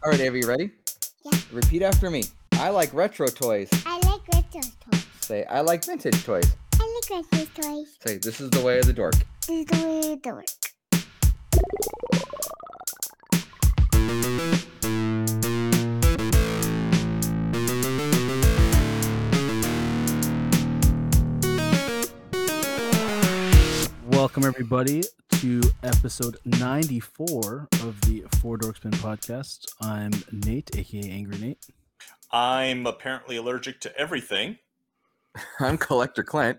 [0.00, 0.70] All right, Ava, you ready?
[1.24, 1.36] Yeah.
[1.50, 2.22] Repeat after me.
[2.52, 3.68] I like retro toys.
[3.84, 5.04] I like retro toys.
[5.18, 6.54] Say, I like vintage toys.
[6.74, 7.98] I like retro toys.
[8.06, 9.14] Say, this is the way of the dork.
[9.48, 10.46] This is the way of the dork.
[24.06, 25.02] Welcome everybody
[25.40, 29.66] to episode 94 of the Four Dorksmen podcast.
[29.80, 31.64] I'm Nate, aka Angry Nate.
[32.32, 34.58] I'm apparently allergic to everything.
[35.60, 36.58] I'm Collector Clint.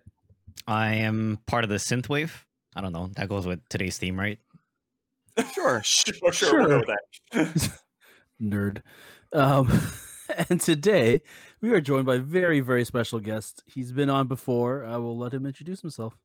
[0.68, 2.32] I am part of the synthwave.
[2.76, 3.10] I don't know.
[3.18, 4.40] That goes with today's theme, right?
[5.54, 5.82] Sure.
[5.84, 6.68] Sure, sure, Sure.
[6.68, 6.84] we'll
[7.34, 7.80] that.
[8.42, 8.82] Nerd.
[9.34, 9.72] Um,
[10.50, 11.22] and today
[11.62, 13.64] we are joined by a very, very special guest.
[13.66, 14.86] He's been on before.
[14.86, 16.18] I will let him introduce himself.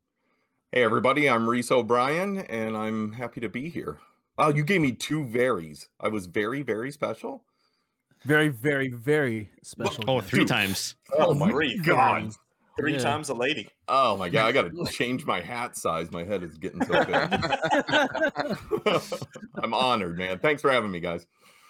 [0.75, 3.99] Hey everybody, I'm Reis O'Brien and I'm happy to be here.
[4.37, 5.89] Oh, you gave me two varies.
[6.01, 7.45] I was very, very special.
[8.25, 10.03] Very, very, very special.
[10.09, 10.49] Oh, three Dude.
[10.49, 10.97] times.
[11.17, 11.79] Oh my Three.
[11.79, 12.33] god.
[12.77, 12.99] Three Yeah.
[12.99, 13.69] times a lady.
[13.87, 16.11] Oh my god, I gotta change my hat size.
[16.11, 17.15] My head is getting so big.
[19.63, 20.41] I'm honored, man.
[20.41, 21.25] Thanks for having me, guys.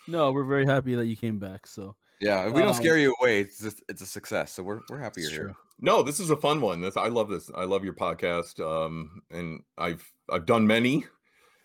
[0.08, 1.66] no, we're very happy that you came back.
[1.66, 4.52] So Yeah, if we don't Um, scare you away, it's just, it's a success.
[4.55, 5.55] So we're we're happy you're it's here.
[5.78, 5.86] True.
[5.86, 6.80] No, this is a fun one.
[6.80, 7.50] This I love this.
[7.55, 8.61] I love your podcast.
[8.61, 11.05] Um, and I've I've done many,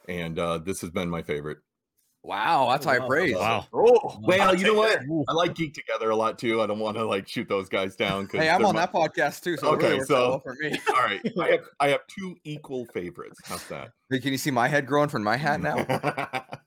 [0.08, 1.60] and uh, this has been my favorite.
[2.22, 3.08] Wow, that's Oh, high wow.
[3.08, 3.34] praise.
[3.36, 3.66] Wow.
[3.74, 5.02] Oh, Well, you know what?
[5.04, 5.24] Ooh.
[5.30, 6.62] I like Geek Together a lot too.
[6.62, 8.28] I don't want to like shoot those guys down.
[8.30, 9.56] Hey, I'm on my- that podcast too.
[9.56, 10.78] So Okay, really so- well for me.
[10.90, 13.40] All right, I have, I have two equal favorites.
[13.46, 13.92] How's that?
[14.12, 15.78] Hey, can you see my head growing from my hat now?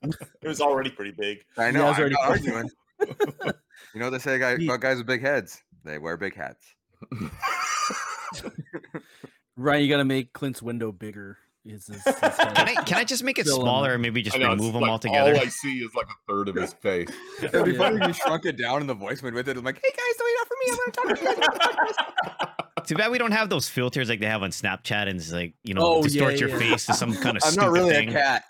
[0.01, 1.37] it was already pretty big.
[1.55, 1.85] I Yeah, know.
[1.85, 2.69] I was already- arguing.
[3.93, 5.61] you know what they say guy, He- about guys with big heads?
[5.85, 6.65] They wear big hats.
[9.55, 11.37] Ryan, you got to make Clint's window bigger.
[11.65, 12.15] Is his, his.
[12.19, 13.93] Can I can I just make it smaller there.
[13.93, 15.33] and maybe just I know, remove them like altogether?
[15.33, 17.07] All I see is like a third of his face.
[17.41, 17.77] It'd be Yeah.
[17.77, 19.55] funny if you shrunk it down and the voice went with it.
[19.55, 20.65] I'm like, hey guys, don't wait out for me.
[20.71, 21.55] I'm gonna talk to you guys.
[21.55, 25.17] about this." Too bad we don't have those filters like they have on Snapchat and
[25.17, 26.57] it's like you know Oh, distort yeah, your yeah.
[26.57, 28.09] face to some kind of I'm stupid not really thing.
[28.09, 28.43] a cat.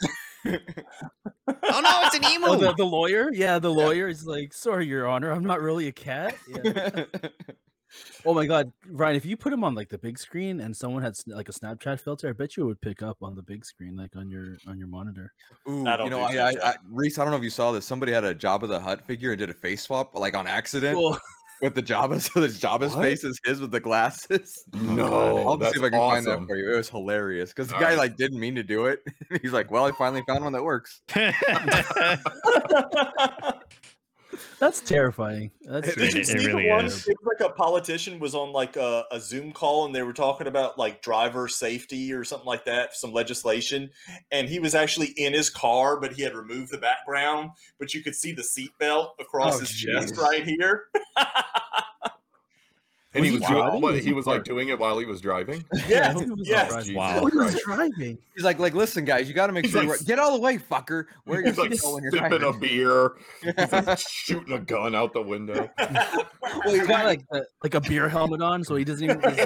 [0.45, 2.47] Oh no, it's an emo.
[2.47, 3.29] Oh, the, the lawyer?
[3.31, 6.35] Yeah, the lawyer is like, sorry, Your Honor, I'm not really a cat.
[6.47, 7.03] Yeah.
[8.25, 11.03] Oh my God, Ryan, if you put him on like the big screen and someone
[11.03, 13.65] had like a Snapchat filter, I bet you it would pick up on the big
[13.65, 15.31] screen, like on your on your monitor.
[15.69, 17.71] Ooh, I don't you know, I, I, I, Reis, I don't know if you saw
[17.71, 17.85] this.
[17.85, 20.95] Somebody had a Jabba the Hutt figure and did a face swap, like on accident,
[20.95, 21.17] Cool.
[21.61, 22.19] with the Jabba.
[22.33, 23.03] So the Jabba's What?
[23.03, 24.63] face is his with the glasses.
[24.73, 26.73] No, I'll that's see if I can find that for you.
[26.73, 27.97] It was hilarious because the All guy right.
[27.97, 28.99] like didn't mean to do it.
[29.41, 31.01] He's like, "Well, I finally found one that works."
[34.59, 35.51] That's terrifying.
[35.61, 36.85] That's Did It- you it see the really one?
[36.85, 37.07] is.
[37.07, 40.13] It was like a politician was on like a, a Zoom call and they were
[40.13, 43.89] talking about like driver safety or something like that, some legislation.
[44.31, 48.01] And he was actually in his car, but he had removed the background, but you
[48.03, 50.85] could see the seatbelt across Oh, his chest right here.
[53.15, 53.81] And Was he he was doing, driving?
[53.81, 55.63] what, he he was like doing it while he was driving.
[55.87, 56.69] yes, he was yes.
[56.69, 56.95] driving.
[56.95, 57.25] Wow.
[57.25, 58.17] He was driving.
[58.35, 60.29] He's like, "Like, listen, guys, you got to make He's sure like you get out
[60.29, 61.05] of the way, fucker.
[61.27, 63.11] Wear your He's like seatbelt when you're sipping a beer,
[63.43, 65.69] He's like shooting a gun out the window.
[66.65, 69.43] Well, he's got like the, like a beer helmet on, so he doesn't even he's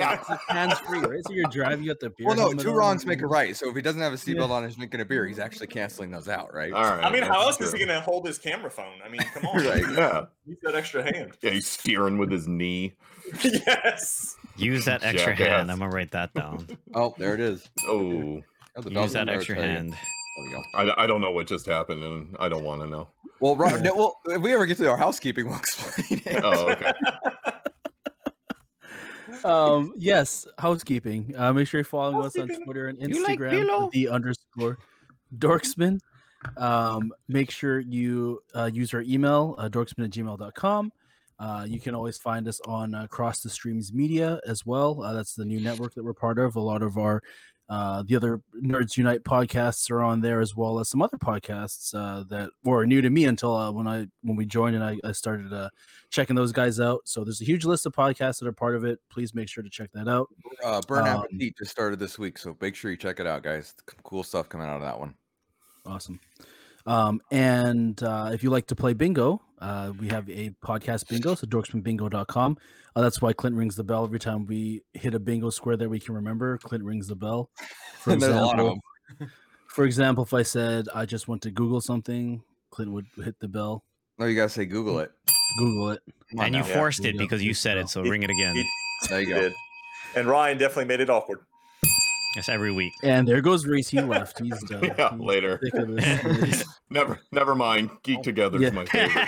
[0.49, 1.21] hands free, right?
[1.25, 2.27] So you're driving, you got the beer.
[2.27, 3.55] Well, no, two wrongs and make a right.
[3.55, 4.35] So if he doesn't have a Yeah.
[4.35, 5.25] seatbelt on, and he's drinking a beer.
[5.25, 6.73] He's actually canceling those out, right?
[6.73, 7.03] All right.
[7.03, 8.99] I mean, how that's else is he going to hold his camera phone?
[9.05, 9.65] I mean, come on.
[9.65, 9.83] Right.
[9.95, 11.31] Yeah, Use that extra hand.
[11.41, 11.51] yeah.
[11.51, 12.93] He's steering with his knee.
[13.43, 14.35] Yes.
[14.55, 15.47] Use that extra Jackass.
[15.47, 15.71] hand.
[15.71, 16.67] I'm gonna write that down.
[16.93, 17.69] Oh, there it is.
[17.87, 18.41] Oh,
[18.75, 19.91] Oh, the Use that extra hand.
[19.93, 20.61] There we go.
[20.75, 23.07] I, I don't know what just happened, and I don't want to know.
[23.39, 26.41] Well, Ro- no, well, if we ever get to our housekeeping, we'll explain it.
[26.43, 26.91] Oh, okay.
[29.43, 31.33] Um, yes, housekeeping.
[31.37, 33.89] Uh, make sure you're following us on Twitter and You like Instagram, pillow?
[33.93, 34.77] the underscore
[35.37, 35.99] dorksmen.
[36.57, 40.91] Um, make sure you uh, use our email, uh, dorksmen at gmail.com.
[41.39, 45.03] Uh, you can always find us on uh, Cross the Streams Media as well.
[45.03, 46.55] Uh, that's the new network that we're part of.
[46.55, 47.21] A lot of our
[47.69, 51.93] uh, the other Nerds Unite podcasts are on there as well as some other podcasts
[51.93, 54.97] uh, that were new to me until uh, when I when we joined and I,
[55.03, 55.69] I started uh,
[56.09, 57.01] checking those guys out.
[57.03, 58.99] So there's a huge list of podcasts that are part of it.
[59.09, 60.29] Please make sure to check that out.
[60.63, 63.43] Uh, Burn Um, Appetit just started this week, so make sure you check it out,
[63.43, 63.73] guys.
[64.03, 65.13] Cool stuff coming out of that one.
[65.85, 66.21] Awesome.
[66.87, 71.35] Um, and uh, if you like to play bingo, uh, we have a podcast bingo,
[71.35, 72.57] so dorksmenbingo.com.
[72.95, 75.89] Uh, that's why Clint rings the bell every time we hit a bingo square that
[75.89, 76.57] we can remember.
[76.59, 77.49] Clint rings the bell.
[77.99, 78.81] For And there's a lot of example,
[79.67, 82.41] for example, if I said I just want to Google something,
[82.71, 83.83] Clint would hit the bell.
[84.17, 85.11] No, you gotta say Google it.
[85.59, 86.01] Google it.
[86.31, 86.67] Come And you now.
[86.67, 86.73] Yeah.
[86.75, 88.55] forced it because you said it, so ring it again.
[88.55, 88.65] He-
[89.09, 89.41] There you go.
[89.41, 89.53] did.
[90.15, 91.41] And Ryan definitely made it awkward.
[92.37, 92.93] Yes, every week.
[93.01, 93.89] And there goes Reis.
[93.89, 94.39] He left.
[94.39, 94.83] He's done.
[94.83, 95.59] Yeah, He's later.
[95.63, 96.65] sick of this series.
[96.89, 97.89] Never, never mind.
[98.03, 98.69] Geek Together is Yeah.
[98.69, 99.27] my favorite.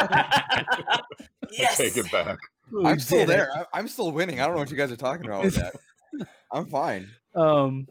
[0.00, 1.02] I
[1.74, 2.38] take it back.
[2.84, 3.26] I'm still did it.
[3.28, 3.50] there.
[3.54, 4.40] I- I'm still winning.
[4.40, 5.74] I don't know what you guys are talking about with that.
[6.52, 7.08] I'm fine.
[7.34, 7.88] Um,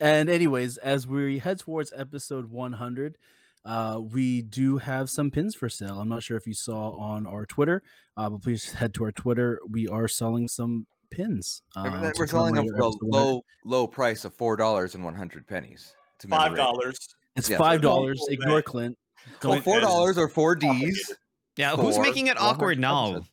[0.00, 3.18] and anyways, as we head towards episode 100,
[3.64, 6.00] uh, we do have some pins for sale.
[6.00, 7.82] I'm not sure if you saw on our Twitter,
[8.16, 9.60] uh, but please head to our Twitter.
[9.70, 11.62] We are selling some pins.
[11.76, 14.94] I um, that- We're selling them commemorate for the low, low price of four dollars
[14.94, 15.94] and one hundred pennies.
[16.20, 16.98] to Five dollars.
[17.36, 18.20] It's yeah, five dollars.
[18.28, 18.64] Ignore back.
[18.66, 18.98] Clint.
[19.44, 21.12] Well, four dollars or four Ds.
[21.56, 23.10] Yeah, who's making it awkward 100 now?
[23.12, 23.26] Well,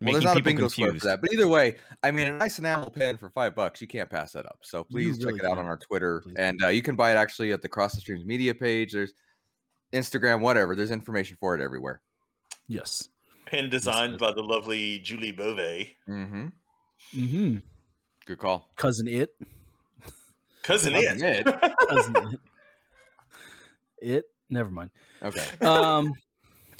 [0.00, 1.02] Making there's not a people bingo square confused.
[1.02, 1.20] for that.
[1.20, 4.32] But either way, I mean, a nice enamel pen for five bucks, you can't pass
[4.32, 4.58] that up.
[4.62, 5.68] So please really check it out on can't.
[5.68, 6.34] our Twitter, Please.
[6.36, 8.92] and uh, you can buy it actually at the Cross the Streams media page.
[8.92, 9.12] There's
[9.92, 10.74] Instagram, whatever.
[10.74, 12.00] There's information for it everywhere.
[12.66, 13.08] Yes.
[13.46, 15.96] Pin designed by the lovely Julie Beauvais.
[16.08, 16.46] Mm-hmm.
[17.14, 17.56] Mm-hmm.
[18.26, 18.68] Good call.
[18.76, 19.30] Cousin It.
[20.62, 21.46] Cousin Cousin it.
[21.46, 21.76] It.
[21.88, 22.40] Cousin It.
[24.02, 24.24] It.
[24.50, 24.90] Never mind.
[25.22, 25.44] Okay.
[25.66, 26.12] um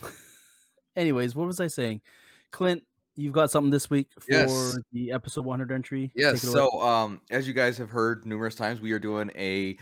[0.97, 2.01] anyways what was i saying
[2.51, 2.83] clint
[3.17, 4.79] you've got something this week for Yes.
[4.93, 6.43] the episode 100 entry Yes.
[6.43, 6.69] Take it away.
[6.71, 9.77] So, um, as you guys have heard numerous times, we are doing a.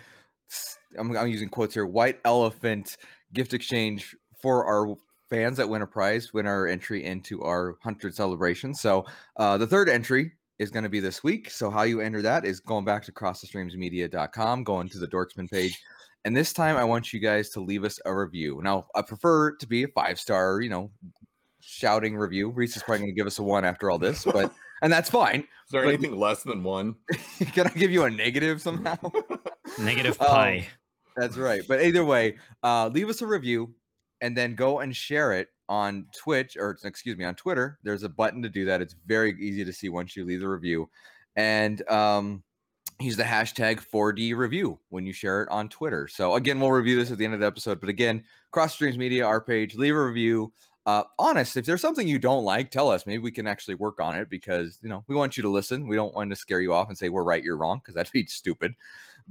[0.98, 2.96] I'm, I'm using quotes here, white elephant
[3.32, 4.94] gift exchange for our
[5.32, 8.74] fans that win a prize, win our entry into our 100 celebration.
[8.74, 9.06] So,
[9.38, 11.50] uh, the third entry is going to be this week.
[11.50, 15.80] So, how you enter that is going back to crossthestreamsmedia.com, going to the Dorksmen page.
[16.26, 18.60] And this time, I want you guys to leave us a review.
[18.62, 20.90] Now, I prefer it to be a five star, you know,
[21.60, 22.50] shouting review.
[22.50, 24.52] Reis is probably going to give us a one after all this, but,
[24.82, 25.40] and that's fine.
[25.40, 26.96] Is there But- anything less than one?
[27.54, 28.98] Can I give you a negative somehow?
[29.78, 30.68] Negative pi.
[31.16, 31.62] That's right.
[31.66, 33.74] But either way, uh, leave us a review
[34.22, 37.78] and then go and share it on Twitch or excuse me on Twitter.
[37.82, 38.80] There's a button to do that.
[38.80, 40.88] It's very easy to see once you leave the review,
[41.36, 42.42] and um,
[43.00, 46.08] use the hashtag 4D review when you share it on Twitter.
[46.08, 47.80] So again, we'll review this at the end of the episode.
[47.80, 48.22] But again,
[48.52, 50.52] Cross Streams Media, our page, leave a review.
[50.86, 53.06] Uh, honest, if there's something you don't like, tell us.
[53.06, 55.88] Maybe we can actually work on it because you know we want you to listen.
[55.88, 58.12] We don't want to scare you off and say we're right, you're wrong, because that'd
[58.12, 58.74] be stupid.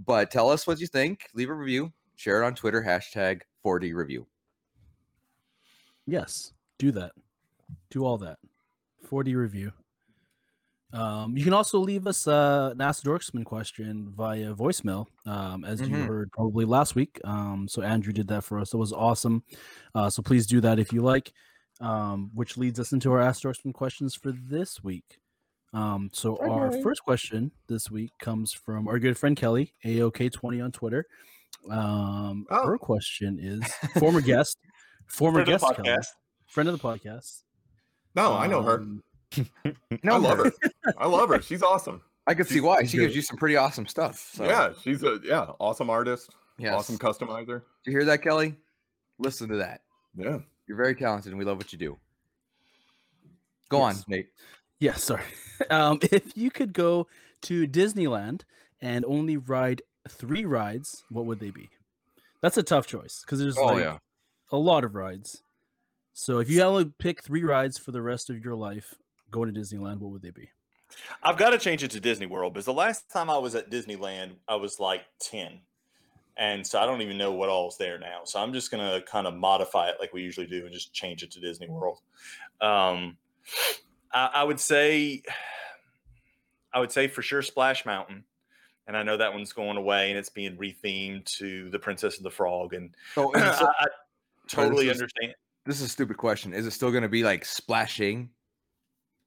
[0.05, 1.27] But tell us what you think.
[1.33, 1.91] Leave a review.
[2.15, 2.81] Share it on Twitter.
[2.81, 4.27] Hashtag 4D review.
[6.07, 7.12] Yes do that
[7.92, 8.38] do all that
[9.07, 9.71] 4d review
[10.94, 15.80] um, you can also leave us uh, an Ask Dorksmen question via voicemail, um, as
[15.80, 16.06] you Mhm.
[16.06, 17.18] heard probably last week.
[17.24, 18.74] Um, so Andrew did that for us.
[18.74, 19.44] It was awesome.
[19.95, 21.31] Uh, so please do that if you like.
[21.80, 25.19] Um, which leads us into our Ask Dorksmen questions for this week.
[25.71, 30.74] Um, so our first question this week comes from our good friend Kelly, AOK20 on
[30.74, 31.06] Twitter.
[31.69, 32.65] Um, Oh.
[32.68, 33.63] Her question is
[33.98, 34.57] former guest,
[35.12, 36.08] former Friend of the guest, Kelly, podcast.
[36.48, 37.42] friend of the podcast.
[38.16, 38.86] No, I know her.
[40.04, 40.52] no, I love her.
[40.98, 41.42] I love her.
[41.42, 42.02] She's awesome.
[42.28, 42.81] I could see why.
[42.81, 44.31] she's She gives you some pretty awesome stuff.
[44.34, 44.46] So.
[44.46, 46.30] Yeah, she's a yeah, awesome artist,
[46.60, 46.74] Yes.
[46.74, 47.62] awesome customizer.
[47.84, 48.56] Did you hear that, Kelly?
[49.18, 49.81] Listen to that.
[50.16, 50.40] Yeah.
[50.68, 51.98] You're very talented, and we love what you do.
[53.69, 53.98] Go on, mate.
[53.98, 54.08] Yes.
[54.08, 54.28] Nate.
[54.80, 55.24] Yeah, sorry.
[55.69, 57.06] Um, if you could go
[57.44, 58.42] to Disneyland
[58.81, 61.69] and only ride three rides, what would they be?
[62.42, 63.98] That's a tough choice because there's Oh, like yeah.
[64.51, 65.44] A lot of rides.
[66.13, 68.95] So if you had to pick three rides for the rest of your life
[69.31, 70.50] going to Disneyland, what would they be?
[71.24, 73.71] I've got to change it to Disney World because the last time I was at
[73.71, 75.59] Disneyland, I was like 10.
[76.38, 78.21] And so I don't even know what all's there now.
[78.25, 80.94] So I'm just going to kind of modify it like we usually do and just
[80.94, 82.00] change it to Disney World.
[82.60, 83.17] Um,
[84.13, 85.24] I, I would say,
[86.74, 88.24] I would say for sure Splash Mountain.
[88.88, 92.25] And I know that one's going away and it's being rethemed to the Princess and
[92.25, 92.74] the Frog.
[92.74, 93.86] And So, and so- I
[94.58, 95.34] Oh, totally is- understand.
[95.65, 96.53] this is a stupid question.
[96.53, 98.29] Is it still going to be like splashing?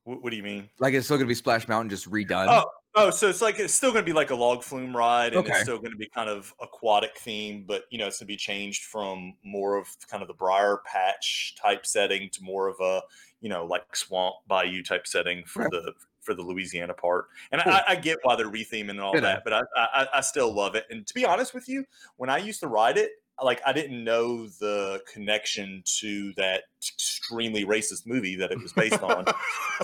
[0.04, 0.68] What, what do you mean?
[0.80, 2.46] Like it's still going to be Splash Mountain just redone?
[2.48, 2.64] Oh,
[2.94, 5.36] oh, so it's like it's still going to be like a log flume ride, and
[5.38, 5.52] Okay.
[5.52, 8.32] it's still going to be kind of aquatic theme, but you know it's going to
[8.32, 12.76] be changed from more of kind of the briar patch type setting to more of
[12.80, 13.00] a
[13.40, 17.26] you know like swamp bayou type setting for the for the Louisiana part.
[17.52, 17.72] And Cool.
[17.72, 19.20] I, I get why they're retheming and all know.
[19.20, 20.84] that, but I, I I still love it.
[20.90, 21.84] And to be honest with you,
[22.16, 23.10] when I used to ride it.
[23.42, 29.02] Like I didn't know the connection to that extremely racist movie that it was based
[29.02, 29.24] on,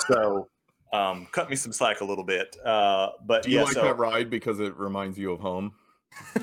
[0.07, 0.49] so
[0.93, 2.57] um, cut me some slack a little bit.
[2.65, 5.73] Uh, but Do you yeah, like so that ride because it reminds you of home?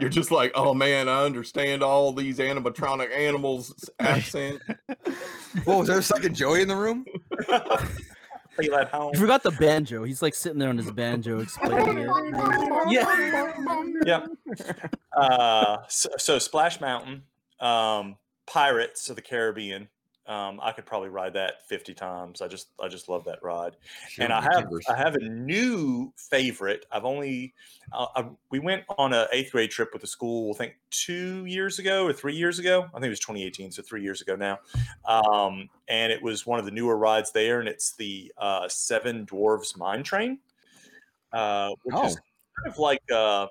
[0.00, 4.60] You're just like, oh man, I understand all these animatronic animals' accent.
[5.64, 7.04] Whoa, was there a second Joey in the room?
[8.56, 9.10] feel at home.
[9.14, 10.04] You forgot the banjo.
[10.04, 12.10] He's like sitting there on his banjo explaining it.
[12.88, 13.06] Yeah.
[14.04, 14.26] yeah.
[15.16, 17.22] Uh, so, so Splash Mountain,
[17.60, 18.16] um,
[18.46, 19.88] Pirates of the Caribbean,
[20.32, 22.40] Um, I could probably ride that 50 times.
[22.40, 23.76] I just I just love that ride.
[24.08, 24.86] Sure, and I have Timbers.
[24.88, 26.86] I have a new favorite.
[26.90, 27.52] I've only
[27.92, 30.54] uh, I, we went on a eighth grade trip with the school.
[30.54, 32.84] I think two years ago or three years ago.
[32.84, 34.58] I think it was 2018, so three years ago now.
[35.04, 39.26] Um, and it was one of the newer rides there, and it's the uh, Seven
[39.26, 40.38] Dwarves Mine Train,
[41.32, 42.62] uh, which is Oh.
[42.62, 43.46] kind of like uh,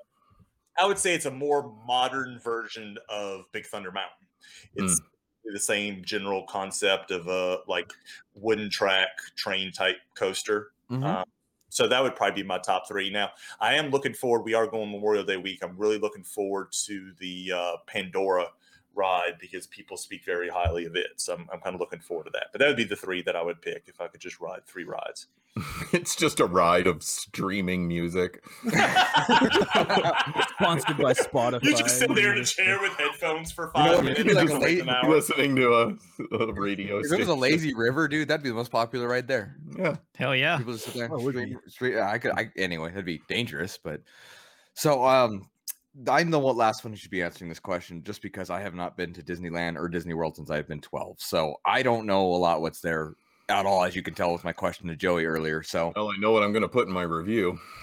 [0.80, 4.26] I would say it's a more modern version of Big Thunder Mountain.
[4.74, 5.00] It's
[5.44, 7.92] the same general concept of a like
[8.34, 10.72] wooden track train type coaster.
[10.90, 11.04] Mhm.
[11.04, 11.24] Um,
[11.68, 13.08] so that would probably be my top three.
[13.10, 14.42] Now, I am looking forward.
[14.44, 15.60] We are going Memorial Day week.
[15.62, 18.48] I'm really looking forward to the uh, Pandora
[18.94, 21.08] ride because people speak very highly of it.
[21.16, 22.46] So I'm, I'm kind of looking forward to that.
[22.52, 24.66] But that would be the three that I would pick if I could just ride
[24.66, 25.26] three rides.
[25.92, 28.42] it's just a ride of streaming music.
[30.54, 31.62] Sponsored by Spotify.
[31.62, 34.20] You just sit there in a chair with headphones for You know five minutes.
[34.20, 35.10] it'd be like and late- an hour.
[35.10, 36.98] listening to a, a radio.
[37.00, 39.56] If it was a lazy river, dude, that'd be the most popular right there.
[39.78, 39.96] yeah.
[40.16, 40.56] Hell yeah.
[40.58, 41.08] People just sit there.
[41.12, 41.56] Oh, it would straight, be.
[41.70, 42.32] straight, I could.
[42.32, 43.78] I, anyway, that'd be dangerous.
[43.82, 44.00] But
[44.74, 45.48] so, um,
[46.08, 48.96] I'm the last one who should be answering this question, just because I have not
[48.96, 51.16] been to Disneyland or Disney World since I've been 12.
[51.20, 53.14] So I don't know a lot what's there
[53.48, 55.62] at all, as you can tell with my question to Joey earlier.
[55.62, 57.58] So Well, I know what I'm going to put in my review.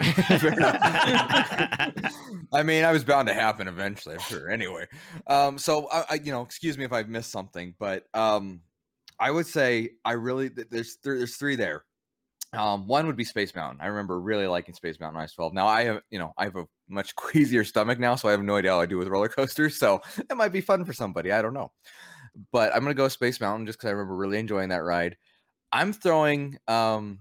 [2.51, 4.15] I mean, I was bound to happen eventually.
[4.15, 4.49] I'm sure.
[4.49, 4.87] Anyway,
[5.27, 8.61] um, so I, I, you know, excuse me if I've missed something, but um,
[9.19, 11.83] I would say I really there's there, there's three there.
[12.53, 13.79] Um, one would be Space Mountain.
[13.81, 15.53] I remember really liking Space Mountain when I was 12.
[15.53, 18.41] Now I have, you know, I have a much queasier stomach now, so I have
[18.41, 19.77] no idea how I do with roller coasters.
[19.77, 21.31] So it might be fun for somebody.
[21.31, 21.71] I don't know.
[22.51, 25.17] But I'm gonna go Space Mountain just because I remember really enjoying that ride.
[25.71, 27.19] I'm throwing um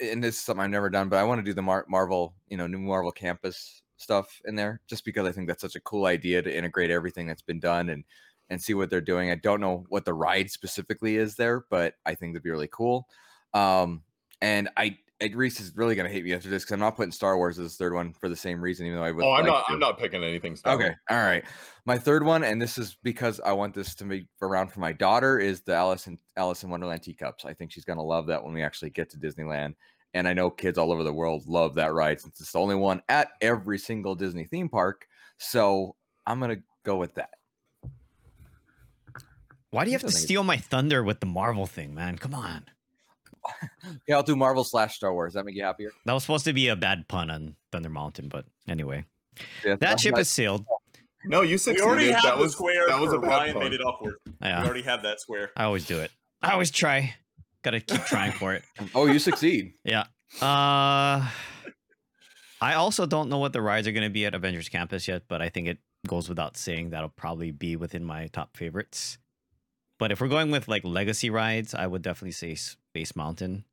[0.00, 2.34] and this is something I've never done, but I want to do the Mar- Marvel,
[2.48, 5.80] you know, new Marvel campus stuff in there just because I think that's such a
[5.80, 8.04] cool idea to integrate everything that's been done and
[8.50, 9.30] and see what they're doing.
[9.30, 12.68] I don't know what the ride specifically is there, but I think that'd be really
[12.70, 13.08] cool.
[13.54, 14.02] Um,
[14.40, 17.12] and I, and Reis is really gonna hate me after this because I'm not putting
[17.12, 19.24] Star Wars as the third one for the same reason, even though I would.
[19.24, 19.66] Oh, I'm like not.
[19.66, 19.72] to.
[19.72, 20.56] I'm not picking anything.
[20.56, 20.96] Star Okay, Wars.
[21.10, 21.44] all right.
[21.86, 24.92] My third one, and this is because I want this to be around for my
[24.92, 27.44] daughter, is the Alice in Alice in Wonderland teacups.
[27.44, 29.74] I think she's gonna love that when we actually get to Disneyland.
[30.14, 32.74] And I know kids all over the world love that ride since it's the only
[32.76, 35.06] one at every single Disney theme park.
[35.38, 37.30] So I'm gonna go with that.
[39.70, 42.16] Why do you have to steal my thunder with the Marvel thing, man?
[42.18, 42.64] Come on.
[44.08, 45.34] Yeah, I'll do Marvel slash Star Wars.
[45.34, 45.90] That make you happier?
[46.04, 49.04] That was supposed to be a bad pun on Thunder Mountain, but anyway.
[49.64, 50.64] Yeah, That I'm ship not- has sailed.
[51.24, 51.86] No, you We succeeded.
[51.86, 53.62] already have that the was square that was a bad Ryan pun.
[53.64, 54.14] made it awkward.
[54.40, 55.50] We already have that square.
[55.56, 56.10] I always do it.
[56.40, 57.14] I always try.
[57.62, 58.62] Gotta keep trying for it.
[58.94, 59.72] Oh, you succeed.
[59.84, 60.04] Yeah.
[60.40, 61.28] Uh
[62.60, 65.24] I also don't know what the rides are going to be at Avengers Campus yet,
[65.28, 69.18] but I think it goes without saying that'll probably be within my top favorites.
[69.98, 72.56] But if we're going with like legacy rides, I would definitely say
[72.96, 73.64] Space Mountain.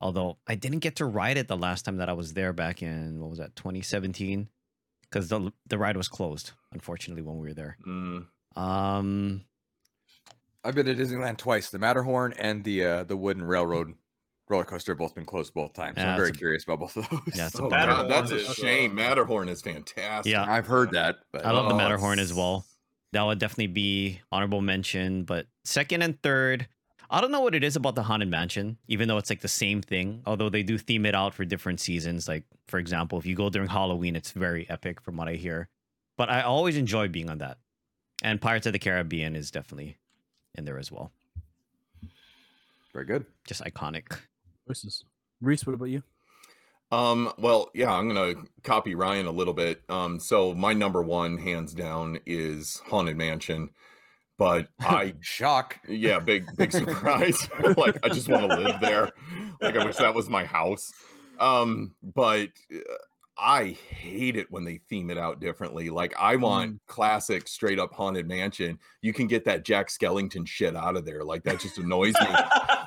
[0.00, 2.82] Although I didn't get to ride it the last time that I was there back
[2.82, 4.48] in what was that 2017
[5.02, 7.76] because the the ride was closed unfortunately when we were there.
[7.86, 8.26] Mm.
[8.56, 9.44] Um
[10.64, 11.70] I've been to Disneyland twice.
[11.70, 13.94] The Matterhorn and the uh, the wooden railroad
[14.48, 15.96] roller coaster have both been closed both times.
[15.98, 17.20] So I'm very a- curious about both of those.
[17.34, 18.92] Yeah, it's a So- God, that's a shame.
[18.92, 20.30] uh, Matterhorn is fantastic.
[20.30, 20.44] Yeah.
[20.46, 21.16] I've heard that.
[21.32, 22.66] But I love the Oh, Matterhorn as well.
[23.12, 25.24] That would definitely be honorable mention.
[25.24, 26.68] But second and third,
[27.10, 29.48] I don't know what it is about the Haunted Mansion, even though it's like the
[29.48, 30.22] same thing.
[30.26, 32.28] Although they do theme it out for different seasons.
[32.28, 35.68] Like, for example, if you go during Halloween, it's very epic from what I hear.
[36.16, 37.58] But I always enjoy being on that.
[38.22, 39.96] And Pirates of the Caribbean is definitely
[40.54, 41.12] in there as well.
[42.92, 43.26] Very good.
[43.46, 44.18] Just iconic.
[44.66, 45.04] Choices.
[45.40, 46.02] Reis, what about you?
[46.90, 49.82] Um, well, yeah, I'm gonna copy Ryan a little bit.
[49.88, 53.70] Um, so my number one, hands down, is Haunted Mansion.
[54.38, 55.80] But I Shock.
[55.88, 57.48] yeah, big big surprise.
[57.76, 59.10] like I just want to live there.
[59.60, 60.92] Like I wish that was my house.
[61.40, 62.78] Um, but uh,
[63.40, 65.90] I hate it when they theme it out differently.
[65.90, 68.78] Like I want classic straight up haunted mansion.
[69.02, 71.22] You can get that Jack Skellington shit out of there.
[71.22, 72.26] Like that just annoys me.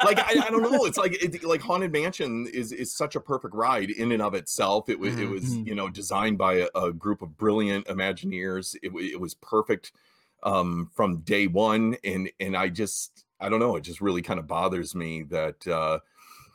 [0.04, 0.84] like I, I don't know.
[0.86, 4.34] It's like it, like haunted mansion is is such a perfect ride in and of
[4.36, 4.90] itself.
[4.90, 5.32] It was it Mhm.
[5.32, 8.76] was you know designed by a, a group of brilliant Imagineers.
[8.84, 9.94] It, it was perfect
[10.44, 14.40] um from day one and and i just i don't know it just really kind
[14.40, 16.00] of bothers me that uh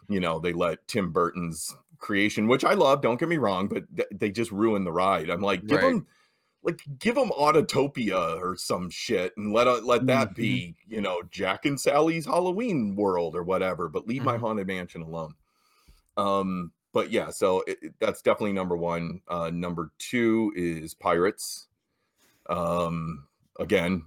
[0.09, 3.85] you know they let tim burton's creation which i love don't get me wrong but
[3.97, 5.31] th- they just ruined the ride.
[5.31, 5.93] I'm like give Right.
[5.95, 6.07] them
[6.63, 11.23] like give them autopia or some shit and let uh, let that be you know
[11.31, 14.41] jack and sally's halloween world or whatever but leave my Mhm.
[14.41, 15.35] haunted mansion alone.
[16.17, 19.21] Um but yeah so it, it- that's definitely number one.
[19.29, 21.69] Uh number two is pirates.
[22.49, 23.27] Um
[23.59, 24.03] again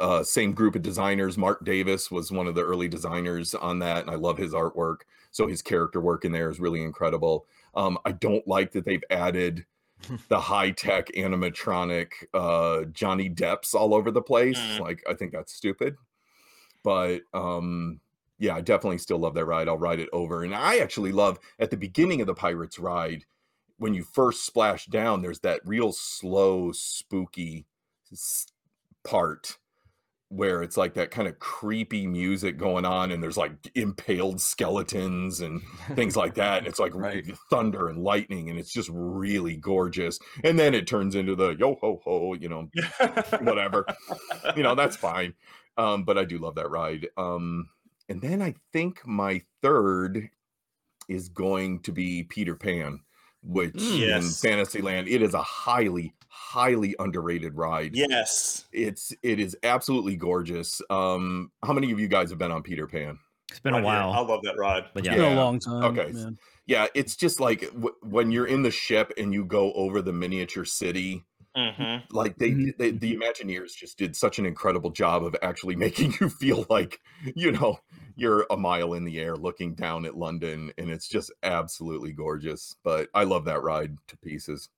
[0.00, 1.36] uh, same group of designers.
[1.36, 4.98] Marc Davis was one of the early designers on that, and I love his artwork.
[5.30, 7.46] So his character work in there is really incredible.
[7.74, 9.64] Um, I don't like that they've added
[10.28, 14.58] the high tech animatronic uh, Johnny Depp's all over the place.
[14.58, 14.80] Mm.
[14.80, 15.96] Like I think that's stupid.
[16.82, 18.00] But um,
[18.38, 19.68] yeah, I definitely still love that ride.
[19.68, 23.24] I'll ride it over, and I actually love at the beginning of the Pirates ride
[23.78, 25.22] when you first splash down.
[25.22, 27.66] There's that real slow, spooky
[29.04, 29.58] part
[30.28, 35.40] where it's like that kind of creepy music going on and there's like impaled skeletons
[35.42, 35.60] and
[35.94, 37.22] things like that and it's like Right.
[37.50, 40.18] thunder and lightning and it's just really gorgeous.
[40.42, 42.70] And then it turns into the yo ho ho you know
[43.40, 43.84] whatever.
[44.56, 45.34] You know that's fine.
[45.76, 47.08] Um but i do love that ride.
[47.18, 47.68] Um
[48.08, 50.30] and then i think my third
[51.08, 53.00] is going to be peter pan
[53.42, 54.16] which Mm.
[54.18, 58.66] in fantasyland it is a highly highly underrated ride yes.
[58.72, 62.86] it's it is absolutely gorgeous um how many of you guys have been on peter
[62.86, 63.18] pan
[63.50, 64.12] It's been a while.
[64.12, 64.18] here.
[64.20, 64.84] I love that ride.
[64.94, 65.16] but It's yeah.
[65.22, 65.84] been a long time.
[65.84, 66.12] Okay.
[66.12, 66.38] man.
[66.66, 70.12] yeah it's just like w- when you're in the ship and you go over the
[70.12, 71.24] miniature city
[71.56, 72.76] hmm like they, Mhm.
[72.78, 77.00] they the imagineers just did such an incredible job of actually making you feel like
[77.34, 77.78] you know
[78.22, 82.76] you're a mile in the air looking down at london and it's just absolutely gorgeous
[82.84, 84.70] but i love that ride to pieces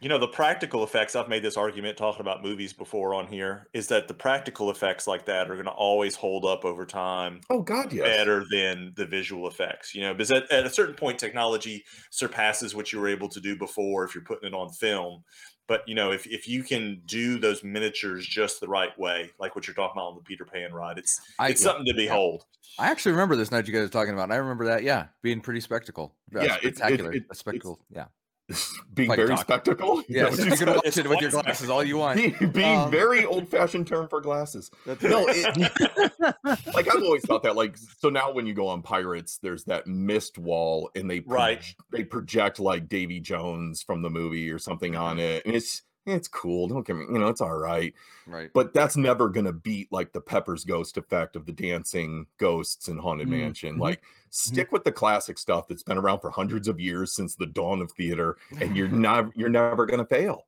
[0.00, 3.68] You know, the practical effects, I've made this argument talking about movies before on here,
[3.72, 7.42] is that the practical effects like that are going to always hold up over time
[7.50, 10.96] oh god yes better than the visual effects, you know, because at, at a certain
[10.96, 14.70] point, technology surpasses what you were able to do before if you're putting it on
[14.72, 15.22] film.
[15.68, 19.54] But, you know, if, if you can do those miniatures just the right way, like
[19.54, 22.44] what you're talking about on the Peter Pan ride, it's I, it's something to behold.
[22.78, 24.24] I actually remember this night you guys were talking about.
[24.24, 26.14] And I remember that, yeah, being pretty spectacle.
[26.34, 27.12] uh, Yeah, it's- it- spectacular.
[27.12, 27.78] it- a spectacle.
[27.90, 28.06] Yeah,
[28.94, 30.22] being Like very talk- spectacle Is yeah.
[30.24, 32.16] that what you You can watch it with your glasses all you want.
[32.16, 35.56] being, being Um, very old-fashioned term for glasses That's no it,
[36.74, 37.56] like I've always thought that.
[37.56, 41.62] Like, so now when you go on Pirates, there's that mist wall, and they Right.
[41.90, 46.26] they project like Davy Jones from the movie or something on it, and it's it's
[46.28, 46.66] cool.
[46.68, 47.94] Don't get me, you know, it's all right,
[48.26, 48.50] right.
[48.52, 52.98] but that's never gonna beat like the Pepper's Ghost effect of the dancing ghosts in
[52.98, 53.76] Haunted Mm, Mansion.
[53.76, 53.80] mhm.
[53.80, 54.02] Like,
[54.34, 57.80] stick with the classic stuff that's been around for hundreds of years since the dawn
[57.82, 60.46] of theater, and you're not you're never gonna fail.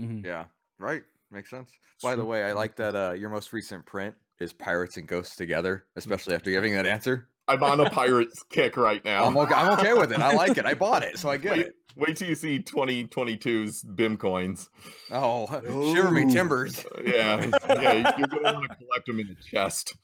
[0.00, 0.24] Mhm.
[0.24, 0.44] Yeah,
[0.78, 1.02] right.
[1.30, 1.70] Makes sense.
[2.02, 5.36] By the way, I like that uh, your most recent print is pirates and ghosts
[5.36, 7.28] together, especially after giving that answer.
[7.46, 9.24] I'm on a pirates kick right now.
[9.24, 10.18] I'm okay, I'm okay with it.
[10.20, 10.66] I like it.
[10.66, 11.74] I bought it, so I get Wait, it.
[11.96, 14.70] wait till you see 2022's BIM coins.
[15.10, 15.46] Oh,
[15.94, 16.84] shiver me timbers.
[16.84, 19.94] Uh, yeah, yeah, you're gonna want to collect them in a chest.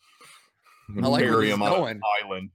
[0.97, 1.97] I like where bury this 'em is on going.
[1.97, 2.51] an island.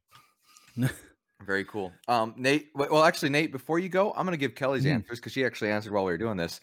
[1.46, 1.92] Very cool.
[2.08, 2.70] Um, Nate.
[2.76, 4.94] Well, actually, Nate, before you go, I'm going to give Kelly's Mhm.
[4.96, 6.60] answers because she actually answered while we were doing this.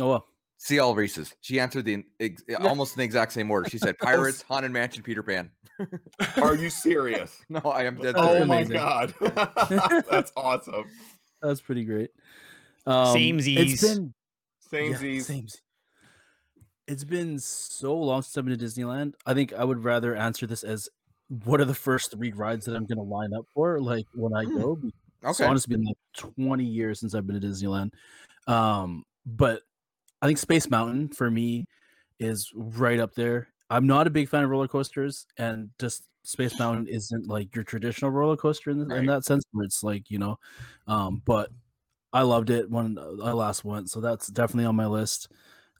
[0.00, 0.26] Oh well.
[0.58, 1.34] See all Reis's.
[1.40, 3.68] She answered the ex- almost in the exact same order.
[3.68, 5.50] She said Pirates, Haunted Mansion, Peter Pan.
[6.40, 7.36] Are you serious?
[7.48, 8.46] No, I am dead oh serious.
[8.48, 9.14] my god,
[10.08, 10.84] that's awesome.
[11.42, 12.10] That's pretty great.
[12.86, 13.72] Um, Samesies.
[13.72, 14.14] It's been
[14.70, 15.28] Same yeah, Z's.
[15.28, 15.56] samesies.
[16.86, 19.14] It's been so long since I've been to Disneyland.
[19.26, 20.88] I think I would rather answer this as
[21.28, 24.34] what are the first three rides that I'm going to line up for, like when
[24.34, 24.76] I Hmm, go.
[24.76, 25.44] because It's Okay.
[25.48, 25.96] honestly been like
[26.36, 27.90] 20 years since I've been to Disneyland.
[28.46, 29.62] Um, but
[30.22, 31.66] I think Space Mountain for me
[32.20, 33.48] is right up there.
[33.70, 37.64] I'm not a big fan of roller coasters, and just Space Mountain isn't like your
[37.64, 40.36] traditional roller coaster in, the, in that sense, where it's like you know.
[40.86, 41.50] Um, but
[42.12, 45.32] I loved it when I last went, so that's definitely on my list.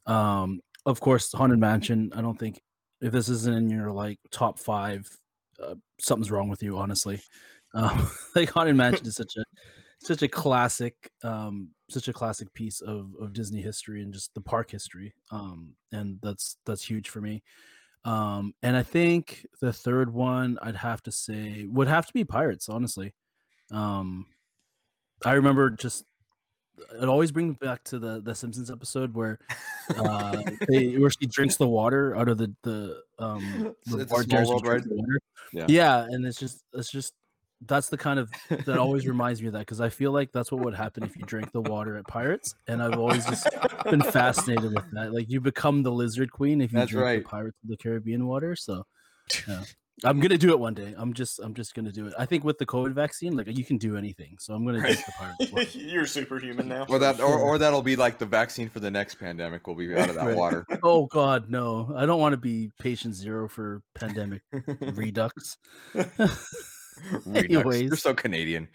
[0.05, 2.11] Um, of course, Haunted Mansion.
[2.15, 2.61] I don't think
[3.01, 5.09] if this isn't in your like top five,
[5.61, 7.21] uh, something's wrong with you, honestly.
[7.73, 9.43] Um, like Haunted Mansion is such a
[10.01, 14.41] such a classic, um, such a classic piece of of Disney history and just the
[14.41, 15.13] park history.
[15.31, 17.43] Um, and that's that's huge for me.
[18.05, 22.23] Um, and I think the third one I'd have to say would have to be
[22.23, 23.13] Pirates, honestly.
[23.71, 24.27] Um,
[25.25, 26.05] I remember just
[27.01, 29.39] it always brings me back to the the Simpsons episode where
[29.97, 34.65] uh they, where she drinks the water out of the the um the it's world,
[34.65, 34.81] right?
[35.53, 35.65] Yeah.
[35.67, 37.13] yeah and it's just it's just
[37.61, 40.51] that's the kind of that always reminds me of that because I feel like that's
[40.51, 43.47] what would happen if you drank the water at Pirates, and I've always just
[43.85, 45.13] been fascinated with that.
[45.13, 47.23] Like you become the Lizard Queen if you That's drink right.
[47.23, 48.55] the Pirates of the Caribbean water.
[48.55, 48.85] So
[49.47, 49.63] yeah.
[50.03, 50.93] I'm gonna do it one day.
[50.97, 52.13] I'm just I'm just gonna do it.
[52.19, 54.35] I think with the COVID vaccine, like you can do anything.
[54.39, 55.51] So I'm gonna drink the Pirates.
[55.53, 55.65] water.
[55.73, 56.85] You're superhuman now.
[56.89, 59.65] Or that, or, or that'll be like the vaccine for the next pandemic.
[59.67, 60.35] Will be out of that Right.
[60.37, 60.65] water.
[60.83, 61.93] Oh God, no!
[61.95, 64.41] I don't want to be patient zero for pandemic
[64.81, 65.55] redux.
[65.93, 67.79] Redux.
[67.79, 68.67] You're so Canadian.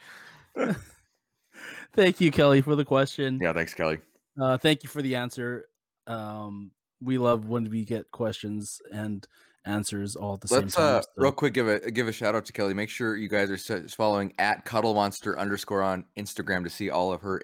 [1.94, 3.38] Thank you, Kelly, for the question.
[3.42, 3.98] Yeah, thanks, Kelly.
[4.40, 5.66] Uh, thank you for the answer.
[6.06, 6.70] Um,
[7.02, 9.26] we love when we get questions and
[9.64, 10.96] answers all at the Let's same time.
[10.96, 12.75] uh so- real quick give a give a shout out to Kelly.
[12.75, 17.12] Make sure you guys are following at Cuddle Monster underscore on Instagram to see all
[17.12, 17.42] of her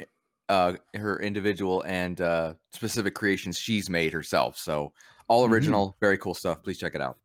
[0.49, 4.57] uh her individual and uh specific creations she's made herself.
[4.57, 4.93] So
[5.29, 5.53] all Mhm.
[5.53, 6.63] original, very cool stuff.
[6.63, 7.19] Please check it out.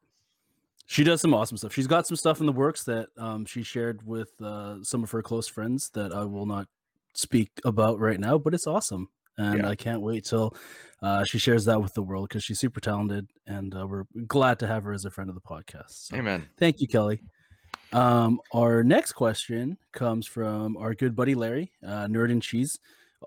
[0.87, 1.71] She does some awesome stuff.
[1.73, 5.11] She's got some stuff in the works that um, she shared with uh, some of
[5.11, 6.67] her close friends that I will not
[7.13, 9.07] speak about right now, but it's awesome.
[9.37, 9.69] And Yeah.
[9.69, 10.55] I can't wait till
[11.01, 13.27] uh, she shares that with the world because she's super talented.
[13.47, 16.07] And uh, we're glad to have her as a friend of the podcast.
[16.07, 16.47] So Amen.
[16.57, 17.21] thank you, Kelly.
[17.93, 22.79] Um, our next question comes from our good buddy Larry, uh, Nerd and Cheese.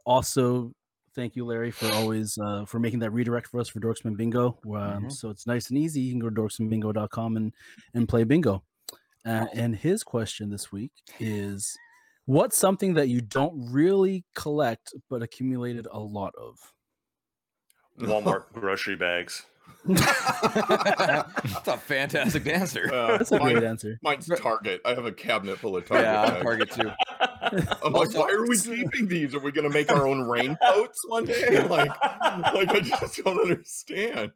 [0.06, 0.72] Also,
[1.14, 4.58] thank you, Larry, for always uh, for making that redirect for us for Dorksmen Bingo.
[4.66, 5.12] Um, Mhm.
[5.12, 6.00] So it's nice and easy.
[6.00, 7.52] You can go to dorksmenbingo.com and
[7.94, 8.62] and play bingo.
[9.26, 11.76] Uh, and his question this week is,
[12.26, 16.58] what's something that you don't really collect but accumulated a lot of?
[18.00, 19.46] Walmart grocery bags.
[19.84, 22.92] That's a fantastic answer.
[22.92, 23.98] Uh, That's a mine- great answer.
[24.02, 24.80] Mine's Target.
[24.84, 26.06] I have a cabinet full of Target.
[26.06, 26.42] yeah, bags.
[26.42, 26.90] Target too.
[27.84, 29.34] I'm like, why are we keeping these?
[29.34, 31.64] Are we gonna make our own raincoats one day?
[31.68, 31.90] Like,
[32.54, 34.32] like I just don't understand.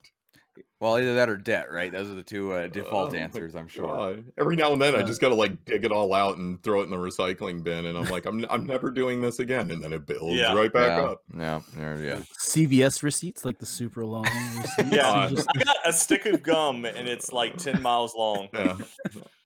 [0.81, 1.91] Well, either that or debt, right?
[1.91, 3.87] Those are the two uh, default Oh answers, I'm sure.
[3.89, 4.25] God.
[4.39, 6.85] Every now and then, I just gotta like dig it all out and throw it
[6.85, 9.93] in the recycling bin, and I'm like, I'm I'm never doing this again, and then
[9.93, 10.55] it builds Yeah.
[10.55, 11.23] right back yeah, up.
[11.37, 12.21] Yeah, there, yeah.
[12.49, 14.23] CVS receipts, like the super long
[14.57, 14.93] receipts.
[14.93, 15.29] Yeah.
[15.31, 18.49] just- I got a stick of gum and it's like 10 miles long.
[18.53, 18.77] Yeah,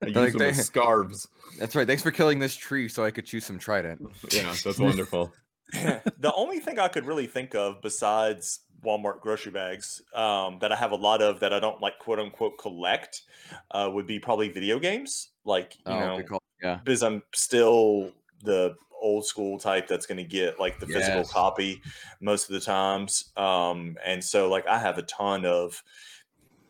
[0.02, 1.26] I use Like them they- as scarves.
[1.58, 1.86] That's right.
[1.86, 4.00] Thanks for killing this tree so I could choose some trident.
[4.30, 5.32] Yeah, that's wonderful.
[5.72, 10.76] the only thing I could really think of besides Walmart grocery bags um, that I
[10.76, 13.22] have a lot of that I don't like quote unquote collect
[13.70, 15.30] uh, would be probably video games.
[15.44, 16.42] Like, you Oh, know, call.
[16.62, 16.80] Yeah.
[16.84, 18.12] because I'm still
[18.44, 21.82] the old school type that's going to get like the physical copy
[22.20, 23.32] most of the times.
[23.36, 25.82] Um, and so, like, I have a ton of,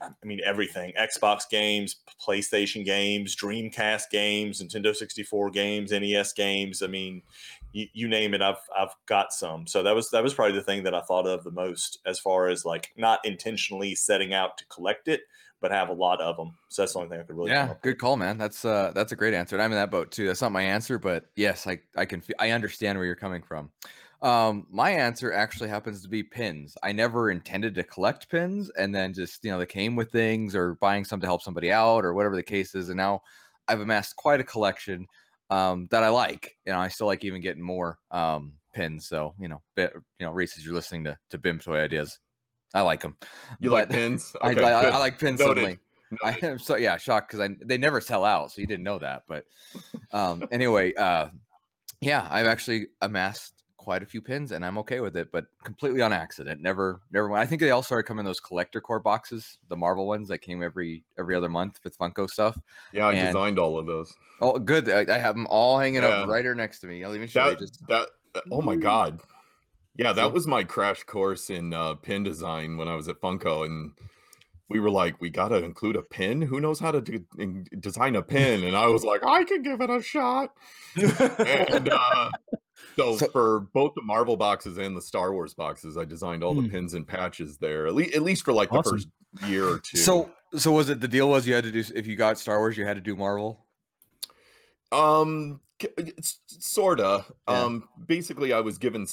[0.00, 1.96] I mean, everything Xbox games,
[2.26, 6.82] PlayStation games, Dreamcast games, Nintendo 64 games, NES games.
[6.82, 7.22] I mean,
[7.72, 9.66] you, you name it, I've I've got some.
[9.66, 12.18] So that was that was probably the thing that I thought of the most as
[12.20, 15.22] far as like not intentionally setting out to collect it,
[15.60, 16.58] but have a lot of them.
[16.68, 18.38] So that's the only thing I could really Yeah, good call, man.
[18.38, 19.56] That's uh that's a great answer.
[19.56, 20.26] And I'm in that boat too.
[20.26, 23.72] That's not my answer, but yes, I I can I understand where you're coming from.
[24.20, 26.76] Um, my answer actually happens to be pins.
[26.84, 30.54] I never intended to collect pins, and then just you know they came with things
[30.54, 33.22] or buying some to help somebody out or whatever the case is, and now
[33.66, 35.08] I've amassed quite a collection
[35.52, 36.56] um, that I like.
[36.66, 39.06] You know, I still like even getting more um, pins.
[39.06, 42.18] So you know, bit, you know, races you're listening to to Bim Toy Ideas.
[42.74, 43.16] I like them.
[43.60, 44.34] You like pins?
[44.42, 44.98] I, Okay, I, I good.
[44.98, 45.60] like pins Noted.
[45.60, 45.78] suddenly.
[46.24, 48.98] I am so yeah shocked because I they never sell out, so you didn't know
[48.98, 49.24] that.
[49.28, 49.44] But
[50.12, 51.28] um, anyway, uh,
[52.00, 56.02] yeah, I've actually amassed quite a few pins, and I'm okay with it, but completely
[56.02, 56.60] on accident.
[56.62, 57.32] Never, never.
[57.32, 60.38] I think they all started coming in those collector Corps boxes, the Marvel ones that
[60.38, 62.56] came every every other month with Funko stuff.
[62.92, 64.14] Yeah, I and- designed all of those.
[64.40, 64.88] Oh, good.
[64.88, 66.08] I, I have them all hanging Yeah.
[66.08, 67.02] up right here next to me.
[67.04, 67.56] I'll even show you.
[67.56, 69.20] Just that uh, oh my god.
[69.96, 73.66] Yeah, that was my crash course in uh, pin design when I was at Funko,
[73.66, 73.92] and
[74.72, 76.40] we were like, we got to include a pin.
[76.42, 78.64] Who knows how to do, in, design a pin?
[78.64, 80.52] And I was like, I can give it a shot.
[80.96, 82.30] And uh,
[82.96, 86.54] so, So- for both the Marvel boxes and the Star Wars boxes, I designed all
[86.54, 86.70] the Hmm.
[86.70, 87.86] pins and patches there.
[87.86, 89.08] At least, at least for like the first
[89.46, 89.98] year or two.
[89.98, 92.58] so so was it the deal was you had to do if you got Star
[92.58, 93.64] Wars you had to do Marvel.
[94.90, 95.60] Um,
[96.46, 97.24] sorta.
[97.48, 97.54] Yeah.
[97.62, 99.06] Um, basically, I was given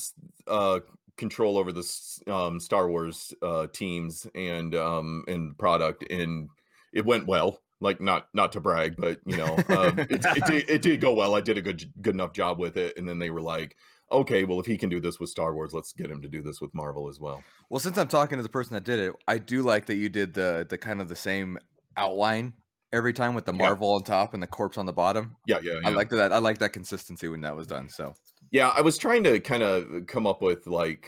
[0.48, 0.80] uh
[1.20, 1.84] control over the
[2.28, 6.50] um Star Wars uh teams and um and product, and
[6.94, 7.60] it went well.
[7.82, 11.14] Like not not to brag, but you know, um, it, it did it did go
[11.14, 11.36] well.
[11.36, 13.78] I did a good good enough job with it, and then they were like,
[14.12, 16.42] okay, well, if he can do this with Star Wars, let's get him to do
[16.42, 17.42] this with Marvel as well.
[17.70, 20.10] Well, since I'm talking to the person that did it, I do like that you
[20.10, 21.58] did the the kind of the same
[21.96, 22.54] outline
[22.92, 23.60] every time with the Yeah.
[23.60, 25.36] Marvel on top and the corpse on the bottom.
[25.46, 25.96] Yeah, yeah, I yeah.
[25.96, 26.34] like that.
[26.34, 27.88] I like that consistency when that was done.
[27.90, 28.14] So
[28.52, 31.08] Yeah, I was trying to kind of come up with like,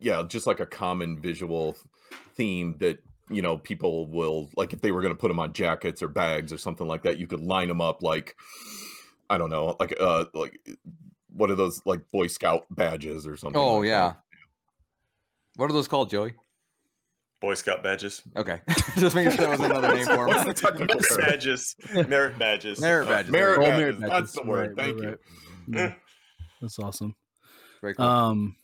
[0.00, 1.76] yeah, just like a common visual
[2.34, 2.98] theme that
[3.30, 6.08] you know people will like if they were going to put them on jackets or
[6.08, 7.18] bags or something like that.
[7.18, 8.34] You could line them up like,
[9.30, 10.58] I don't know, like uh, like
[11.32, 13.60] what are those like Boy Scout badges or something?
[13.60, 14.08] Oh like yeah.
[14.08, 14.16] that.
[15.56, 16.34] What are those called, Joey?
[17.40, 18.22] Boy Scout badges.
[18.36, 18.60] Okay,
[18.96, 20.72] just making sure that was another name for What's the them.
[20.72, 21.18] technical term?
[21.20, 21.76] badges.
[22.08, 22.80] Merit badges.
[22.80, 23.30] Merit Uh, badges.
[23.30, 23.78] Merit Oh, there you go.
[23.78, 24.68] merit badges, badges, That's the word.
[24.68, 25.18] right, Thank right,
[25.68, 25.74] you.
[25.78, 25.94] Yeah,
[26.66, 27.14] That's awesome.
[27.80, 28.04] Very cool.
[28.06, 28.56] Um,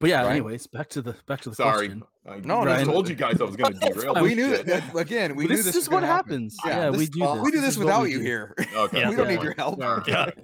[0.00, 0.20] but yeah.
[0.22, 0.30] Ryan?
[0.32, 2.02] Anyways, back to the back to the Sorry, question.
[2.28, 4.22] I No, I told you guys I was going to derail.
[4.22, 4.66] we knew shit.
[4.66, 5.34] that again.
[5.36, 6.30] We But knew this this, is was what gonna happen.
[6.32, 6.56] happens.
[6.64, 7.44] Yeah, Yeah, this- we do We this.
[7.44, 8.24] do This this without you do.
[8.24, 8.54] here.
[8.74, 9.78] Okay, Yeah, we don't need your help.
[10.06, 10.30] Yeah.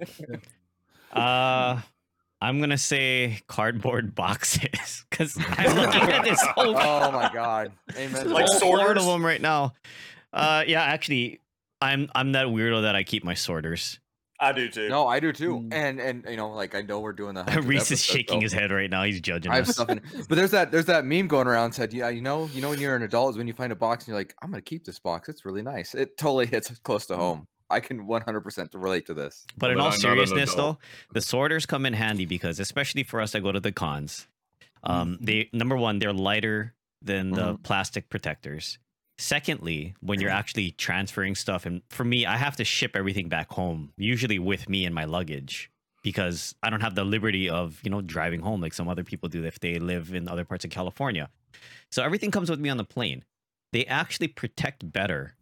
[1.13, 1.81] Uh,
[2.39, 7.73] I'm gonna say cardboard boxes because I'm looking at this whole Oh my god.
[7.97, 8.29] Amen.
[8.29, 8.59] Like that.
[8.61, 9.03] whole horde sorters?
[9.05, 9.73] of them right now.
[10.33, 11.41] Uh, yeah, actually,
[11.81, 13.99] I'm I'm that weirdo that I keep my sorters.
[14.41, 14.89] I do too.
[14.89, 15.59] No, I do too.
[15.59, 15.73] Mm.
[15.73, 18.41] And and you know, like I know we're doing the 100th Reis is shaking so
[18.41, 19.03] his head right now.
[19.03, 19.75] He's judging I have us.
[19.75, 22.61] stuff in, but there's that there's that meme going around said yeah you know you
[22.61, 24.49] know when you're an adult is when you find a box and you're like I'm
[24.49, 28.05] gonna keep this box it's really nice it totally hits close to home I can
[28.05, 30.77] 100% relate to this But in all I'm seriousness, though,
[31.13, 34.27] the sorters come in handy because, especially for us that go to the cons,
[34.83, 35.25] um, Mhm.
[35.25, 37.61] they number one they're lighter than the Mm-hmm.
[37.61, 38.77] plastic protectors.
[39.21, 40.39] Secondly, when you're mm-hmm.
[40.39, 44.67] actually transferring stuff, and for me, I have to ship everything back home, usually with
[44.67, 45.69] me and my luggage,
[46.01, 49.29] because I don't have the liberty of you know driving home like some other people
[49.29, 51.29] do if they live in other parts of California.
[51.91, 53.23] So everything comes with me on the plane.
[53.73, 55.35] They actually protect better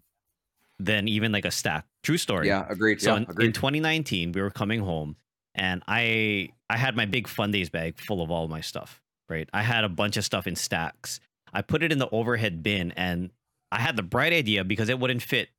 [0.77, 1.85] than even like a stack.
[2.03, 2.47] True story.
[2.47, 5.15] yeah agreed So yeah in, in 2019, we were coming home,
[5.55, 9.01] and I I had my big Fundays bag full of all my stuff.
[9.29, 11.21] Right, I had a bunch of stuff in stacks.
[11.53, 13.29] I put it in the overhead bin, and
[13.71, 15.49] I had the bright idea because it wouldn't fit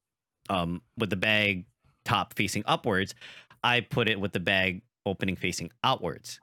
[0.48, 1.66] um, with the bag
[2.04, 3.14] top facing upwards.
[3.62, 6.40] I put it with the bag opening facing outwards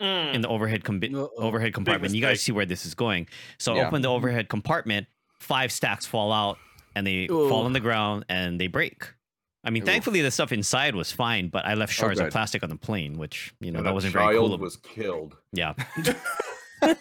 [0.00, 0.34] Mm.
[0.34, 1.30] in the overhead com- Uh-oh.
[1.36, 2.12] overhead compartment.
[2.14, 3.28] You guys see where this is going.
[3.58, 3.86] So Yeah.
[3.86, 5.06] open the overhead compartment.
[5.38, 6.58] Five stacks fall out,
[6.96, 9.06] and they fall on the ground, and they break.
[9.62, 9.88] I mean, Oof.
[9.88, 13.16] thankfully the stuff inside was fine, but I left shards of plastic on the plane,
[13.16, 14.54] which you know And that a wasn't child very cool.
[14.54, 15.36] of- was killed.
[15.52, 15.74] Yeah,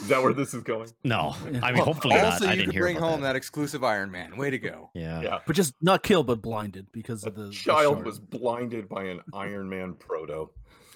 [0.00, 0.88] Is that where this is going?
[1.04, 1.34] no.
[1.62, 2.24] I mean, hopefully not.
[2.24, 3.28] also I you didn't could hear bring about home that.
[3.28, 3.36] that.
[3.36, 5.20] exclusive Iron Man way to go Yeah.
[5.20, 5.38] Yeah.
[5.46, 8.06] But just not killed, but blinded because A of the the child shard.
[8.06, 10.50] was blinded by an Iron Man proto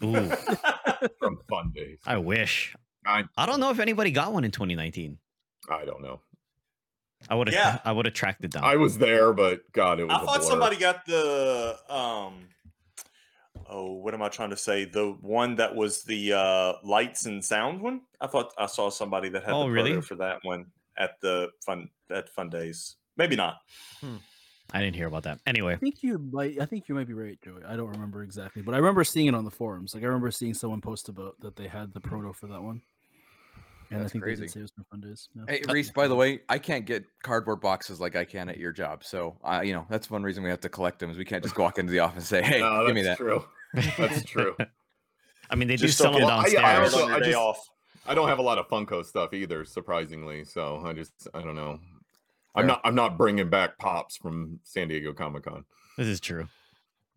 [0.05, 0.31] Ooh,
[1.19, 1.99] from Fundays.
[2.07, 2.75] I wish.
[3.07, 5.19] I, I don't know if anybody got one in 2019.
[5.69, 6.21] I don't know.
[7.31, 7.55] I would have.
[7.55, 7.79] Yeah.
[7.85, 8.65] I would have tracked it down.
[8.65, 10.17] I was there, but God, it was.
[10.17, 10.49] I a thought blur.
[10.49, 12.49] somebody got the um
[13.73, 14.85] oh what am I trying to say?
[14.85, 18.03] The one that was the uh lights and sound one?
[18.21, 19.93] I thought I saw somebody that had Oh, the really?
[19.93, 20.67] proto for that one
[20.99, 22.97] at the fun at Fundays.
[23.17, 23.57] Maybe not.
[24.75, 25.39] I didn't hear about that.
[25.47, 26.59] Anyway, I think you might.
[26.61, 27.63] I think you might be right, Joey.
[27.67, 29.95] I don't remember exactly, but I remember seeing it on the forums.
[29.95, 32.81] Like I remember seeing someone post about that they had the proto for that one.
[33.91, 34.43] And That's I think they crazy.
[34.45, 35.29] did say it was for Fundays.
[35.35, 35.43] Yeah.
[35.47, 38.73] Hey Reis, by the way, I can't get cardboard boxes like I can at your
[38.73, 39.05] job.
[39.05, 41.43] So, uh, you know, that's one reason we have to collect them is we can't
[41.43, 43.45] just walk into the office and say, "Hey, no, give me that's that." true.
[43.75, 44.57] That's true.
[45.51, 46.95] I mean they Just do sell them get- Well, I- I downstairs.
[46.95, 47.71] also- on your day just-
[48.05, 50.45] I don't have a lot of Funko stuff either, surprisingly.
[50.45, 51.79] So I just, I don't know.
[52.55, 55.65] I'm not, I'm not bringing back pops from San Diego Comic Con.
[55.97, 56.49] This is true.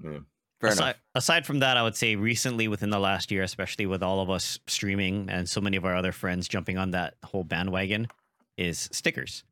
[0.04, 0.20] Yeah.
[0.62, 0.96] Fair aside, enough.
[1.15, 4.30] aside from that, I would say recently within the last year, especially with all of
[4.30, 8.08] us streaming and so many of our other friends jumping on that whole bandwagon,
[8.56, 9.44] is stickers.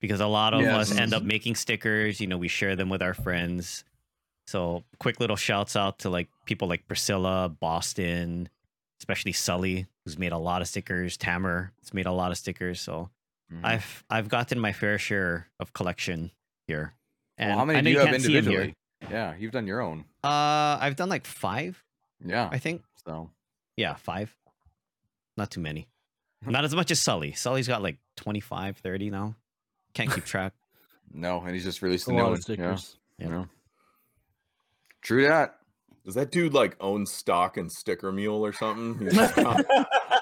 [0.00, 2.20] Because a lot of us end up making stickers.
[2.20, 3.84] You know, we share them with our friends.
[4.46, 8.48] So quick little shouts out to like people like Priscilla, Boston,
[9.00, 11.16] especially Sully, who's made a lot of stickers.
[11.16, 12.80] Tamer has made a lot of stickers.
[12.80, 13.10] So
[13.52, 13.60] Mhm.
[13.64, 16.30] I've I've gotten my fair share of collection
[16.66, 16.94] here.
[17.38, 18.60] Well, And how many I do you you have can't see 'em here.
[18.62, 18.76] individually?
[19.10, 20.04] Yeah, you've done your own.
[20.22, 21.82] Uh, I've done like five,
[22.24, 22.48] Yeah.
[22.50, 22.82] I think.
[23.06, 23.30] So
[23.76, 24.34] Yeah, five.
[25.36, 25.88] Not too many.
[26.46, 27.32] Not as much as Sully.
[27.32, 29.34] Sully's got like 25, 30 now.
[29.94, 30.52] Can't keep track.
[31.12, 32.34] no, and he's just released a a new lot one.
[32.38, 32.96] of stickers.
[33.18, 33.24] Yeah.
[33.26, 33.30] Yeah.
[33.30, 33.48] you know.
[35.02, 35.58] True that.
[36.04, 38.98] Does that dude like own stock in Sticker Mule or something?
[39.06, 39.64] He's just, con-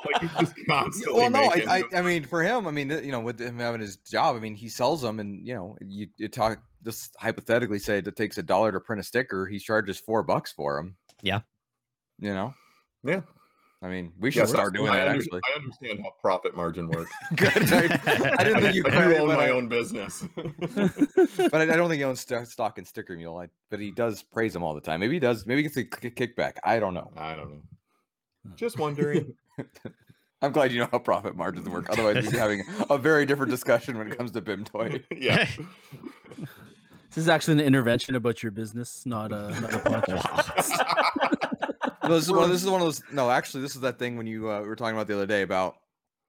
[0.04, 1.98] like, constantly Well, no, I, I.
[1.98, 4.54] I mean, for him, I mean, you know, with him having his job, I mean,
[4.54, 8.42] he sells them, and you know, you, you talk just hypothetically say it takes a
[8.42, 10.96] dollar to print a sticker, he charges four bucks for them.
[11.22, 11.40] Yeah.
[12.18, 12.54] You know,
[13.04, 13.22] yeah.
[13.84, 15.40] I mean, we should Yeah, start doing I that under- actually.
[15.52, 17.10] I understand how profit margin works.
[17.36, 17.50] Good.
[17.72, 20.24] I, I didn't think you I, do own my I, own business.
[20.36, 23.36] but I, I don't think he owns st- stock in Sticker Mule.
[23.38, 25.00] I, but he does praise him all the time.
[25.00, 25.46] Maybe he does.
[25.46, 26.58] Maybe he gets a kickback.
[26.62, 27.10] I don't know.
[27.16, 27.62] I don't know.
[28.54, 29.34] Just wondering.
[30.42, 31.90] I'm glad you know how profit margins work.
[31.90, 35.02] Otherwise, we'd be having a very different discussion when it comes to BIM toy.
[35.16, 35.48] yeah.
[36.38, 41.61] This is actually an intervention about your business, not a, not a podcast.
[42.04, 42.50] No, this is one.
[42.50, 43.02] This is one of those.
[43.12, 45.26] No, actually, this is that thing when you uh, we were talking about the other
[45.26, 45.76] day about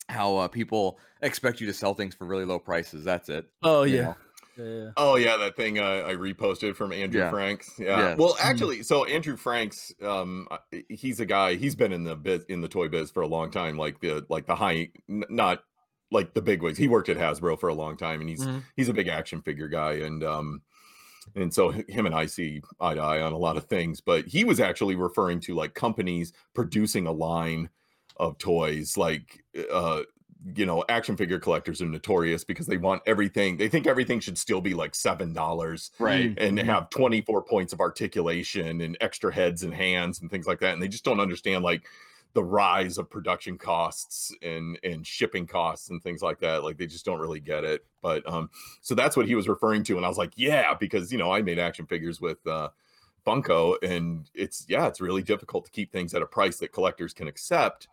[0.09, 3.03] how uh, people expect you to sell things for really low prices.
[3.03, 3.45] That's it.
[3.61, 4.01] Oh you yeah.
[4.03, 4.15] know?
[4.57, 4.89] yeah, yeah.
[4.97, 7.29] Oh yeah, that thing uh, I reposted from Andrew Yeah.
[7.29, 7.71] Franks.
[7.79, 7.97] Yeah.
[7.99, 8.15] Yeah.
[8.15, 10.57] Well, actually, so Andrew Franks, um, uh,
[10.89, 11.55] he's a guy.
[11.55, 13.77] He's been in the biz in the toy biz for a long time.
[13.77, 15.63] Like the like the high, n- not
[16.11, 16.77] like the big wigs.
[16.77, 18.61] He worked at Hasbro for a long time, and he's Mhm.
[18.75, 19.93] he's a big action figure guy.
[19.93, 20.61] And um,
[21.35, 24.01] and so him and I see eye to eye on a lot of things.
[24.01, 27.69] But he was actually referring to like companies producing a line
[28.17, 30.03] of toys, like uh,
[30.55, 33.55] you know, action figure collectors are notorious because they want everything.
[33.57, 36.33] They think everything should still be like seven dollars Right.
[36.37, 36.65] and Mhm.
[36.65, 40.73] have 24 points of articulation and extra heads and hands and things like that.
[40.73, 41.87] And they just don't understand like
[42.33, 46.63] the rise of production costs and and shipping costs and things like that.
[46.63, 47.85] Like they just don't really get it.
[48.01, 48.49] But um,
[48.81, 49.97] so that's what he was referring to.
[49.97, 52.69] And I was like, yeah, because you know, I made action figures with uh
[53.25, 57.13] Funko, and it's yeah, it's really difficult to keep things at a price that collectors
[57.13, 57.87] can accept.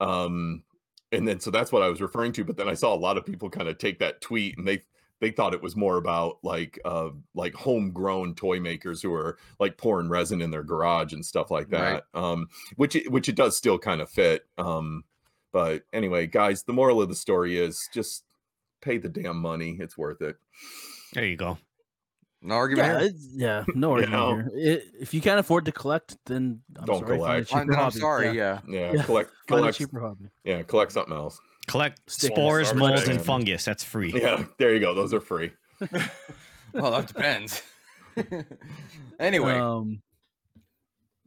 [0.00, 0.64] Um,
[1.12, 2.44] and then so that's what I was referring to.
[2.44, 4.82] But then I saw a lot of people kind of take that tweet and they
[5.20, 9.78] they thought it was more about like uh like homegrown toy makers who are like
[9.78, 12.02] pouring resin in their garage and stuff like Right.
[12.14, 12.18] that.
[12.20, 14.46] Um, which it, which it does still kind of fit.
[14.58, 15.04] Um,
[15.52, 18.24] but anyway, guys, the moral of the story is just
[18.82, 19.78] pay the damn money.
[19.80, 20.36] It's worth it.
[21.14, 21.56] There you go.
[22.42, 23.64] No argument Yeah, here.
[23.66, 24.12] yeah, no You argument
[24.54, 24.60] know?
[24.60, 24.80] here.
[24.82, 27.48] I if you can't afford to collect, then I'm Don't sorry, collect.
[27.48, 28.26] cheaper Fine, then I'm sorry.
[28.36, 28.80] Yeah, Yeah.
[28.80, 30.26] Yeah, Yeah, collect collect cheaper hobby.
[30.44, 31.40] yeah, collect something else.
[31.66, 32.36] Collect Stickers.
[32.36, 33.64] spores, molds, and fungus.
[33.64, 34.12] That's free.
[34.14, 34.94] Yeah, there you go.
[34.94, 35.52] Those are free.
[36.72, 37.62] Well, that depends.
[39.18, 40.02] anyway, Um,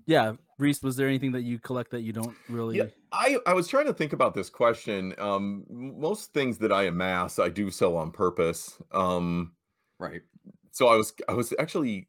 [0.06, 2.78] yeah, Reis, was there anything that you collect that you don't really?
[2.78, 5.16] Yeah, I I was trying to think about this question.
[5.18, 8.80] Um, most things that I amass, I do so on purpose.
[8.92, 9.54] Um,
[9.98, 10.22] right.
[10.72, 12.08] so I was I was actually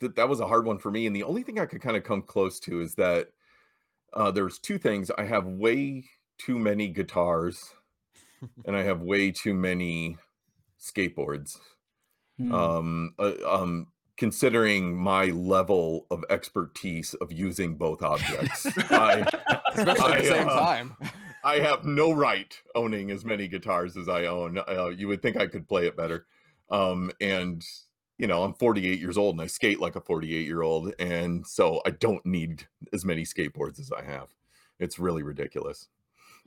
[0.00, 1.96] that that was a hard one for me, and the only thing I could kind
[1.96, 3.28] of come close to is that
[4.12, 5.10] uh, there's two things.
[5.18, 6.04] I have way
[6.38, 7.72] too many guitars,
[8.64, 10.16] and I have way too many
[10.80, 11.58] skateboards.
[12.38, 12.52] Hmm.
[12.52, 13.86] um uh, um
[14.18, 19.24] considering my level of expertise of using both objects i
[19.74, 20.96] Especially at the same uh, time.
[21.44, 25.38] i have no right owning as many guitars as i own uh, you would think
[25.38, 26.26] i could play it better
[26.70, 27.64] um and
[28.18, 31.46] you know i'm 48 years old and i skate like a 48 year old and
[31.46, 34.28] so i don't need as many skateboards as i have
[34.78, 35.88] it's really ridiculous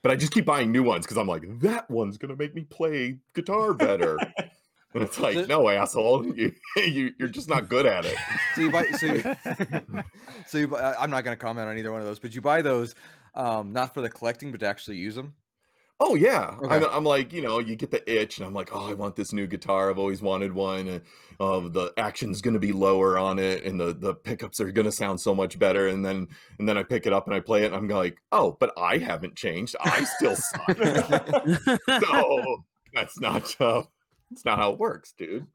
[0.01, 2.61] but i just keep buying new ones because i'm like that one's gonna make me
[2.63, 4.17] play guitar better
[4.93, 8.15] and it's like So- no asshole you, you you're just not good at it
[8.55, 8.85] So you buy.
[8.91, 9.23] So you,
[10.47, 10.67] so you.
[10.67, 12.95] buy- I'm not going to comment on either one of those, but you buy those
[13.35, 15.33] um, not for the collecting, but to actually use them.
[16.01, 18.89] Oh yeah, I'm, I'm like you know you get the itch, and I'm like oh
[18.89, 19.89] I want this new guitar.
[19.89, 20.87] I've always wanted one.
[20.87, 21.01] And,
[21.41, 24.85] uh, the action's going to be lower on it, and the the pickups are going
[24.85, 25.87] to sound so much better.
[25.89, 28.21] And then and then I pick it up and I play it, and I'm like
[28.31, 29.75] oh, but I haven't changed.
[29.81, 30.77] I still suck.
[32.01, 33.83] so that's not uh,
[34.29, 35.47] that's not how it works, dude.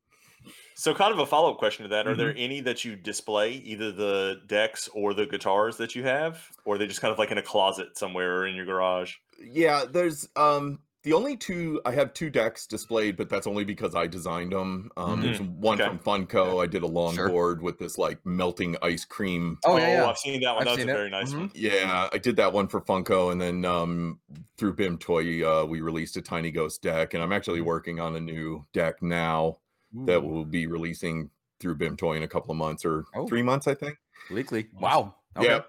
[0.77, 2.19] So, kind of a follow up question to that: Are Mm-hmm.
[2.19, 6.75] there any that you display, either the decks or the guitars that you have, or
[6.75, 9.15] are they just kind of like in a closet somewhere or in your garage?
[9.43, 13.95] Yeah, there's um the only two I have two decks displayed, but that's only because
[13.95, 14.91] I designed them.
[14.97, 15.91] Um, there's one okay.
[15.91, 16.63] from Funko.
[16.63, 16.95] I did a Sure.
[17.29, 20.07] longboard with this like melting ice cream Oh yeah, yeah.
[20.09, 20.67] I've seen that one.
[20.67, 20.95] I've That's a it.
[20.95, 21.39] very nice Mhm.
[21.41, 21.51] one.
[21.55, 24.19] Yeah, I did that one for Funko, and then um,
[24.57, 28.21] through Bimtoy, uh, we released a Tiny Ghost deck, and I'm actually working on a
[28.21, 29.59] new deck now
[30.07, 31.29] that Ooh, we'll be releasing
[31.61, 33.27] through Bimtoy in a couple of months or Oh.
[33.29, 33.99] three months, I think.
[34.31, 34.73] Leakley.
[34.73, 35.17] Wow.
[35.37, 35.49] Okay.
[35.49, 35.61] Yeah.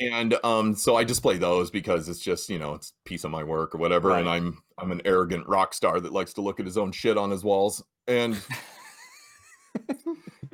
[0.00, 3.24] And um, so I just play those because it's just you know it's a piece
[3.24, 6.40] of my work or whatever, and I'm I'm an arrogant rock star that likes to
[6.40, 8.38] look at his own shit on his walls, and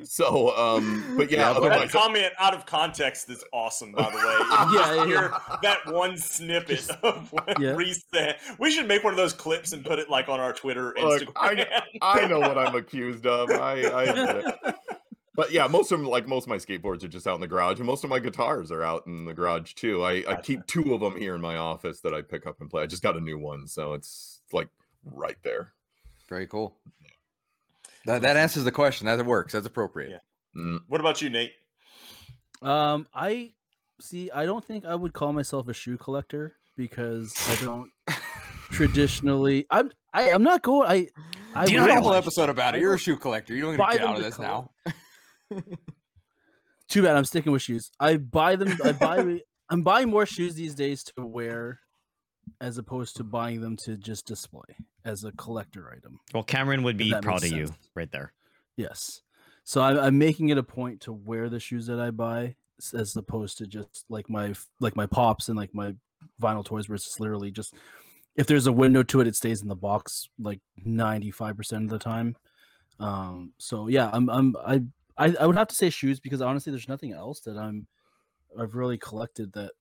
[0.03, 4.17] so um, but yeah, Yeah, but- That comment out of context is awesome, by the
[4.17, 4.23] way.
[4.73, 5.37] Yeah, yeah, yeah.
[5.61, 7.71] that one snippet of what Yeah.
[7.71, 8.37] Reis said.
[8.59, 11.21] We should make one of those clips and put it like on our Twitter, Look,
[11.21, 11.31] Instagram.
[11.37, 11.65] I know-
[12.01, 13.49] I know what I'm accused of.
[13.51, 14.75] I, I admit it.
[15.35, 17.47] But yeah, most of them, like most of my skateboards, are just out in the
[17.47, 20.03] garage, and most of my guitars are out in the garage too.
[20.03, 22.69] I, I keep two of them here in my office that I pick up and
[22.69, 22.83] play.
[22.83, 24.67] I just got a new one, so it's like
[25.03, 25.73] right there.
[26.29, 26.77] Very cool.
[28.05, 29.07] That, that answers the question.
[29.07, 29.53] That works.
[29.53, 30.11] That's appropriate.
[30.11, 30.61] Yeah.
[30.61, 31.53] Mm, what about you, Nate?
[32.61, 33.53] Um, I
[33.99, 34.29] see.
[34.29, 37.89] I don't think I would call myself a shoe collector because I don't
[38.71, 39.65] traditionally.
[39.71, 39.91] I'm.
[40.13, 40.87] I, I'm not going.
[40.89, 41.07] I.
[41.55, 42.81] I Do you You know had a whole episode about it.
[42.81, 43.55] You're a shoe collector.
[43.55, 44.71] You don't buy get out of to this now.
[46.89, 47.15] Too bad.
[47.15, 47.91] I'm sticking with shoes.
[47.99, 48.77] I buy them.
[48.83, 49.41] I buy.
[49.69, 51.79] I'm buying more shoes these days to wear,
[52.61, 56.19] as opposed to buying them to just display as a collector item.
[56.33, 58.33] Well, Cameron would be proud of you right there.
[58.75, 59.21] Yes.
[59.63, 62.55] So I'm, I'm making it a point to wear the shoes that I buy,
[62.93, 65.95] as opposed to just like my like my pops and like my
[66.41, 67.73] vinyl toys, where it's literally just
[68.35, 71.89] if there's a window to it, it stays in the box like 95 percent of
[71.89, 72.35] the time.
[72.99, 73.53] Um.
[73.57, 74.81] So yeah, I'm I'm I,
[75.17, 77.87] I I would have to say shoes because honestly, there's nothing else that I'm
[78.59, 79.71] I've really collected that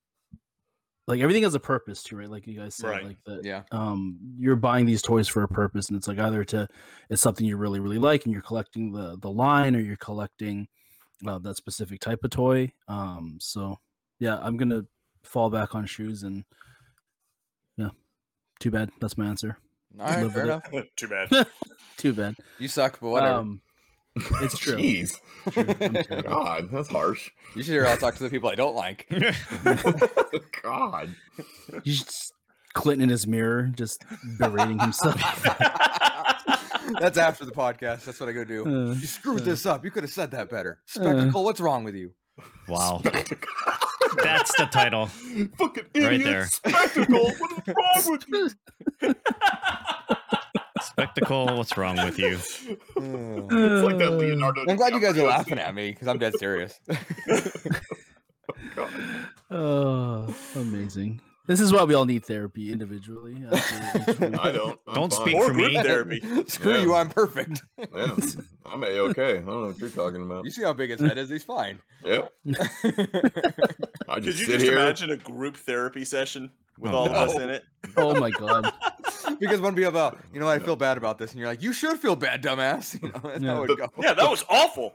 [1.08, 2.30] like everything has a purpose to it, right?
[2.30, 3.04] Like you guys said, Right.
[3.04, 3.62] like that Yeah.
[3.72, 6.68] um you're buying these toys for a purpose and it's like either to
[7.10, 10.68] it's something you really really like and you're collecting the the line or you're collecting
[11.26, 13.78] uh, that specific type of toy um so
[14.20, 14.82] yeah i'm gonna
[15.24, 16.44] fall back on shoes and
[17.76, 17.90] yeah
[18.60, 18.90] Too bad.
[19.00, 19.58] That's my answer.
[19.98, 20.86] All right, Live fair with enough.
[20.96, 21.46] Too bad.
[21.96, 22.36] Too bad.
[22.58, 23.38] You suck, but whatever.
[23.40, 23.60] Um,
[24.42, 24.76] it's true.
[24.76, 25.18] Jeez.
[25.56, 26.22] I'm.
[26.22, 27.30] God, that's harsh.
[27.56, 29.08] you should hear I'll talk to the people I don't like.
[30.62, 31.14] God.
[31.84, 32.32] He's just
[32.74, 34.04] Clinton in his mirror, just
[34.38, 35.16] berating himself.
[37.00, 38.04] That's after the podcast.
[38.04, 38.66] That's what I go do.
[38.66, 39.84] Uh, You screwed uh, this up.
[39.84, 40.80] You could have said that better.
[40.86, 42.12] Spectacle, what's wrong with you?
[42.68, 43.00] wow.
[44.22, 45.06] That's the title.
[45.06, 46.24] Fucking Right idiot.
[46.24, 46.46] there.
[46.46, 47.30] Spectacle.
[47.38, 49.14] What is wrong with you?
[50.92, 52.36] Spectacle, what's wrong with you?
[52.36, 54.64] It's like that Leonardo.
[54.68, 56.78] I'm glad you guys are laughing at me because I'm dead serious.
[58.76, 58.90] God.
[59.54, 61.20] Oh, amazing.
[61.46, 63.36] This is why we all need therapy individually.
[63.52, 64.80] I don't.
[64.88, 65.20] I'm Don't fine.
[65.26, 65.74] speak Or for me.
[65.74, 66.22] therapy.
[66.46, 66.80] Screw Yeah.
[66.82, 67.62] you, I'm perfect.
[67.76, 68.16] Yeah,
[68.64, 69.32] I'm a okay.
[69.32, 70.46] I don't know what you're talking about.
[70.46, 71.28] You see how big his head is?
[71.28, 71.80] He's fine.
[72.02, 72.32] Yep.
[72.48, 74.72] I Could just you sit just here.
[74.72, 76.50] imagine a group therapy session
[76.82, 77.64] with Oh, all of us in it?
[77.96, 78.72] Oh my god.
[79.40, 81.72] because one be about, you know, I feel bad about this, and you're like, you
[81.72, 82.94] should feel bad, dumbass.
[83.02, 83.88] You know, that's how it would go.
[83.98, 84.94] Yeah, that was awful.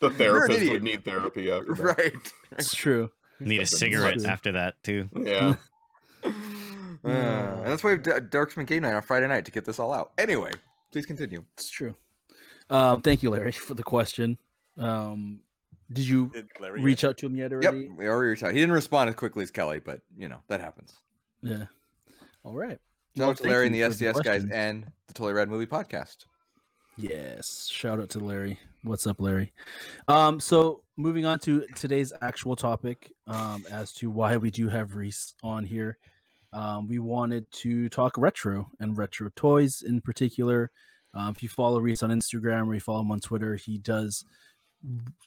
[0.00, 1.82] The therapist would need therapy after that.
[1.98, 2.32] right.
[2.58, 3.10] It's true.
[3.40, 5.08] Need a cigarette after that too.
[5.16, 5.56] Yeah.
[7.04, 9.66] Uh, and that's why we have D- Dorksmen Game Night on Friday night to get
[9.66, 10.12] this all out.
[10.16, 10.50] Anyway,
[10.90, 11.44] please continue.
[11.52, 11.94] It's true.
[12.70, 14.38] Um, thank you, Larry, for the question.
[14.78, 15.40] Um,
[15.92, 17.80] did you Did Larry reach out to him yet already?
[17.88, 18.52] Yep, we already reached out.
[18.54, 20.94] He didn't respond as quickly as Kelly, but you know that happens.
[21.44, 21.64] Yeah.
[22.42, 22.78] All right.
[23.16, 25.34] Shout Well, out to Larry and the you for the SDS guys and the Totally
[25.34, 26.24] Red Movie Podcast.
[26.96, 27.68] Yes.
[27.70, 28.58] Shout out to Larry.
[28.82, 29.52] What's up, Larry?
[30.08, 34.94] Um, so moving on to today's actual topic, um, as to why we do have
[34.94, 35.98] Reis on here.
[36.52, 40.70] Um, we wanted to talk retro and retro toys in particular.
[41.12, 44.24] Um, if you follow Reis on Instagram or you follow him on Twitter, he does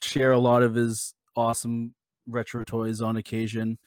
[0.02, 1.94] share a lot of his awesome
[2.26, 3.78] retro toys on occasion.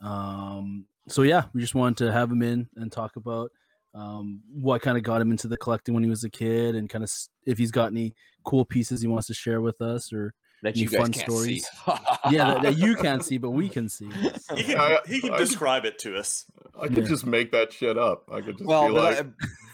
[0.00, 3.50] Um, so yeah, we just wanted to have him in and talk about
[3.94, 6.88] um, what kind of got him into the collecting when he was a kid, and
[6.88, 7.10] kind of
[7.46, 10.32] if he's got any cool pieces he wants to share with us, or
[10.62, 11.66] That Any you guys fun can't stories?
[11.66, 11.92] see.
[12.30, 14.08] yeah, that, that you can't see, but we can see.
[14.56, 16.46] He can, I- he can I- describe it to us.
[16.80, 17.08] I could Yeah.
[17.08, 18.28] just make that shit up.
[18.32, 19.26] I could just well, be but,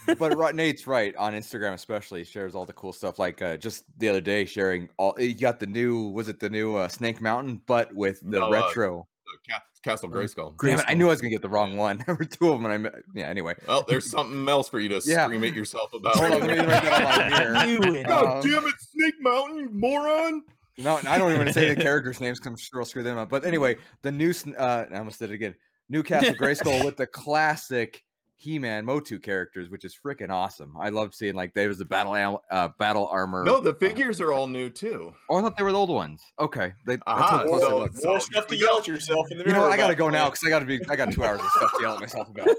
[0.09, 3.18] like, but right, Nate's right on Instagram, especially shares all the cool stuff.
[3.20, 6.51] Like uh, just the other day, sharing all you got the new was it the
[6.51, 9.07] new uh, Snake Mountain, but with the No, uh, retro.
[9.49, 10.55] Ca- Castle Grayskull.
[10.62, 12.03] Damn it, I knew I was gonna get the wrong one.
[12.07, 13.26] There were two of them, and I mi- yeah.
[13.29, 15.24] Anyway, Well, there's something else for you to Yeah.
[15.26, 16.16] scream at yourself about.
[16.16, 17.66] hold on, let me write that on my mirror.
[17.93, 18.07] Knew it.
[18.07, 20.43] God Um, damn it, Snake Mountain, you moron!
[20.79, 22.39] No, I don't even say the characters' names.
[22.39, 23.29] Come screw screw them up.
[23.29, 25.55] But anyway, the new uh, I almost did it again.
[25.89, 28.03] New Castle Grayskull with the classic
[28.41, 30.76] He-Man Motu characters, which is freaking awesome.
[30.78, 33.43] I love seeing like there was the battle uh, battle armor.
[33.45, 35.12] No, the uh, figures are all new too.
[35.28, 36.22] Oh, I thought they were the old ones.
[36.39, 38.01] Okay, they, that's Aha, how close I so- was.
[38.03, 39.72] so- stuff to yell at yourself in the You know what?
[39.72, 40.80] I gotta go now because I gotta be.
[40.89, 42.49] I got two hours of stuff to yell at myself about.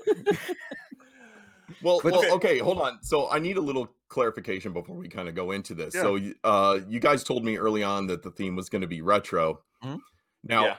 [1.81, 2.99] Well, But- well, okay, hold on.
[3.03, 5.93] So I need a little clarification before we kind of go into this.
[5.95, 6.01] Yeah.
[6.01, 9.01] So, uh, you guys told me early on that the theme was going to be
[9.01, 9.61] retro.
[9.83, 9.99] Mhm.
[10.43, 10.75] Now, Yeah.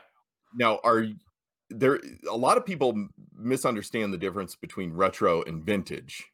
[0.54, 1.14] now are y-
[1.70, 6.30] there a lot of people misunderstand the difference between retro and vintage?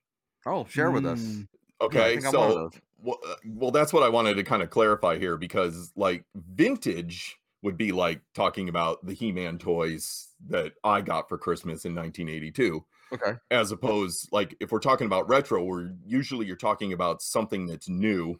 [0.47, 1.45] Oh, share with us.
[1.45, 4.35] Mm, Yeah, Okay, think I'm one of so well, uh, well, that's what I wanted
[4.37, 9.59] to kind of clarify here because, like, vintage would be like talking about the He-Man
[9.59, 13.37] toys that I got for Christmas in 1982 Okay.
[13.51, 17.89] as opposed like if we're talking about retro we're usually you're talking about something that's
[17.89, 18.37] new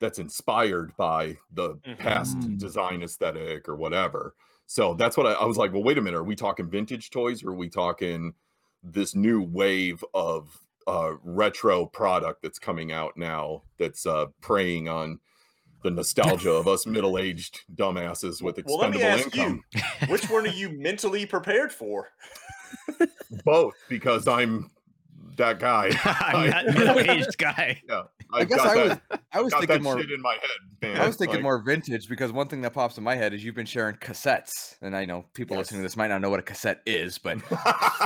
[0.00, 1.96] that's inspired by the Mhm.
[1.98, 4.34] past design aesthetic or whatever
[4.66, 7.10] so that's what I, I was like well wait a minute are we talking vintage
[7.10, 8.34] toys or are we talking
[8.82, 15.18] this new wave of uh retro product that's coming out now that's uh preying on
[15.82, 20.46] the nostalgia of us middle-aged dumbasses with Well, let me expendable you, income Which one
[20.46, 22.08] are you mentally prepared for?
[23.44, 24.70] both because i'm
[25.36, 27.80] that guy I'm that middle-aged guy.
[27.88, 28.02] Yeah,
[28.32, 29.18] I I've guess got I that, was.
[29.32, 30.00] I was got thinking that more.
[30.00, 30.50] shit in my head,
[30.94, 31.00] man.
[31.00, 33.44] I was thinking Like, more vintage because one thing that pops in my head is
[33.44, 36.40] you've been sharing cassettes, and I know people listening to this might not know what
[36.40, 37.38] a cassette is, but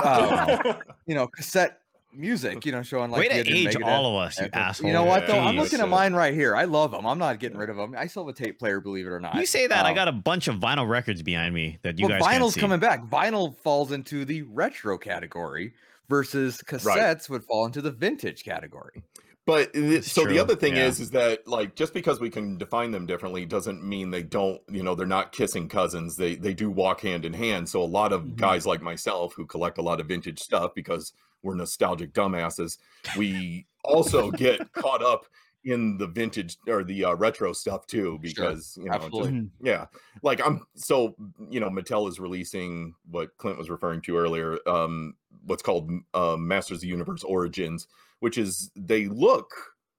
[0.05, 1.79] um, you know, cassette
[2.13, 2.65] music.
[2.65, 4.87] You know, showing like Way to age Megadeth all of us, you asshole.
[4.87, 5.39] You know what though?
[5.39, 6.55] I'm looking at mine right here.
[6.55, 7.05] I love them.
[7.07, 7.95] I'm not getting rid of them.
[7.97, 9.35] I still have a tape player, believe it or not.
[9.35, 12.07] You say that, I Um, got a bunch of vinyl records behind me that you
[12.07, 12.59] well, guys can't vinyl's see.
[12.61, 13.03] coming back.
[13.09, 15.73] Vinyl falls into the retro category
[16.09, 19.01] versus cassettes would fall into the vintage category.
[19.45, 20.85] But It's so the other thing yeah.
[20.85, 24.61] is, is that like just because we can define them differently doesn't mean they don't.
[24.69, 26.15] You know, they're not kissing cousins.
[26.15, 27.67] They they do walk hand in hand.
[27.67, 28.35] So a lot of Mhm.
[28.35, 31.13] guys like myself who collect a lot of vintage stuff because
[31.43, 32.77] we're nostalgic dumbasses,
[33.17, 35.25] we also get caught up
[35.63, 39.31] in the vintage or the uh, retro stuff too because you know just absolutely.
[39.31, 39.49] Mhm.
[39.61, 39.85] Yeah.
[40.23, 41.15] Like I'm so
[41.49, 45.15] you know, Mattel is releasing what Clint was referring to earlier, um
[45.45, 47.87] what's called uh, Masters of the Universe Origins,
[48.21, 49.51] which is they look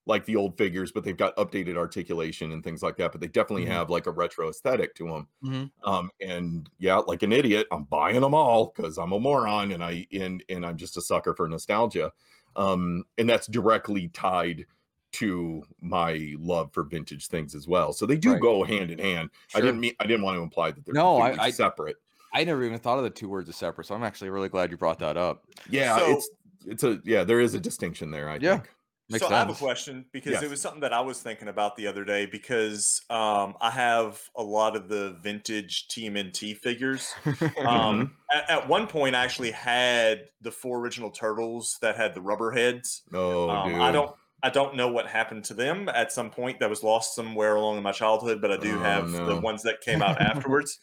[0.06, 3.12] like the old figures, but they've got updated articulation and things like that.
[3.12, 3.72] But they definitely Mhm.
[3.72, 5.28] have like a retro aesthetic to them.
[5.44, 5.70] Mhm.
[5.84, 9.84] Um, and yeah, like an idiot, I'm buying them all because I'm a moron and
[9.84, 12.12] I and and I'm just a sucker for nostalgia.
[12.56, 14.66] Um, and that's directly tied
[15.12, 17.92] to my love for vintage things as well.
[17.92, 18.40] So they do Right.
[18.40, 19.30] go hand in hand.
[19.54, 21.96] I didn't mean I didn't want to imply that they're No, I- I- separate.
[22.34, 24.70] I never even thought of the two words as separate, so I'm actually really glad
[24.70, 25.44] you brought that up.
[25.68, 26.30] Yeah, So- it's
[26.66, 28.58] it's a yeah, there is a distinction there, I Yeah.
[28.58, 28.70] think.
[29.08, 30.42] Makes so I have a question because Yes.
[30.42, 34.22] it was something that I was thinking about the other day because um, I have
[34.36, 37.18] a lot of the vintage TMNT figures.
[37.66, 42.22] Um, at, at one point, I actually had the four original turtles that had the
[42.22, 43.02] rubber heads.
[43.12, 43.80] Oh, Um, dude.
[43.80, 44.16] I don't.
[44.44, 47.76] I don't know what happened to them at some point that was lost somewhere along
[47.76, 50.80] in my childhood, but I do Oh, have the ones that came out afterwards.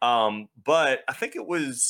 [0.00, 1.82] Um, but I think it was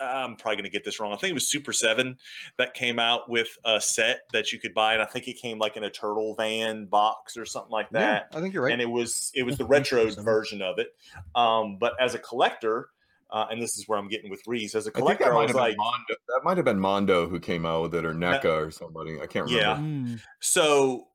[0.00, 1.12] I'm probably going to get this wrong.
[1.12, 2.16] I think it was Super 7
[2.56, 5.58] that came out with a set that you could buy and I think it came
[5.58, 8.72] like in a turtle van box or something like Yeah, that I think you're right.
[8.72, 10.88] and it was it was the Yeah, I think retro version of it.
[11.34, 12.88] Um, but as a collector,
[13.30, 14.74] uh, and this is where I'm getting with Reis.
[14.74, 16.14] As a think collector, that I, might was have like, been Mondo.
[16.28, 19.20] That might have been Mondo who came out with it, or NECA or somebody.
[19.20, 19.74] I can't Yeah.
[19.74, 20.12] remember.
[20.12, 20.20] Mm.
[20.40, 21.08] so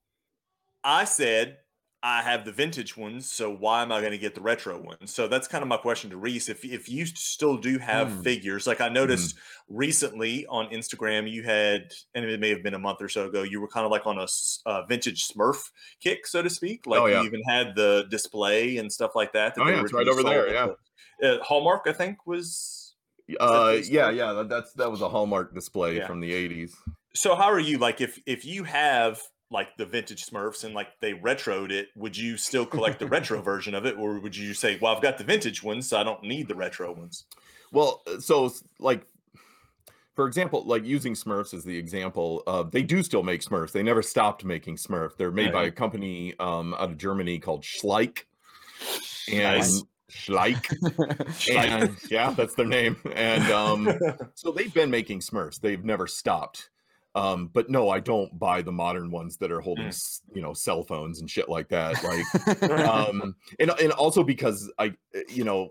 [0.84, 1.58] I said
[2.06, 5.14] I have the vintage ones, so why am I going to get the retro ones?
[5.16, 6.50] So that's kind of my question to Reis.
[6.50, 8.22] If if you still do have Hmm.
[8.24, 9.38] figures, like I noticed
[9.70, 13.44] recently on Instagram, you had, and it may have been a month or so ago,
[13.44, 14.28] you were kind of like on a
[14.66, 15.70] uh, vintage Smurf
[16.02, 16.86] kick, so to speak.
[16.86, 17.22] Like Oh, yeah.
[17.22, 19.56] you even had the display and stuff like that.
[19.56, 20.68] that Oh, yeah, it's right over there, Yeah,
[21.22, 22.96] the- uh, Hallmark, I think, was
[23.40, 24.34] Uh, yeah, yeah.
[24.34, 26.08] that- That's that was a Hallmark display Yeah.
[26.08, 26.76] from the '80s.
[27.16, 29.22] So how are you like if if you have
[29.54, 33.42] like the vintage Smurfs and like they retroed it, would you still collect the retro
[33.52, 36.04] version of it, or would you say, well, I've got the vintage ones, so I
[36.04, 37.26] don't need the retro ones?
[37.72, 39.06] Well, uh, so like,
[40.16, 43.72] for example, like using Smurfs as the example, uh, they do still make Smurfs.
[43.72, 45.16] They never stopped making Smurf.
[45.18, 48.24] They're made by a company um, out of Germany called Schleich.
[49.32, 49.84] And Nice.
[50.14, 51.56] Schleich.
[51.56, 52.98] and yeah, that's their name.
[53.16, 54.00] And um,
[54.36, 55.60] so they've been making Smurfs.
[55.60, 56.70] They've never stopped.
[57.16, 60.20] Um, but no, I don't buy the modern ones that are holding, Mm.
[60.34, 62.04] you know, cell phones and shit like that.
[62.04, 65.70] Like, um, and and also because I, uh, you know,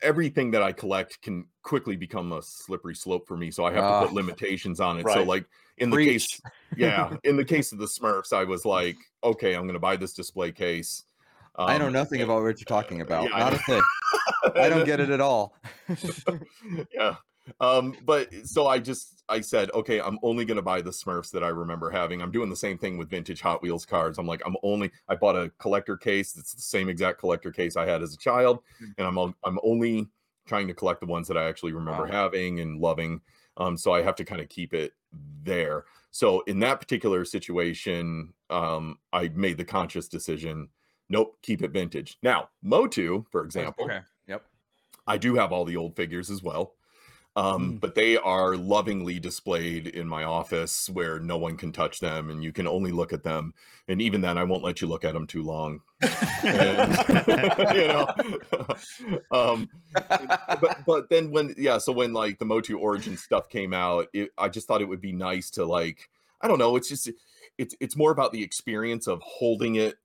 [0.00, 3.50] everything that I collect can quickly become a slippery slope for me.
[3.50, 4.02] So I have to Ah.
[4.06, 5.06] put limitations on it.
[5.12, 5.44] So like
[5.78, 6.08] in the Preach.
[6.08, 6.40] case,
[6.76, 9.96] yeah, in the case of the Smurfs, I was like, okay, I'm going to buy
[9.96, 11.04] this display case.
[11.56, 13.24] I know Um, nothing and- about what you're talking about.
[13.28, 13.82] yeah, I Not a thing.
[14.56, 15.54] I don't get it at all.
[16.94, 17.16] yeah.
[17.60, 21.42] Um, but so I just I said, okay, I'm only gonna buy the Smurfs that
[21.44, 22.22] I remember having.
[22.22, 24.18] I'm doing the same thing with vintage Hot Wheels cars.
[24.18, 26.36] I'm like, I'm only I bought a collector case.
[26.36, 28.90] It's the same exact collector case I had as a child, Hmm.
[28.98, 30.08] and I'm I'm only
[30.46, 32.10] trying to collect the ones that I actually remember Wow.
[32.10, 33.20] having and loving.
[33.58, 34.94] Um, so I have to kind of keep it
[35.42, 35.84] there.
[36.10, 40.70] So in that particular situation, um, I made the conscious decision,
[41.10, 42.18] nope, keep it vintage.
[42.22, 44.00] Now, Motu, for example, Okay.
[44.26, 44.46] Yep.
[45.06, 46.76] I do have all the old figures as well.
[47.36, 47.80] Um, Mm.
[47.80, 52.42] but they are lovingly displayed in my office where no one can touch them and
[52.42, 53.54] you can only look at them.
[53.86, 55.80] And even then, I won't let you look at them too long.
[56.42, 56.98] And,
[57.74, 58.08] you know,
[59.30, 64.08] um, but but then when yeah, so when like the Motu Origin stuff came out,
[64.12, 66.08] it, I just thought it would be nice to like
[66.40, 67.10] I don't know, it's just
[67.56, 69.96] it's it's more about the experience of holding it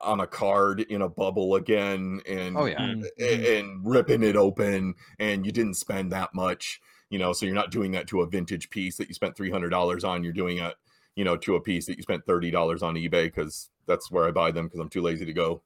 [0.00, 2.80] on a card in a bubble again and Oh yeah.
[2.80, 3.64] mm-hmm.
[3.64, 7.70] and ripping it open and you didn't spend that much you know so you're not
[7.70, 10.22] doing that to a vintage piece that you spent $300 on.
[10.22, 10.74] You're doing it
[11.16, 14.30] you know to a piece that you spent $30 on ebay because that's where i
[14.30, 15.62] buy them because i'm too lazy to go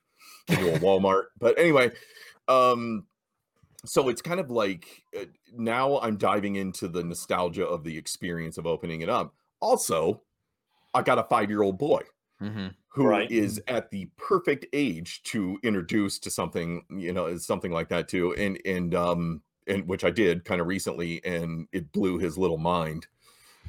[0.49, 1.25] to a walmart.
[1.39, 1.91] But anyway
[2.47, 3.05] um
[3.85, 5.25] so it's kind of like uh,
[5.57, 9.35] now i'm diving into the nostalgia of the experience of opening it up.
[9.61, 10.23] Also
[10.95, 12.03] i got a five year old boy.
[12.39, 12.69] Hmm
[12.99, 13.77] who is Right.
[13.77, 18.35] at the perfect age to introduce to something you know is something like that too
[18.35, 22.59] and and um and which i did kind of recently and it blew his little
[22.59, 23.07] mind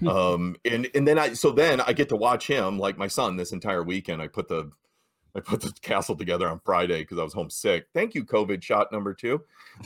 [0.07, 3.36] um and and then i so then i get to watch him like my son
[3.36, 4.71] this entire weekend i put the
[5.36, 8.91] i put the castle together on friday because i was homesick thank you covid shot
[8.91, 9.41] number two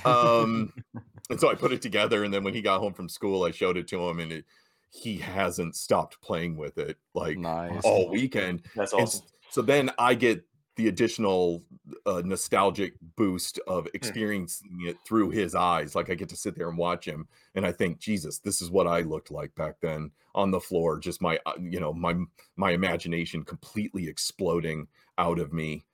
[0.05, 0.71] um
[1.31, 3.51] and so i put it together and then when he got home from school i
[3.51, 4.45] showed it to him and it
[4.91, 7.81] he hasn't stopped playing with it like Nice.
[7.83, 9.25] all weekend That's awesome.
[9.53, 10.43] So then I get
[10.77, 11.61] the additional
[12.07, 15.93] uh, nostalgic boost of experiencing it through his eyes.
[15.93, 18.71] Like I get to sit there and watch him, and I think, Jesus, this is
[18.71, 20.97] what I looked like back then on the floor.
[20.97, 22.15] Just my, uh, you know, my
[22.55, 24.87] my imagination completely exploding
[25.19, 25.85] out of me,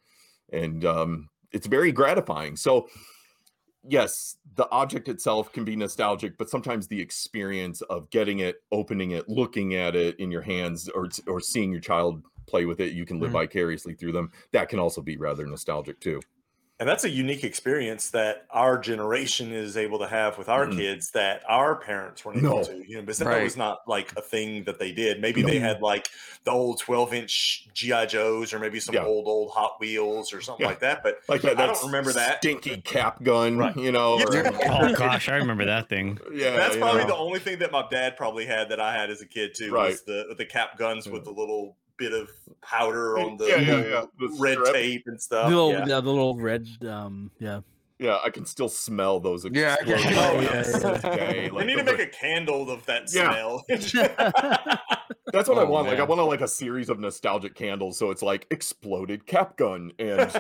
[0.54, 2.56] and um, it's very gratifying.
[2.56, 2.88] So
[3.86, 9.12] yes, the object itself can be nostalgic, but sometimes the experience of getting it, opening
[9.12, 12.94] it, looking at it in your hands, or or seeing your child play with it,
[12.94, 13.34] you can live Mhm.
[13.34, 14.32] vicariously through them.
[14.52, 16.20] That can also be rather nostalgic too.
[16.82, 20.78] And that's a unique experience that our generation is able to have with our Mhm.
[20.78, 22.64] kids that our parents weren't able No.
[22.64, 22.74] to.
[22.88, 25.20] You know, because that was not like a thing that they did.
[25.20, 26.08] Maybe they had like
[26.46, 29.04] the old 12 inch GI Joes or maybe some Yeah.
[29.04, 30.70] old old Hot Wheels or something Yeah.
[30.70, 31.04] like that.
[31.04, 32.38] But Like that, I don't remember that.
[32.38, 33.76] stinky cap gun, Right.
[33.76, 34.18] you know.
[34.18, 34.26] Yeah.
[34.28, 34.48] or-
[34.92, 36.18] Oh gosh, I remember that thing.
[36.34, 37.08] yeah, that's probably know.
[37.08, 39.74] the only thing that my dad probably had that I had as a kid too.
[39.74, 39.88] Right.
[39.90, 41.12] Was the the cap guns Yeah.
[41.12, 42.30] with the little bit of
[42.62, 44.06] powder on the Yeah, yeah, yeah.
[44.20, 44.74] The red strip.
[44.74, 45.50] tape and The stuff.
[45.50, 45.80] little, yeah.
[45.86, 46.00] yeah.
[46.00, 47.62] the little red, um, yeah.
[48.00, 49.46] Yeah, I can still smell those.
[49.52, 51.16] Yeah, I can- explosions Oh, to yeah, this yeah.
[51.18, 53.32] day, They like need to make re- a candle of that Yeah.
[53.34, 53.66] smell.
[55.32, 55.88] That's what I Oh, want.
[55.88, 57.98] Like I want to like a series of nostalgic candles.
[58.00, 60.32] So it's like exploded cap gun and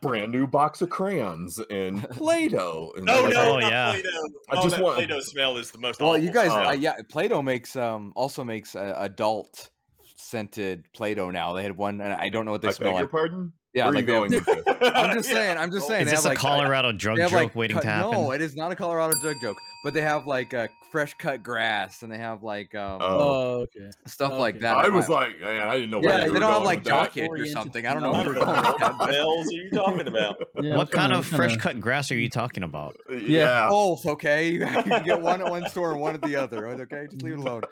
[0.00, 2.92] brand new box of crayons and Play-Doh.
[2.96, 3.90] And No, no, Oh, yeah.
[3.92, 4.08] Play-Doh.
[4.50, 6.00] I oh, just that want- Play-Doh smell is the most.
[6.00, 9.70] Well, you guys, uh, yeah, Play-Doh makes um also makes uh, adult
[10.30, 11.52] scented Play-Doh now.
[11.52, 13.10] They had one, and I don't know what they I smell beg your like.
[13.10, 13.52] pardon.
[13.74, 14.80] Yeah, Where like are they you going with this?
[14.94, 15.56] I'm just saying.
[15.58, 16.02] I'm just Oh, saying.
[16.02, 18.10] Is they this have a like Colorado drug they have, joke like, waiting to happen?
[18.12, 19.56] No, it is not a Colorado drug joke.
[19.84, 23.18] But they have like uh, fresh cut grass, and they have like um, Oh.
[23.20, 23.90] Oh, okay.
[24.06, 24.76] stuff like that.
[24.76, 26.00] I I was like, man, I didn't know.
[26.02, 27.86] yeah, you they were don't have like with jock itch or something.
[27.86, 28.12] I don't know.
[28.12, 28.98] What they're know going with what that.
[28.98, 30.36] the bells are you talking about?
[30.60, 32.96] Yeah, what kind kinda- fresh cut grass are you talking about?
[33.10, 33.68] Yeah.
[33.68, 34.50] Both, okay.
[34.50, 36.66] You can get one at one store and one at the other.
[36.68, 37.62] Okay, just leave it alone.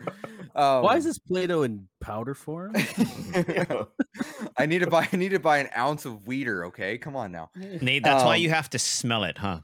[0.55, 2.75] Um, Why is this Play-Doh in powder form?
[4.57, 5.09] I need to buy.
[5.13, 6.67] I need to buy an ounce of weeder.
[6.67, 7.51] Okay, come on now.
[7.57, 9.61] Nate, that's why Um, you have to smell it, huh?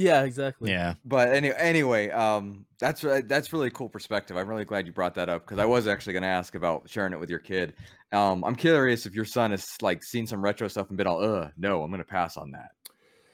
[0.00, 0.70] Yeah, exactly.
[0.70, 0.94] Yeah.
[1.04, 4.36] But any, anyway, um, that's re- that's really cool perspective.
[4.36, 6.88] I'm really glad you brought that up because I was actually going to ask about
[6.88, 7.74] sharing it with your kid.
[8.12, 11.22] Um, I'm curious if your son has like seen some retro stuff and been all,
[11.22, 12.70] "Uh, no, I'm going to pass on that,"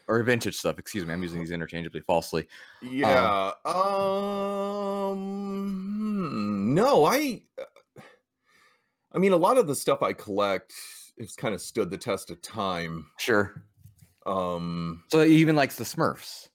[0.08, 0.78] or vintage stuff.
[0.78, 2.46] Excuse me, I'm using these interchangeably falsely.
[2.82, 3.52] Yeah.
[3.64, 5.14] Um.
[6.74, 7.42] No, I.
[9.12, 10.74] I mean, a lot of the stuff I collect
[11.18, 13.06] has kind of stood the test of time.
[13.18, 13.62] Sure.
[14.26, 15.04] Um.
[15.10, 16.48] So he even likes the Smurfs.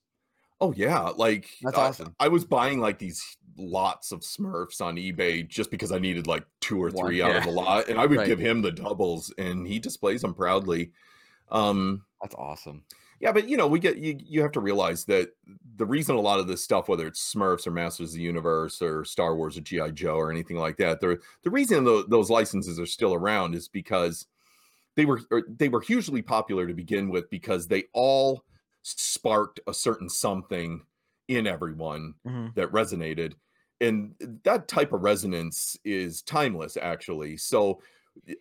[0.62, 2.14] Oh yeah, like That's I- awesome.
[2.20, 6.44] I was buying like these lots of Smurfs on eBay just because I needed like
[6.60, 7.44] two or One, three out of yeah.
[7.46, 8.26] the lot, and I would Right.
[8.26, 10.92] give him the doubles, and he displays them proudly.
[11.50, 12.04] Um.
[12.22, 12.84] That's awesome.
[13.18, 14.16] Yeah, but you know, we get you.
[14.24, 15.30] You have to realize that
[15.76, 18.80] the reason a lot of this stuff, whether it's Smurfs or Masters of the Universe
[18.80, 22.30] or Star Wars or GI Joe or anything like that, the the reason tho- those
[22.30, 24.26] licenses are still around is because
[24.94, 28.44] they were they were hugely popular to begin with because they all
[28.82, 30.86] sparked a certain something
[31.28, 32.54] in everyone Mhm.
[32.54, 33.34] that resonated
[33.80, 34.14] and
[34.44, 37.36] that type of resonance is timeless actually.
[37.36, 37.80] So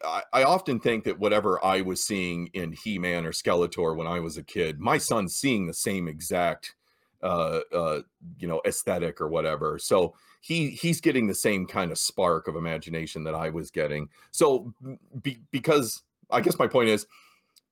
[0.03, 4.19] I, I often think that whatever i was seeing in he-man or skeletor when i
[4.19, 6.75] was a kid my son's seeing the same exact
[7.23, 8.01] uh uh
[8.37, 9.77] you know aesthetic or whatever.
[9.79, 14.09] So he he's getting the same kind of spark of imagination that i was getting.
[14.31, 14.73] So
[15.21, 17.05] be, because i guess my point is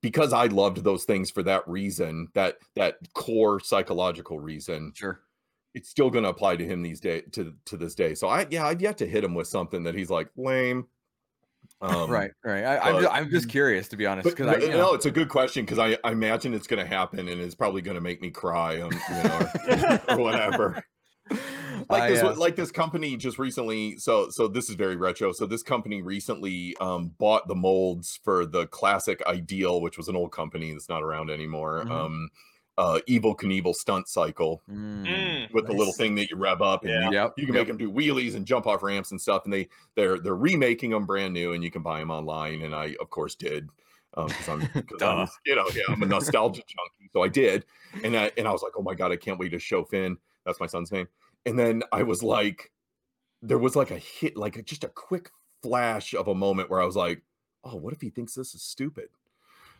[0.02, 5.20] because i loved those things for that reason that that core psychological reason Sure.
[5.74, 8.14] it's still going to apply to him these day to to this day.
[8.14, 10.86] So I yeah, I've yet to hit him with something that he's like lame.
[11.82, 12.30] Um, right.
[12.44, 12.64] Right.
[12.64, 15.06] I, I'm, just, I'm just curious to be honest because I, you no, know, it's
[15.06, 17.94] a good question because I, I imagine it's going to happen and it's probably going
[17.94, 20.84] to make me cry, um, you know, or, or whatever.
[21.90, 23.96] Like I, this, uh, like this company just recently.
[23.98, 25.32] So, so this is very retro.
[25.32, 30.16] So this company recently um, bought the molds for the classic Ideal, which was an
[30.16, 31.84] old company that's not around anymore.
[31.84, 31.90] Mhm.
[31.90, 32.30] Um,
[32.78, 35.52] uh, Evel Knievel stunt cycle mm, Mm.
[35.52, 37.10] with the little thing that you rev up and Yeah.
[37.10, 37.34] you, Yep.
[37.36, 37.60] you can yep.
[37.60, 40.90] make them do wheelies and jump off ramps and stuff and they they're they're remaking
[40.92, 43.68] them brand new and you can buy them online and i of course did
[44.14, 47.66] um because i'm because i'm you know yeah i'm a nostalgia junkie so i did
[48.02, 50.16] and i and i was like oh my god i can't wait to show finn
[50.46, 51.06] that's my son's name
[51.46, 52.70] and then i was like
[53.42, 55.30] there was like a hit like a- just a quick
[55.62, 57.22] flash of a moment where i was like
[57.64, 59.08] oh what if he thinks this is stupid?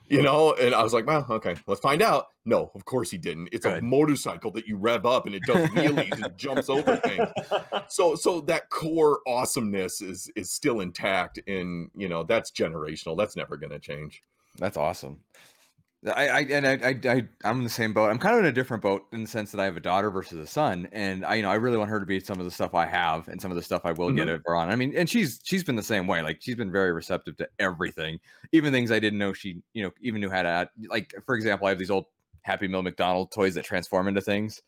[0.08, 2.26] You know and i was like well okay let's find out.
[2.44, 3.50] No of course he didn't.
[3.52, 7.28] It's a motorcycle that you rev up and it does wheelies and jumps over things.
[7.88, 13.16] So so that core awesomeness is is still intact and you know that's generational.
[13.16, 14.22] That's never going to change.
[14.58, 15.20] That's awesome.
[16.06, 18.08] I, I and I, I, I I'm in the same boat.
[18.08, 20.10] I'm kind of in a different boat in the sense that I have a daughter
[20.10, 22.46] versus a son, and I, you know, I really want her to be some of
[22.46, 24.28] the stuff I have and some of the stuff I will get Mhm.
[24.28, 24.70] at her on.
[24.70, 26.22] I mean, and she's she's been the same way.
[26.22, 28.18] Like she's been very receptive to everything,
[28.52, 30.70] even things I didn't know she, you know, even knew how to add.
[30.88, 32.06] Like for example, I have these old
[32.42, 34.62] Happy Meal McDonald toys that transform into things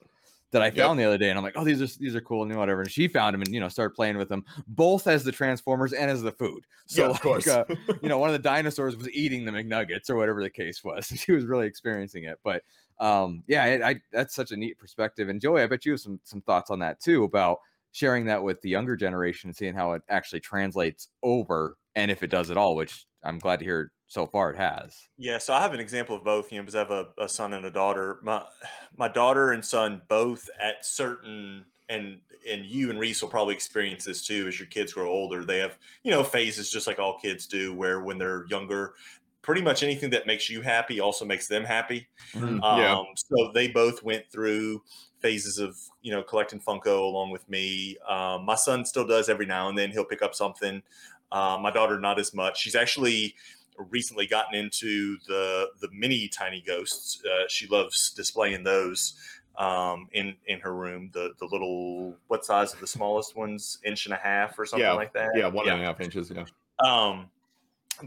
[0.52, 0.76] that I Yep.
[0.76, 2.82] found the other day, and I'm like, oh, these are these are cool and whatever.
[2.82, 5.92] And she found them and you know started playing with them both as the transformers
[5.92, 6.66] and as the food.
[6.86, 7.64] So yeah of like, course uh,
[8.02, 11.06] you know, one of the dinosaurs was eating the McNuggets or whatever the case was.
[11.06, 12.38] She was really experiencing it.
[12.44, 12.62] But
[13.00, 15.28] um, yeah, I, I that's such a neat perspective.
[15.28, 17.58] And Joey, I bet you have some some thoughts on that too about
[17.92, 22.22] sharing that with the younger generation and seeing how it actually translates over and if
[22.22, 25.08] it does at all, which I'm glad to hear so far it has.
[25.16, 27.28] Yeah, so I have an example of both, you know, because I have a, a
[27.28, 28.20] son and a daughter.
[28.22, 28.44] My
[28.96, 34.04] my daughter and son both at certain and and you and Reis will probably experience
[34.04, 35.46] this too as your kids grow older.
[35.46, 38.94] They have, you know, phases just like all kids do where when they're younger,
[39.40, 42.06] pretty much anything that makes you happy also makes them happy.
[42.34, 43.02] Um, Yeah.
[43.16, 44.82] So they both went through
[45.20, 47.96] phases of you know collecting Funko along with me.
[48.06, 49.90] Um, my son still does every now and then.
[49.90, 50.82] He'll pick up something.
[51.30, 52.60] Uh, my daughter not as much.
[52.60, 53.34] She's actually
[53.76, 57.22] recently gotten into the the mini tiny ghosts.
[57.24, 59.14] Uh, she loves displaying those
[59.56, 61.10] um, in in her room.
[61.12, 63.78] The the little what size are the smallest ones?
[63.84, 65.30] Inch and a half or something Yeah, like that.
[65.34, 66.30] Yeah, one and a half inches.
[66.34, 66.44] Yeah.
[66.84, 67.30] Um,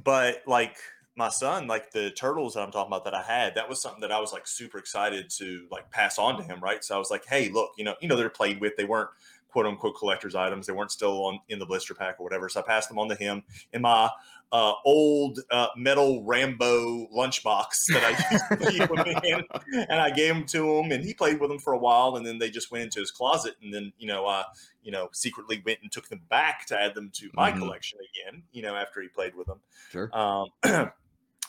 [0.04, 0.78] but like
[1.16, 4.02] my son, like the turtles that I'm talking about that I had, that was something
[4.02, 6.84] that I was like super excited to like pass on to him, right?
[6.84, 9.10] So I was like, hey, look, you know, you know, they're played with, they weren't
[9.50, 12.50] quote unquote collector's items, they weren't still on in the blister pack or whatever.
[12.50, 14.10] So I passed them on to him in my
[14.52, 20.10] uh, old uh, metal Rambo lunchbox that I used to keep them in, and I
[20.12, 22.50] gave them to him, and he played with them for a while, and then they
[22.50, 24.46] just went into his closet, and then you know, I
[24.82, 27.58] you know, secretly went and took them back to add them to my Mhm.
[27.58, 29.60] collection again, you know, after he played with them.
[29.90, 30.16] Sure.
[30.16, 30.50] Um,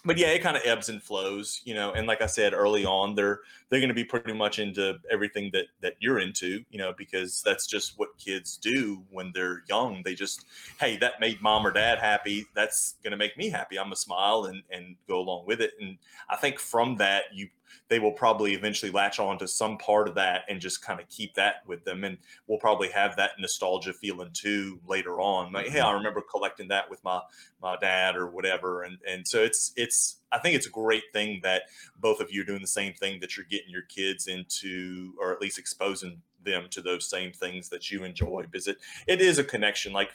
[0.07, 1.93] but yeah, it kind of ebbs and flows, you know.
[1.93, 5.51] And like I said early on, they're they're going to be pretty much into everything
[5.53, 10.03] that that you're into, you know, because that's just what kids do when they're young.
[10.05, 10.47] They just,
[10.81, 12.47] hey, that made mom or dad happy.
[12.55, 13.79] That's going to make me happy.
[13.79, 15.73] I'm gonna smile and and go along with it.
[15.81, 15.99] And
[16.31, 17.49] I think from that, you
[17.89, 21.09] they will probably eventually latch on to some part of that and just kind of
[21.09, 22.05] keep that with them.
[22.05, 25.53] And we'll probably have that nostalgia feeling too later on.
[25.53, 25.89] Like, hey, mm-hmm.
[25.89, 27.21] I remember collecting that with my
[27.63, 28.83] my dad or whatever.
[28.83, 31.63] And and so it's it's I think it's a great thing that
[31.99, 35.33] both of you are doing the same thing that you're getting your kids into, or
[35.33, 39.39] at least exposing them to those same things that you enjoy because it it is
[39.39, 39.93] a connection.
[39.93, 40.11] Like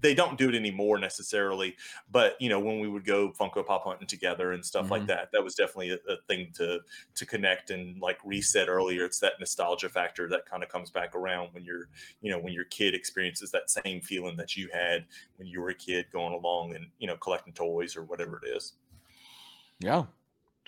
[0.00, 1.76] they don't do it anymore necessarily,
[2.10, 5.06] but you know when we would go Funko Pop hunting together and stuff like Mhm.
[5.06, 6.80] that, that was definitely a, a thing to
[7.14, 11.14] to connect and like reset earlier, it's that nostalgia factor that kind of comes back
[11.14, 11.88] around when you're
[12.20, 15.06] you know when your kid experiences that same feeling that you had
[15.36, 18.48] when you were a kid going along and you know collecting toys or whatever it
[18.56, 18.74] is.
[19.80, 20.06] Yeah.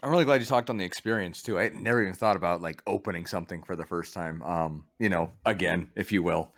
[0.02, 1.58] I'm really glad you talked on the experience too.
[1.58, 4.42] I never even thought about like opening something for the first time.
[4.42, 6.54] Um, you know, again, if you will,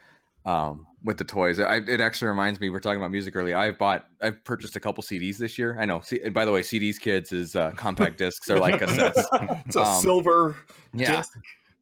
[0.46, 1.58] um, with the toys.
[1.58, 3.56] I, it actually reminds me, we are talking about music earlier.
[3.56, 5.76] I've bought, I've purchased a couple CDs this year.
[5.80, 6.00] I know.
[6.00, 9.24] See, and by the way, CDs, kids, is uh, compact discs or like cassettes.
[9.66, 10.56] it's a Um, silver.
[10.94, 11.32] Yeah, disc.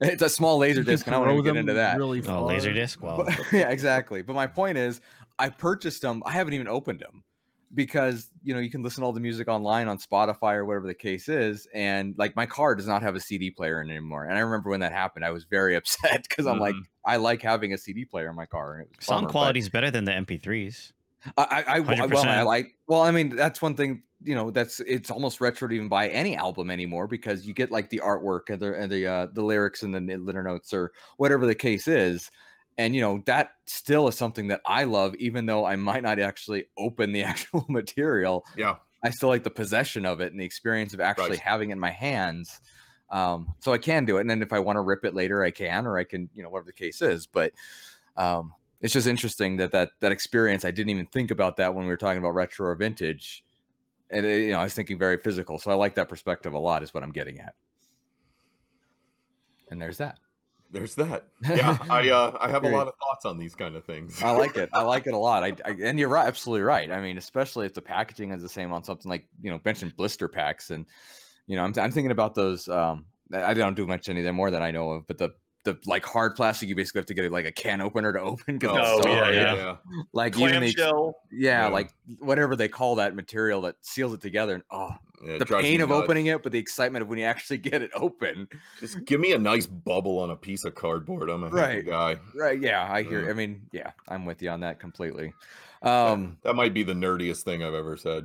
[0.00, 1.98] it's a small laser disc, and I won't throw even get into that.
[1.98, 3.02] Really Oh, laser disc.
[3.02, 3.24] Wow.
[3.26, 4.22] But, yeah, exactly.
[4.22, 5.00] But my point is,
[5.38, 6.22] I purchased them.
[6.24, 7.22] I haven't even opened them
[7.74, 10.86] because you know you can listen to all the music online on Spotify or whatever
[10.86, 14.24] the case is, and like my car does not have a CD player in anymore.
[14.24, 17.42] And I remember when that happened, I was very upset because I'm like, I like
[17.42, 18.74] having a CD player in my car.
[18.74, 20.92] And it was Sound quality is better than the MP3s.
[21.36, 22.76] I, I, I, I- well, I like.
[22.86, 24.02] Well, I mean, that's one thing.
[24.22, 27.70] You know, that's it's almost retro to even buy any album anymore because you get
[27.70, 30.92] like the artwork and the and the uh, the lyrics and the liner notes or
[31.16, 32.30] whatever the case is,
[32.76, 36.18] and you know that still is something that I love, even though I might not
[36.18, 38.44] actually open the actual material.
[38.58, 38.76] Yeah.
[39.02, 41.38] I still like the possession of it and the experience of actually Right.
[41.38, 42.60] having it in my hands.
[43.10, 45.42] Um, so I can do it, and then if I want to rip it later,
[45.42, 47.26] I can, or I can, you know, whatever the case is.
[47.26, 47.52] But
[48.16, 50.64] um, it's just interesting that that that experience.
[50.64, 53.44] I didn't even think about that when we were talking about retro or vintage,
[54.10, 55.58] and it, you know, I was thinking very physical.
[55.58, 56.82] So I like that perspective a lot.
[56.82, 57.54] Is what I'm getting at.
[59.70, 60.18] And there's that.
[60.72, 61.24] There's that.
[61.42, 64.22] Yeah, I uh, I have a lot of thoughts on these kind of things.
[64.22, 64.70] I like it.
[64.72, 65.42] I like it a lot.
[65.42, 66.90] I, I and you're right, absolutely right.
[66.90, 69.96] I mean, especially if the packaging is the same on something like you know mentioned
[69.96, 70.86] blister packs, and
[71.46, 72.68] you know I'm I'm thinking about those.
[72.68, 75.30] Um, I I don't do much any of more than I know of, but the
[75.64, 78.56] the like hard plastic, you basically have to get like a can opener to open
[78.58, 79.34] because Oh, it's so yeah, hard.
[79.34, 79.76] yeah.
[80.14, 81.14] Like even the, ex- Clamshell.
[81.30, 81.68] yeah, Yeah.
[81.68, 84.54] like whatever they call that material that seals it together.
[84.54, 86.02] And oh, Yeah, the pain of nuts.
[86.04, 88.48] opening it, but the excitement of when you actually get it open.
[88.80, 91.28] Just give me a nice bubble on a piece of cardboard.
[91.28, 91.86] I'm a happy Right.
[91.86, 92.16] guy.
[92.34, 92.58] Right?
[92.58, 93.24] Yeah, I hear.
[93.24, 93.30] Yeah.
[93.30, 95.34] I mean, yeah, I'm with you on that completely.
[95.82, 98.24] Um, that might be the nerdiest thing I've ever said.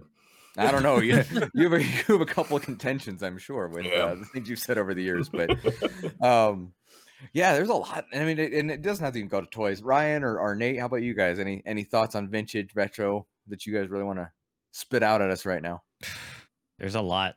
[0.58, 0.99] I don't know.
[0.99, 3.91] You, you, have a, you have a couple of contentions, I'm sure, with Yeah.
[4.06, 5.30] uh, the things you've said over the years.
[5.30, 5.49] But
[6.22, 6.74] um,
[7.34, 8.06] yeah, there's a lot.
[8.14, 9.82] I mean, it, and it doesn't have to even go to toys.
[9.82, 11.39] Ryan or, or Nate, how about you guys?
[11.39, 14.32] Any any thoughts on vintage retro that you guys really want to
[14.72, 15.84] spit out at us right now?
[16.80, 17.36] There's a lot.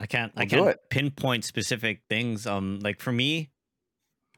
[0.00, 2.46] I can't I Well, do can't pinpoint specific things.
[2.46, 3.50] Um like for me,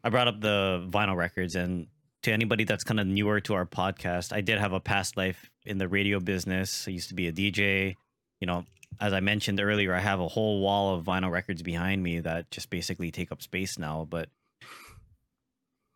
[0.03, 1.89] I brought up the vinyl records and
[2.23, 5.51] to anybody that's kind of newer to our podcast, I did have a past life
[5.65, 6.87] in the radio business.
[6.87, 7.95] I used to be a DJ.
[8.41, 8.65] You know,
[9.01, 12.51] as I mentioned earlier, I have a whole wall of vinyl records behind me that
[12.51, 14.07] just basically take up space now.
[14.09, 14.29] But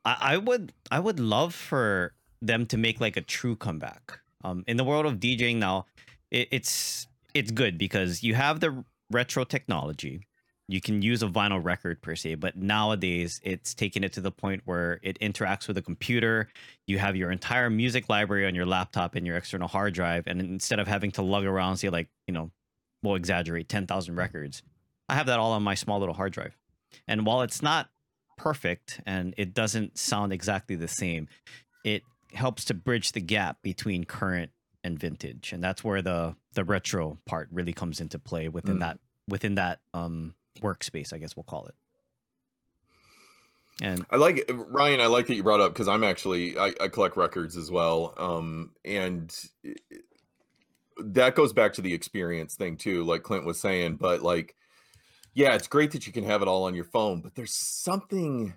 [0.05, 4.21] I, I would I would love for them to make like a true comeback.
[4.45, 5.87] Um, in the world of DJing now,
[6.31, 10.27] it, it's it's good because you have the retro technology.
[10.67, 14.31] You can use a vinyl record per se, but nowadays it's taken it to the
[14.31, 16.49] point where it interacts with a computer.
[16.87, 20.41] You have your entire music library on your laptop and your external hard drive, and
[20.41, 22.51] instead of having to lug around, say like you know,
[23.03, 24.63] we'll exaggerate ten thousand records,
[25.09, 26.57] I have that all on my small little hard drive.
[27.07, 27.91] And while it's not
[28.39, 31.29] perfect and it doesn't sound exactly the same,
[31.85, 32.03] it
[32.33, 34.51] helps to bridge the gap between current
[34.83, 38.81] and vintage, and that's where the the retro part really comes into play within Mm.
[38.81, 38.99] that
[39.29, 41.75] within that um workspace, I guess we'll call it.
[43.83, 45.01] And I like Ryan.
[45.01, 48.15] I like that you brought up because I'm actually I, I collect records as well,
[48.17, 49.35] um, and
[49.65, 49.97] i- i-
[50.99, 53.97] that goes back to the experience thing too, like Clint was saying.
[53.97, 54.55] But like,
[55.35, 58.55] yeah, it's great that you can have it all on your phone, but there's something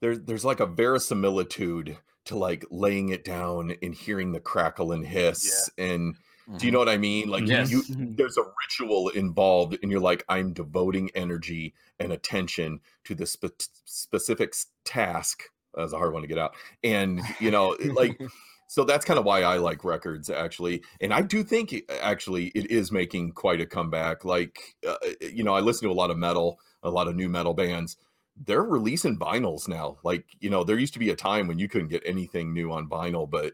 [0.00, 5.06] there's there's like a verisimilitude to like laying it down and hearing the crackle and
[5.06, 6.14] hiss and
[6.58, 7.28] do you know what I mean?
[7.28, 7.70] Like Yes.
[7.70, 8.16] you, Mhm.
[8.16, 13.60] there's a ritual involved, and you're like, I'm devoting energy and attention to this spe-
[13.84, 15.44] specific task.
[15.74, 18.18] That's a hard one to get out, and you know, like,
[18.68, 22.70] so that's kind of why I like records actually, and I do think actually it
[22.70, 24.24] is making quite a comeback.
[24.24, 27.28] Like, uh, you know, I listen to a lot of metal, a lot of new
[27.28, 27.96] metal bands.
[28.36, 29.98] They're releasing vinyls now.
[30.04, 32.72] Like, you know, there used to be a time when you couldn't get anything new
[32.72, 33.52] on vinyl, but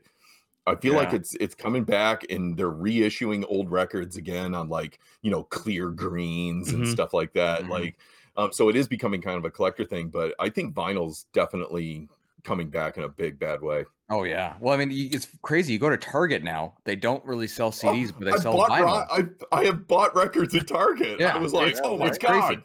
[0.68, 5.00] I feel like it's it's coming back and they're reissuing old records again on like
[5.22, 6.92] you know clear greens and Mhm.
[6.92, 7.62] stuff like that.
[7.62, 7.68] Mhm.
[7.70, 7.96] Like,
[8.36, 10.08] um, so it is becoming kind of a collector thing.
[10.08, 12.08] But I think vinyl's definitely
[12.44, 13.84] coming back in a big bad way.
[14.10, 14.54] Oh yeah.
[14.60, 15.74] Well, I mean, it's crazy.
[15.74, 19.06] You go to Target now; they don't really sell CDs, but they I sell vinyl.
[19.10, 19.24] I
[19.56, 21.20] I have bought records at Target.
[21.20, 22.62] Yeah, I was like, it's- oh my crazy.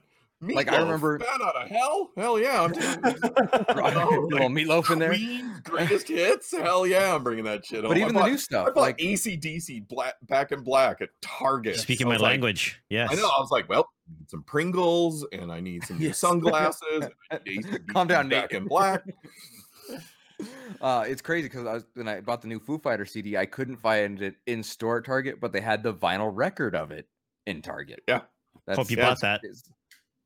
[0.47, 0.55] God.
[0.55, 2.11] Like, I remember- Bat out of hell.
[2.17, 2.61] Hell yeah!
[2.63, 2.85] I'm doing
[3.75, 5.09] Right, Oh, little Meat Loaf in there.
[5.13, 6.51] Queen's greatest hits.
[6.51, 7.15] Hell yeah!
[7.15, 7.81] I'm bringing that shit.
[7.83, 7.97] But home.
[7.97, 11.09] I even the bought- new I stuff, bought like ACDC black, back in black at
[11.21, 11.77] Target.
[11.79, 13.09] speaking I my was like, language, yes.
[13.11, 13.27] I know.
[13.27, 13.87] I was like, well,
[14.19, 16.17] need some Pringles, and I need some Yes.
[16.19, 16.81] sunglasses.
[17.01, 18.61] and I need AC/DC Calm down, back Nate.
[18.61, 19.03] in black.
[20.81, 23.45] uh, it's crazy because I was when I bought the new Foo Fighter CD, I
[23.45, 27.07] couldn't find it in store at Target, but they had the vinyl record of it
[27.45, 28.01] in Target.
[28.07, 28.21] Yeah.
[28.69, 29.41] Hope you yeah, bought that.
[29.43, 29.63] is-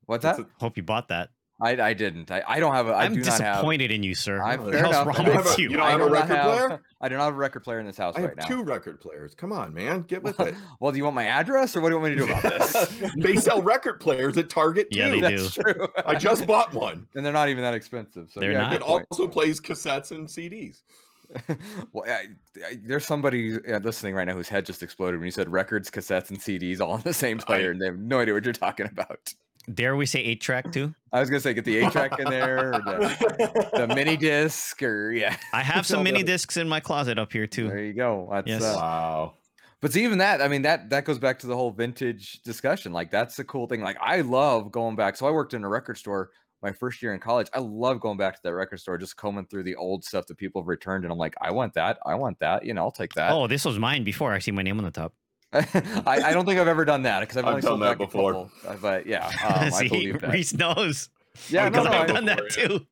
[0.08, 0.40] What's that?
[0.40, 1.30] a- Hope you bought that.
[1.60, 2.30] I I didn't.
[2.30, 2.92] I, I don't have a.
[2.92, 3.56] I I'm do not have.
[3.56, 4.44] disappointed in you, sir.
[4.44, 5.08] I, what fair enough.
[5.08, 5.70] wrong I have with a- you?
[5.72, 6.82] you don't I have a do not record have- player?
[7.02, 8.46] I do not have a record player in this house I have right now.
[8.46, 9.34] two record players.
[9.34, 10.54] Come on, man, get with it.
[10.80, 12.44] well, do you want my address or what do you want me to do about
[12.44, 13.02] this?
[13.18, 15.00] they sell record players at Target too.
[15.00, 15.38] Yeah, they do.
[15.42, 15.88] That's true.
[16.06, 17.08] I just bought one.
[17.16, 18.30] and they're not even that expensive.
[18.32, 18.72] So They're yeah, not.
[18.74, 19.08] good It point.
[19.10, 20.82] also plays cassettes and CDs.
[21.92, 22.28] well, I,
[22.66, 25.90] I, there's somebody uh, listening right now whose head just exploded when you said records,
[25.92, 28.54] cassettes, and CDs all on the same player, and they have no idea what you're
[28.54, 29.34] talking about.
[29.74, 30.94] Dare we say eight track too?
[31.12, 34.82] I was gonna say get the eight track in there, or the, the mini disc,
[34.82, 35.36] or yeah.
[35.54, 37.68] I have some mini discs in my closet up here too.
[37.68, 38.30] There you go.
[38.32, 38.64] That's, Yes.
[38.64, 39.34] uh, Wow.
[39.82, 42.94] but see, even that, I mean, that that goes back to the whole vintage discussion.
[42.94, 43.82] Like that's the cool thing.
[43.82, 45.18] Like I love going back.
[45.18, 46.30] So I worked in a record store
[46.64, 47.48] my first year in college.
[47.54, 50.38] I love going back to that record store, just combing through the old stuff that
[50.38, 51.98] people have returned, and I'm like, I want that.
[52.06, 52.66] I want that.
[52.66, 53.32] You know, I'll take that.
[53.32, 55.14] Oh, this was mine before I see my name on the top.
[55.54, 57.98] I, I don't think I've ever done that because I've I've only done sold that
[57.98, 58.34] before.
[58.34, 60.32] couple, uh, But yeah, um, I believe that.
[60.34, 61.10] Reis knows.
[61.50, 62.88] Yeah, no, I've no, I've I- done that before, too.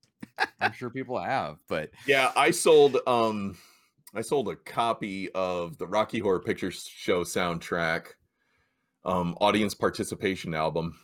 [0.60, 3.58] I'm sure people have, but Yeah, I sold um
[4.14, 8.08] I sold a copy of the Rocky Horror Picture Show soundtrack
[9.06, 10.98] um audience participation album.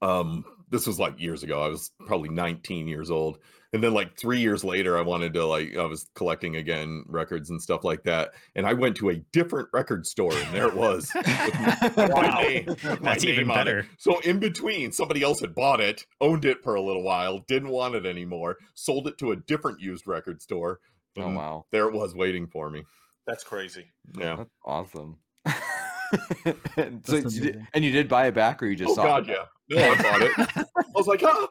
[0.00, 1.62] Um this was like years ago.
[1.62, 3.38] I was probably 19 years old.
[3.74, 7.48] And then like 3 years later I wanted to like I was collecting again records
[7.50, 8.32] and stuff like that.
[8.54, 11.10] And I went to a different record store and there it was.
[11.14, 12.40] my Wow.
[12.42, 13.54] name- my That's even name it.
[13.54, 13.86] better.
[13.98, 17.70] So in between, somebody else had bought it, owned it for a little while, didn't
[17.70, 20.80] want it anymore, sold it to a different used record store.
[21.18, 22.82] oh wow, There it was waiting for me.
[23.26, 23.86] That's crazy.
[24.18, 24.36] Yeah.
[24.36, 25.16] that's awesome.
[26.76, 29.20] and, so you did, and you did buy it back, or you just Oh saw
[29.20, 29.36] God, it?
[29.68, 29.78] yeah.
[29.78, 30.32] No, I bought it.
[30.56, 30.64] I
[30.94, 31.46] was like, ah,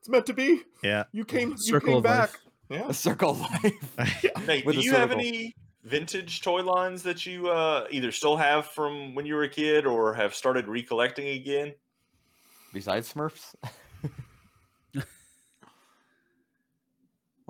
[0.00, 0.62] it's meant to be.
[0.82, 1.04] Yeah.
[1.12, 2.30] You came, you Circle came of back.
[2.32, 2.38] life.
[2.70, 2.88] Yeah.
[2.88, 4.26] A circle of life.
[4.46, 5.20] Nate, With do a you have circle.
[5.26, 9.48] any vintage toy lines that you uh, either still have from when you were a
[9.48, 11.74] kid or have started recollecting again?
[12.72, 13.54] Besides Smurfs.
[14.94, 15.02] I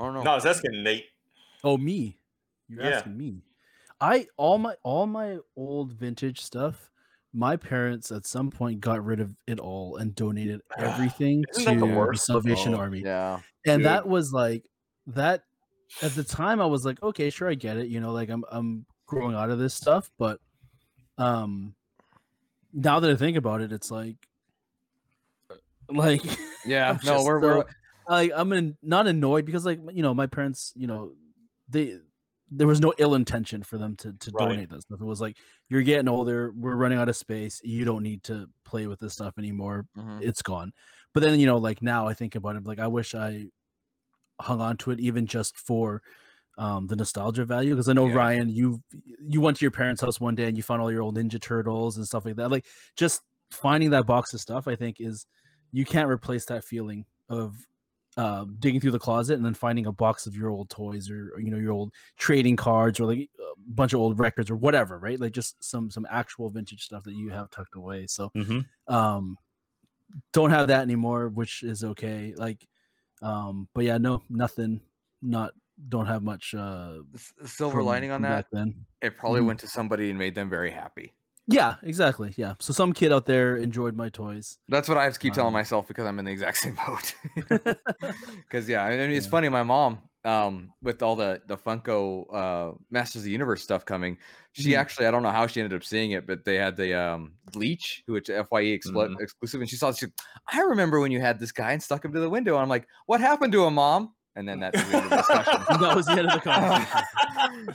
[0.04, 0.22] don't know.
[0.22, 1.06] No, I was asking Nate.
[1.64, 2.18] Oh, me.
[2.68, 2.90] You're Yeah.
[2.98, 3.42] asking me.
[4.00, 6.88] I all my all my old vintage stuff.
[7.32, 11.80] My parents at some point got rid of it all and donated everything Isn't to
[11.80, 12.26] the the worst?
[12.26, 13.02] Salvation Oh, Army.
[13.04, 13.40] Yeah.
[13.66, 13.86] and Dude.
[13.86, 14.64] that was like
[15.08, 15.42] that
[16.02, 18.44] at the time i was like okay sure i get it you know like i'm
[18.52, 20.38] i'm growing out of this stuff but
[21.16, 21.74] um,
[22.72, 24.16] now that I think about it, it's like,
[25.90, 26.22] like
[26.64, 27.64] Yeah, no, just we're, we're
[28.08, 31.12] like I'm in, not annoyed because like you know my parents you know
[31.68, 31.98] they
[32.50, 34.48] there was no ill intention for them to to Right.
[34.48, 35.00] donate that stuff.
[35.00, 35.36] It was like
[35.68, 39.14] you're getting older, we're running out of space, you don't need to play with this
[39.14, 39.86] stuff anymore.
[39.96, 40.22] Mhm.
[40.22, 40.72] It's gone.
[41.14, 43.46] But then you know like now I think about it like I wish I
[44.40, 46.02] hung on to it even just for
[46.58, 48.14] um the nostalgia value because I know Yeah.
[48.14, 48.82] Ryan you
[49.20, 51.40] you went to your parents' house one day and you found all your old Ninja
[51.40, 52.50] Turtles and stuff like that.
[52.50, 55.26] Like just finding that box of stuff I think is
[55.72, 57.56] you can't replace that feeling of
[58.18, 61.30] uh, digging through the closet and then finding a box of your old toys or,
[61.34, 64.56] or, you know your old trading cards or like a bunch of old records or
[64.56, 68.30] whatever right like just some some actual vintage stuff that you have tucked away so
[68.36, 68.66] Mhm.
[68.88, 69.38] um
[70.32, 72.66] don't have that anymore which is okay like
[73.22, 74.80] um but yeah no nothing
[75.22, 75.52] not
[75.88, 79.46] don't have much uh S- silver from- lining on that, then it probably Mhm.
[79.46, 81.14] went to somebody and made them very happy.
[81.48, 85.14] Yeah exactly yeah so some kid out there enjoyed my toys That's what I have
[85.14, 87.14] to keep telling Um, myself because I'm in the exact same boat.
[88.36, 89.48] Because yeah, I mean, it's funny.
[89.48, 94.18] My mom, um, with all the the Funko uh, Masters of the Universe stuff coming,
[94.52, 94.78] she Mhm.
[94.78, 97.34] actually I don't know how she ended up seeing it, but they had the um,
[97.52, 99.20] Bleach, who it's Fye expl- Mhm.
[99.20, 99.92] exclusive, and she saw.
[99.92, 100.06] She,
[100.52, 102.54] I remember when you had this guy and stuck him to the window.
[102.54, 104.14] And I'm like, what happened to him, mom?
[104.38, 105.64] And then that's the end of the discussion.
[105.80, 107.04] that was the end of the conversation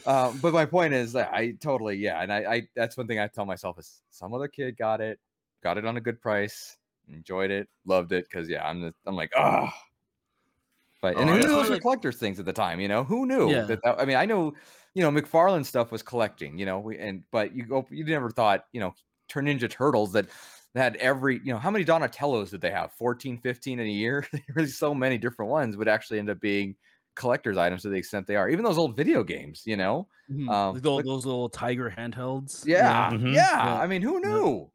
[0.05, 3.19] uh, but my point is that I totally yeah, and I, I that's one thing
[3.19, 5.19] I tell myself is some other kid got it,
[5.61, 6.77] got it on a good price,
[7.09, 9.73] enjoyed it, loved it because yeah, I'm the, I'm like ah.
[11.01, 12.79] But and Oh, who those were Like- collectors things at the time?
[12.79, 13.63] You know who knew Yeah.
[13.63, 13.99] that, that?
[13.99, 14.53] I mean, I know
[14.93, 16.57] you know McFarlane stuff was collecting.
[16.57, 18.93] You know, we, and but you go you never thought you know
[19.27, 20.27] Turn Ninja Turtles that
[20.75, 24.25] had every you know how many Donatellos did they have 14 15 in a year
[24.55, 26.75] really, so many different ones would actually end up being
[27.15, 30.49] collector's items to the extent they are even those old video games you know Mhm.
[30.49, 33.33] Um, those, look- those little tiger handhelds yeah Mhm.
[33.35, 33.81] yeah, Yeah.
[33.81, 34.71] i mean who knew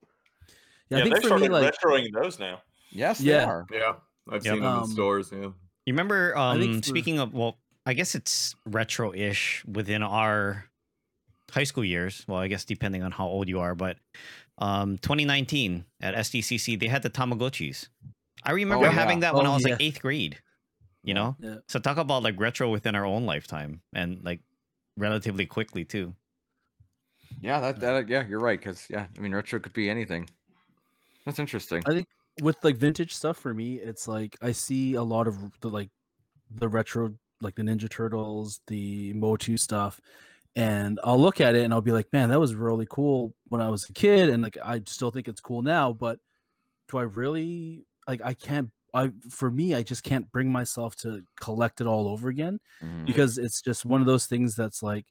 [0.91, 2.63] yeah, Yeah, i think they for me started like retroing those now.
[2.91, 3.39] yes Yeah.
[3.39, 3.93] they are Yeah,
[4.31, 4.55] I've Yep.
[4.55, 5.31] seen them Um, in stores.
[5.33, 5.39] Yeah.
[5.87, 6.37] You remember?
[6.37, 10.67] I think Um, for- speaking of, well, I guess it's retro-ish within our
[11.51, 12.27] high school years.
[12.29, 13.97] Well, I guess depending on how old you are, but
[14.59, 17.89] um, 2019 at SDCC they had the Tamagotchis.
[18.45, 18.93] I remember yeah.
[18.93, 20.39] having that when I Oh, was like eighth grade.
[21.05, 24.41] You know, yeah so talk about like retro within our own lifetime and like
[24.97, 26.15] relatively quickly too.
[27.41, 30.29] yeah that, that yeah you're right because yeah i mean retro could be anything
[31.25, 32.07] that's interesting I think
[32.43, 35.91] with like vintage stuff for me, it's like I see a lot of the like
[36.51, 40.01] the retro, like the Ninja Turtles, the Motu stuff,
[40.59, 43.61] and I'll look at it and I'll be like, man, that was really cool when
[43.61, 46.19] I was a kid, and like I still think it's cool now, but
[46.91, 48.21] do I really like?
[48.25, 48.71] I can't.
[48.93, 53.07] I for me, I just can't bring myself to collect it all over again Mhm.
[53.07, 55.07] because it's just one of those things that's like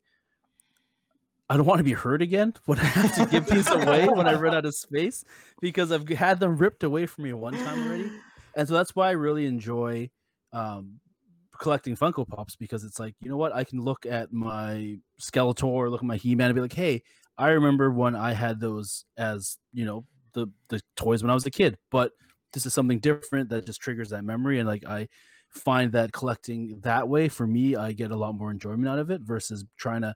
[1.50, 4.28] I don't want to be hurt again when I have to give these away when
[4.28, 5.24] I run out of space
[5.62, 8.12] because I've had them ripped away from me one time already.
[8.56, 10.10] And so that's why I really enjoy
[10.52, 11.00] um,
[11.60, 13.54] collecting Funko Pops because it's like, you know what?
[13.54, 17.04] I can look at my Skeletor, look at my He Man, and be like, hey,
[17.38, 21.46] I remember when I had those as, you know, the, the toys when I was
[21.46, 22.12] a kid, but
[22.54, 24.60] this is something different that just triggers that memory.
[24.60, 25.08] And like, I
[25.50, 29.12] find that collecting that way for me, I get a lot more enjoyment out of
[29.12, 30.14] it versus trying to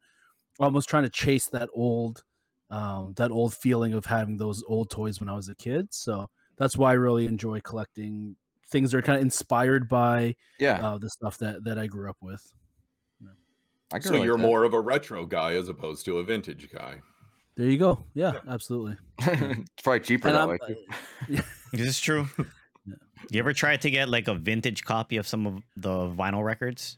[0.60, 2.24] almost trying to chase that old
[2.70, 5.88] um, that old feeling of having those old toys when I was a kid.
[5.92, 8.36] So that's why I really enjoy collecting
[8.72, 12.10] things that are kind of inspired by yeah uh, the stuff that that I grew
[12.10, 12.42] up with.
[13.94, 16.70] I So relate you're to more of a retro guy as opposed to a vintage
[16.74, 17.02] guy.
[17.58, 18.06] There you go.
[18.14, 18.96] Yeah, absolutely.
[19.20, 21.38] it's probably cheaper And that I'm, way too.
[21.38, 21.42] uh,
[21.74, 22.28] This is true.
[22.84, 22.96] Yeah.
[23.30, 26.98] You ever tried to get like a vintage copy of some of the vinyl records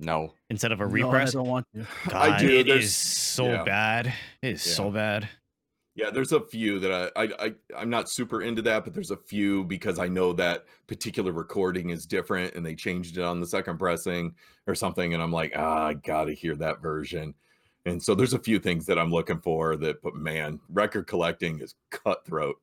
[0.00, 1.32] no instead of a no, I repress?
[1.34, 1.86] don't want to.
[2.08, 3.62] God, I do, It there's- is so yeah.
[3.62, 4.06] bad.
[4.42, 4.72] It is Yeah.
[4.74, 5.28] so bad.
[5.96, 9.10] Yeah, there's a few that I, I I I'm not super into that, but there's
[9.10, 13.40] a few because I know that particular recording is different and they changed it on
[13.40, 14.34] the second pressing
[14.66, 17.34] or something, and I'm like, ah, I gotta hear that version.
[17.86, 21.60] And so there's a few things that I'm looking for that, but man, record collecting
[21.60, 22.56] is cutthroat.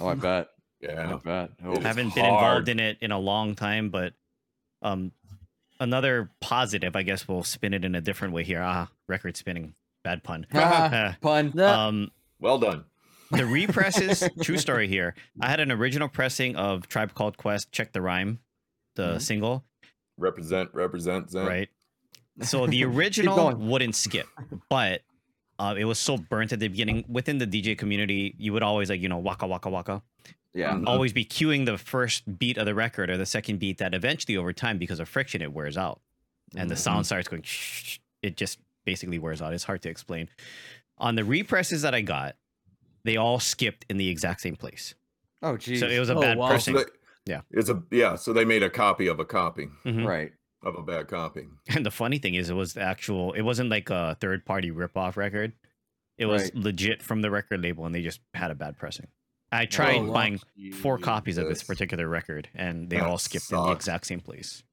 [0.00, 0.48] oh i bet
[0.80, 1.14] Yeah.
[1.14, 1.72] i bet oh.
[1.72, 2.34] It is haven't been hard.
[2.34, 4.14] involved in it in a long time, but
[4.82, 5.12] um,
[5.78, 8.62] another positive, I guess we'll spin it in a different way here.
[8.62, 10.46] Ah, record spinning, bad pun.
[10.54, 12.10] Uh, pun um,
[12.40, 12.84] Well done.
[13.30, 15.14] the represses, true story here.
[15.40, 17.72] I had an original pressing of Tribe Called Quest.
[17.72, 18.38] Check the rhyme,
[18.94, 19.20] the Mhm.
[19.22, 19.64] single,
[20.18, 21.46] Represent, represent, Zen.
[21.46, 21.68] right?
[22.42, 24.26] So the original wouldn't skip,
[24.68, 25.02] but
[25.58, 27.04] uh, it was so burnt at the beginning.
[27.08, 30.02] Within the DJ community, you would always like you know waka waka waka,
[30.54, 30.86] yeah Mhm.
[30.86, 34.36] always be cueing the first beat of the record or the second beat that eventually
[34.36, 36.00] over time because of friction it wears out
[36.54, 36.78] and the Mhm.
[36.78, 40.28] sound starts going shh, it just basically wears out it's hard to explain
[40.98, 42.36] on the represses that i got
[43.04, 44.94] they all skipped in the exact same place.
[45.40, 45.78] Oh, geez.
[45.78, 46.46] So it was a Oh, bad wow.
[46.48, 46.74] So pressing.
[46.74, 46.84] they-
[47.32, 47.42] Yeah.
[47.52, 48.16] It's a yeah.
[48.16, 50.04] So they made a copy of a copy Mhm.
[50.04, 50.32] right.
[50.62, 51.46] of a bad copy.
[51.68, 53.32] And the funny thing is, it was the actual.
[53.34, 55.52] It wasn't like a third party ripoff record.
[56.18, 56.54] It was Right.
[56.56, 59.06] legit from the record label, and they just had a bad pressing.
[59.52, 60.12] I tried wow.
[60.12, 60.40] buying
[60.82, 64.20] four copies of this particular record, and they That all skipped in the exact same
[64.20, 64.64] place.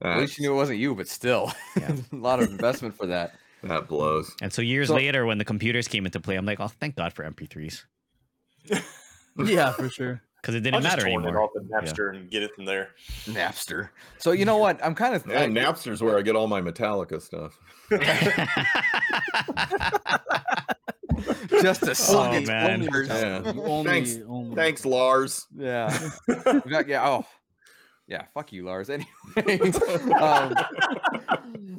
[0.00, 1.96] At least you knew it wasn't you, but still, Yeah.
[2.12, 3.34] a lot of investment for that.
[3.64, 4.34] That blows.
[4.42, 6.96] And so years So- later, when the computers came into play, I'm like, oh, thank
[6.96, 7.84] God for MP3s
[9.38, 10.22] yeah, for sure.
[10.40, 11.42] because it I'll didn't just matter torrent it anymore.
[11.44, 12.90] off the Napster and get it from there.
[13.26, 13.88] Napster.
[14.18, 14.82] So you know what?
[14.84, 17.58] I'm kind of Yeah, Napster's where I get all my Metallica stuff.
[21.60, 22.82] just a Oh, man.
[23.06, 23.52] Yeah.
[23.56, 24.16] Only, Thanks.
[24.28, 25.46] only- Thanks, Lars.
[25.56, 25.96] Yeah.
[26.68, 27.06] Got- yeah.
[27.08, 27.26] Oh.
[28.06, 28.24] Yeah.
[28.34, 28.90] Fuck you, Lars.
[29.36, 29.72] Anyway.
[30.20, 30.54] um,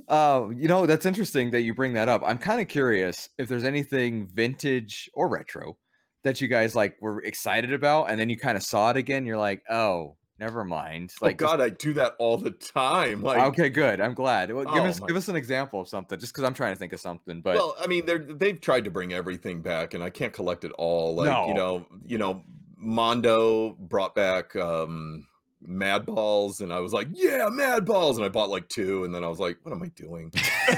[0.07, 2.21] uh, you know, that's interesting that you bring that up.
[2.25, 5.77] I'm kind of curious if there's anything vintage or retro
[6.23, 9.25] that you guys like were excited about, and then you kind of saw it again.
[9.25, 11.11] You're like, oh, never mind.
[11.21, 13.21] Like Like, just- God, I do that all the time.
[13.21, 14.01] Like, okay, good.
[14.01, 14.51] I'm glad.
[14.51, 16.73] Well, give Oh us my- give us an example of something, just because I'm trying
[16.73, 17.41] to think of something.
[17.41, 20.63] But well, I mean, they're they've tried to bring everything back, and I can't collect
[20.63, 21.15] it all.
[21.15, 21.47] Like, No.
[21.47, 22.43] you know, you know,
[22.77, 25.27] Mondo brought back um
[25.67, 29.27] Madballs, and I was like, yeah, Madballs, and I bought like two, and then I
[29.27, 30.31] was like, what am I doing?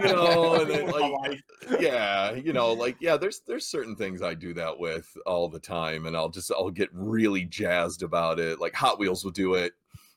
[0.00, 1.40] you know, and then, like,
[1.80, 5.58] yeah, you know, like yeah, there's there's certain things I do that with all the
[5.58, 8.60] time, and I'll just I'll get really jazzed about it.
[8.60, 9.72] Like Hot Wheels will do it.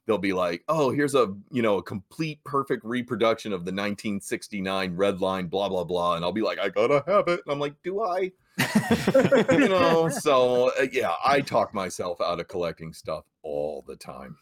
[0.05, 4.95] They'll be like, "Oh, here's a you know a complete perfect reproduction of the 1969
[4.95, 7.59] Red Line, blah blah blah," and I'll be like, "I gotta have it." And I'm
[7.59, 8.31] like, "Do I?"
[9.51, 10.09] you know.
[10.09, 14.37] So uh, yeah, I talk myself out of collecting stuff all the time.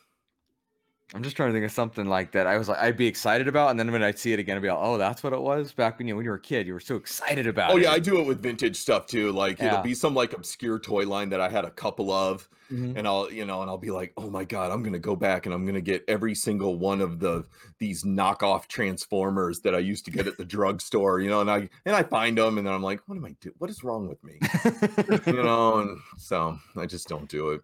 [1.14, 2.48] I'm just trying to think of something like that.
[2.48, 4.62] I was like, I'd be excited about, and then when I'd see it again, I'd
[4.62, 6.66] be like, oh, that's what it was back when you when you were a kid.
[6.68, 7.84] You were so excited about Oh it.
[7.84, 9.32] yeah, I do it with vintage stuff too.
[9.34, 9.68] Like Yeah.
[9.74, 12.96] it'll be some like obscure toy line that I had a couple of, Mhm.
[12.98, 15.46] and I'll you know and i'll be like oh my god i'm gonna go back
[15.46, 17.44] and i'm gonna get every single one of the
[17.80, 21.68] these knockoff transformers that i used to get at the drugstore you know and i
[21.86, 23.52] and i find them and then i'm like what am i do?
[23.58, 24.40] what is wrong with me
[25.28, 27.62] you know and so i just don't do it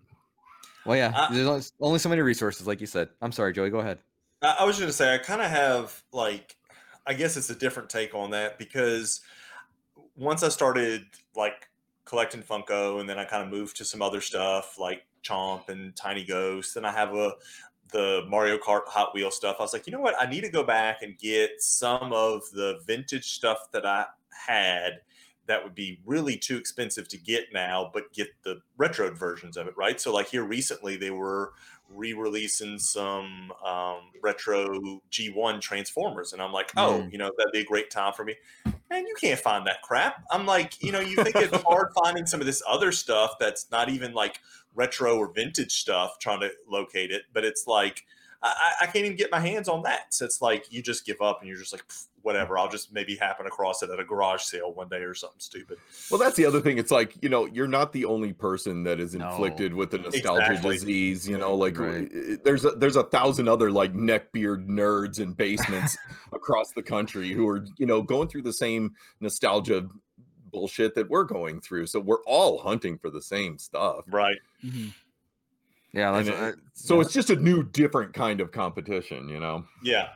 [0.87, 1.11] well, yeah.
[1.15, 3.09] Uh, there's only, so many resources, like you said.
[3.21, 3.69] I'm sorry, Joey.
[3.69, 3.99] Go ahead.
[4.41, 6.55] I, I was going to say, I kind of have like,
[7.05, 9.21] I guess it's a different take on that because
[10.15, 11.69] once I started like
[12.05, 15.95] collecting Funko, and then I kind of moved to some other stuff like Chomp and
[15.95, 17.33] Tiny Ghost, and I have a
[17.91, 19.57] the Mario Kart Hot Wheel stuff.
[19.59, 20.15] I was like, you know what?
[20.19, 25.01] I need to go back and get some of the vintage stuff that I had
[25.47, 29.67] that would be really too expensive to get now, but get the retro versions of
[29.67, 29.99] it, right?
[29.99, 31.53] So, like here recently, they were
[31.89, 37.11] re-releasing some um, retro G1 Transformers, and I'm like, oh, Mm.
[37.11, 38.35] you know, that'd be a great time for me.
[38.89, 40.23] Man, you can't find that crap.
[40.31, 43.69] I'm like, you know, you think it's hard finding some of this other stuff that's
[43.71, 44.39] not even like
[44.75, 48.05] retro or vintage stuff, trying to locate it, but it's like.
[48.43, 50.13] I, I can't even get my hands on that.
[50.13, 52.57] So it's like you just give up and you're just like, "Pff, whatever.
[52.57, 55.77] I'll just maybe happen across it at a garage sale one day or something stupid.
[56.11, 58.99] well that's the other thing it's like you know you're not the only person that
[58.99, 59.29] is No.
[59.29, 60.73] inflicted with the nostalgia Exactly.
[60.75, 62.11] disease you know like Right.
[62.13, 65.97] i- i- there's a, there's a thousand other like neckbeard nerds in basements
[66.33, 69.87] across the country who are you know going through the same nostalgia
[70.51, 74.37] bullshit that we're going through so we're all hunting for the same stuff Right.
[74.65, 74.93] Mhm.
[75.93, 77.01] Yeah, that's, it- uh, so yeah.
[77.01, 80.09] it's just a new different kind of competition you know Yeah.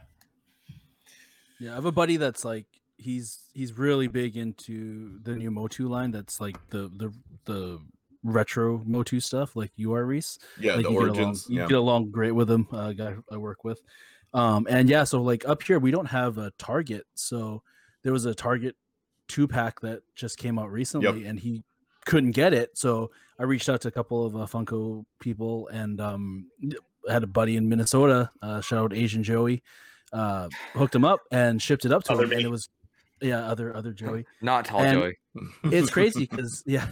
[1.62, 2.66] Yeah, I have a buddy that's like
[2.97, 6.09] he's he's really big into the new Motu line.
[6.09, 7.14] That's like the the
[7.45, 7.80] the
[8.24, 10.39] retro Motu stuff, like you are Reis.
[10.59, 12.93] yeah like the you origins Get along, you yeah get along great with him, uh,
[12.93, 13.80] guy I work with.
[14.34, 17.62] Um, and yeah, so like up here we don't have a Target, so
[18.01, 18.76] there was a Target
[19.28, 21.63] two pack that just came out recently, and he
[22.05, 22.75] couldn't get it.
[22.75, 26.47] So I reached out to a couple of uh, Funko people, and um,
[27.08, 29.62] had a buddy in Minnesota, uh, shout out Asian Joey,
[30.13, 32.70] uh, hooked him up and shipped it up to Other him, and it was
[33.21, 34.25] yeah, other other Joey.
[34.42, 35.17] Not tall and- Joey.
[35.66, 36.88] it's crazy because yeah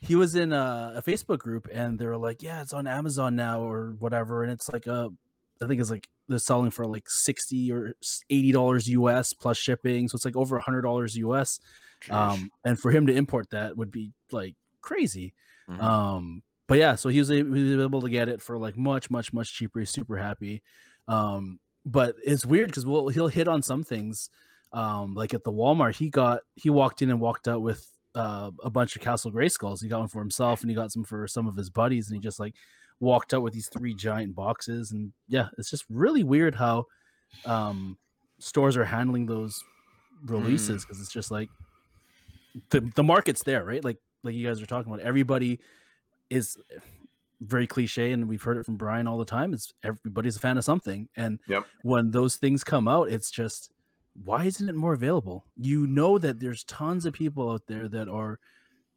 [0.00, 3.34] he was in a, a facebook group and they were like yeah it's on amazon
[3.36, 5.08] now or whatever and it's like a
[5.60, 7.94] i think it's like they're selling for like 60 or
[8.30, 11.58] 80 dollars us plus shipping so it's like over a hundred dollars us
[12.10, 15.34] um and for him to import that would be like crazy.
[15.68, 15.82] Mhm.
[15.82, 19.10] um but yeah so he was, he was able to get it for like much
[19.10, 19.80] much much cheaper.
[19.80, 20.62] He's super happy.
[21.08, 21.58] Um
[21.90, 24.30] but it's weird because well he'll hit on some things
[24.72, 28.50] um like at the walmart he got he walked in and walked out with uh,
[28.64, 31.28] a bunch of Castle Grayskulls he got one for himself and he got some for
[31.28, 32.54] some of his buddies and he just like
[33.00, 36.84] walked out with these three giant boxes and yeah it's just really weird how
[37.44, 37.96] um
[38.40, 39.62] stores are handling those
[40.24, 41.48] releases because it's just like
[42.70, 45.04] the, the market's there right like like you guys are talking about.
[45.04, 45.60] Everybody
[46.30, 46.56] is
[47.40, 49.52] very cliche, and we've heard it from Brian all the time.
[49.54, 51.66] It's everybody's a fan of something, and Yep.
[51.82, 53.70] when those things come out, it's just
[54.24, 55.44] why isn't it more available?
[55.56, 58.40] You know that there's tons of people out there that are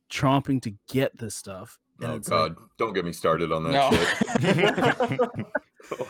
[0.09, 1.77] chomping to get this stuff.
[2.01, 2.63] Oh it's like, God!
[2.79, 3.89] Don't get me started on that No.
[3.91, 5.19] shit.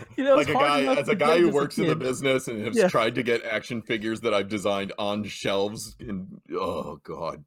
[0.18, 2.78] you know, like a guy, as a guy who works in the business and has
[2.78, 2.88] Yeah.
[2.88, 7.44] tried to get action figures that I've designed on shelves, and oh God,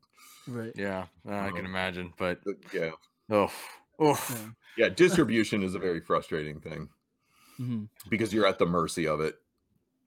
[0.46, 0.72] right?
[0.74, 1.68] Yeah, I can Oh.
[1.68, 2.12] imagine.
[2.18, 2.90] But But, yeah,
[3.30, 3.50] oh,
[4.02, 4.50] oof.
[4.76, 4.86] Yeah.
[4.86, 4.88] yeah.
[4.94, 6.88] Distribution is a very frustrating thing
[7.60, 7.88] Mhm.
[8.08, 9.36] because you're at the mercy of it.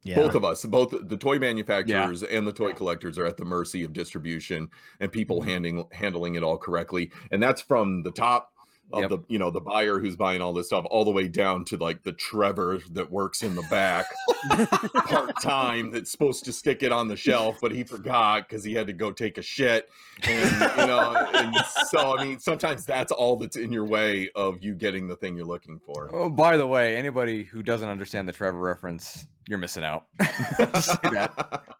[0.04, 0.16] Yeah.
[0.18, 3.84] both of us both the toy manufacturers and the toy collectors are at the mercy
[3.84, 4.70] of distribution
[5.02, 5.50] and people Mm-hmm.
[5.50, 8.54] handling handling it all correctly and that's from the top
[8.94, 9.10] of Yep.
[9.10, 11.76] the you know the buyer who's buying all this stuff all the way down to
[11.78, 14.06] like the trevor that works in the back
[15.08, 18.88] part-time that's supposed to stick it on the shelf but he forgot because he had
[18.88, 19.90] to go take a shit
[20.24, 21.56] and you know and
[21.90, 25.36] so i mean sometimes that's all that's in your way of you getting the thing
[25.36, 29.58] you're looking for Oh, by the way, anybody who doesn't understand the Trevor reference, you're
[29.58, 30.06] missing out.
[30.58, 31.64] Just say that.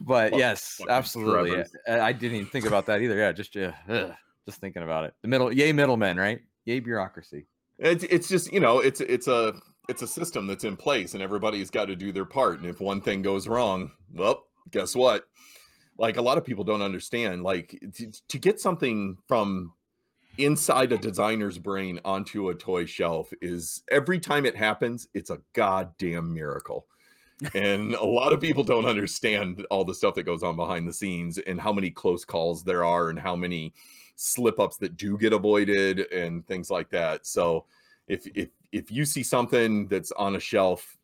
[0.00, 1.64] But Fuck- yes, fucking absolutely.
[1.88, 3.16] I, I didn't even think about that either.
[3.16, 4.12] Yeah, just uh, ugh,
[4.46, 5.14] just thinking about it.
[5.22, 6.40] The middle, yay middlemen, right?
[6.64, 7.46] Yay bureaucracy.
[7.78, 9.54] It's it's just you know it's it's a
[9.88, 12.58] it's a system that's in place and everybody's got to do their part.
[12.58, 15.24] And if one thing goes wrong, well, guess what?
[15.98, 17.42] Like a lot of people don't understand.
[17.42, 19.72] Like to, to get something from
[20.38, 25.40] inside a designer's brain onto a toy shelf is every time it happens, it's a
[25.54, 26.86] goddamn miracle.
[27.54, 30.92] and a lot of people don't understand all the stuff that goes on behind the
[30.92, 33.74] scenes and how many close calls there are and how many
[34.16, 37.26] slip ups that do get avoided and things like that.
[37.26, 37.66] So
[38.08, 40.96] if if if you see something that's on a shelf,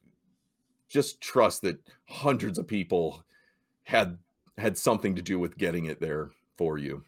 [0.89, 1.79] just trust that
[2.09, 3.25] hundreds of people
[3.85, 4.19] had
[4.59, 7.05] had something to do with getting it there for you.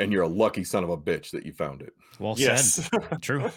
[0.00, 1.94] And you're a lucky son of a bitch that you found it.
[2.18, 2.88] Well yes.
[2.90, 2.90] said.
[3.22, 3.48] True.
[3.48, 3.52] So,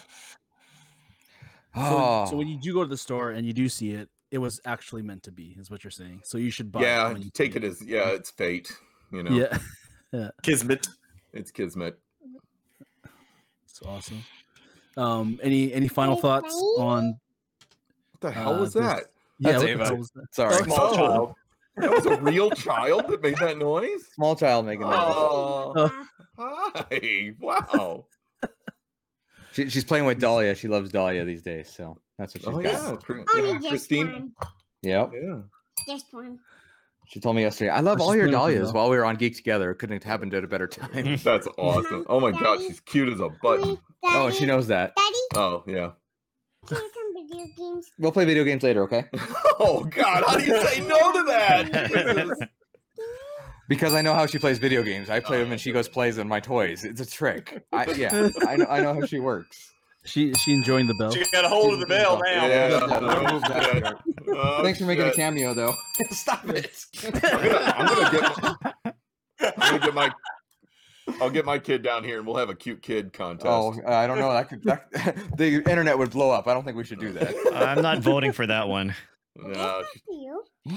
[1.74, 2.38] Oh, so ah.
[2.38, 5.02] when you do go to the store and you do see it, it was actually
[5.02, 6.22] meant to be, is what you're saying.
[6.24, 6.82] So you should buy.
[6.82, 8.70] yeah, it you take see it as yeah, it's fate.
[9.10, 9.58] You know, Yeah,
[10.42, 10.88] Kismet.
[11.32, 11.98] it's kismet.
[13.64, 14.24] it's awesome.
[14.96, 16.82] Um, any any final Hey, thoughts buddy.
[16.88, 17.06] on?
[18.12, 19.04] What the hell Uh, was this- that?
[19.40, 20.34] Yeah, That's what the was that?
[20.34, 20.54] sorry.
[20.56, 21.34] Oh, Small child.
[21.76, 24.04] That was a real child that made that noise.
[24.14, 24.96] Small child making that.
[24.96, 25.14] noise.
[25.16, 26.04] Oh,
[26.36, 27.34] hi!
[27.40, 28.06] Wow.
[29.52, 30.54] She, she's playing with Dahlia.
[30.54, 33.34] She loves Dahlia these days, so that's what she's Oh got.
[33.34, 34.32] yeah, yeah, Christine.
[34.82, 35.10] Yep.
[35.14, 35.38] Yeah.
[35.86, 36.38] Just one.
[37.08, 37.70] She told me yesterday.
[37.70, 39.70] I love Oh, all your Dahlias while we were on Geek Together.
[39.70, 41.16] It couldn't have happened at a better time.
[41.24, 42.04] That's awesome.
[42.08, 43.78] Oh my god, she's cute as a button.
[44.04, 44.94] oh, she knows that.
[44.94, 45.90] Daddy, Oh yeah.
[46.66, 47.86] play some video games.
[47.98, 49.04] We'll play video games later, okay?
[49.60, 52.48] Oh god, how do you say no to that?
[53.68, 55.10] Because I know how she plays video games.
[55.10, 56.84] I play oh, them and she goes plays in my toys.
[56.86, 57.62] It's a trick.
[57.70, 59.72] I, yeah, I know, I know how she works.
[60.08, 61.10] She she enjoying the bell.
[61.10, 62.46] She got a hold of the bell now.
[62.48, 62.68] Yeah.
[62.70, 63.82] Yeah, don't move that shit.
[63.82, 63.98] there.
[64.36, 65.74] Oh, Thanks for making a cameo, though.
[66.10, 66.84] Stop it.
[67.04, 68.92] I'm gonna, I'm gonna get my,
[69.40, 70.12] I'm gonna get my
[71.22, 73.46] I'll get my kid down here and we'll have a cute kid contest.
[73.48, 74.30] Oh, uh, I don't know.
[74.32, 74.90] That could that,
[75.36, 76.46] the internet would blow up.
[76.46, 77.34] I don't think we should do that.
[77.54, 78.94] I'm not voting for that one.
[79.36, 80.02] no, It's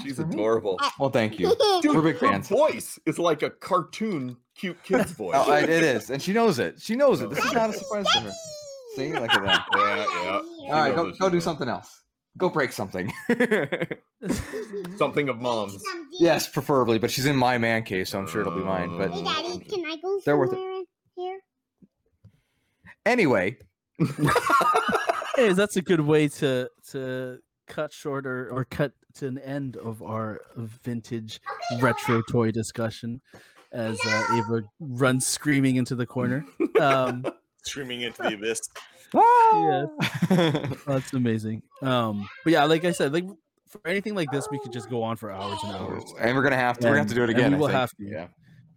[0.08, 0.78] she's adorable.
[0.98, 1.54] Well, thank you.
[1.82, 2.48] Dude, We're big her fans.
[2.48, 5.34] voice is like a cartoon cute kid's voice.
[5.36, 6.80] Oh, I- it is, and she knows it.
[6.80, 7.28] She knows it.
[7.28, 8.32] This is not a surprise to her.
[8.96, 9.64] See, look at that.
[9.74, 10.40] Yeah, yeah.
[10.74, 12.02] All right, go, go do something else.
[12.38, 13.12] Go break something.
[14.96, 15.82] Something of mom's.
[16.12, 18.96] yes, preferably, but she's in my man cave, so I'm sure it'll be mine.
[18.96, 20.86] But Hey, Daddy, can I go They're worth it.
[21.16, 21.40] here?
[23.06, 23.58] anyway,
[25.36, 29.76] Hey, that's a good way to to cut short or, or cut to an end
[29.76, 31.40] of our vintage
[31.80, 33.20] retro toy discussion
[33.72, 36.44] as uh, Ava runs screaming into the corner.
[36.80, 37.24] Um,
[37.64, 38.60] Screaming into the abyss.
[39.14, 39.86] Yeah.
[40.86, 41.62] that's amazing.
[41.82, 43.26] Um, but yeah, like I said, like
[43.68, 46.02] for anything like this, we could just go on for hours and hours.
[46.18, 46.86] and we're gonna have to.
[46.86, 47.50] We're gonna have to do it And- and again.
[47.52, 47.78] we I will think.
[47.78, 48.04] have to.
[48.04, 48.26] Yeah.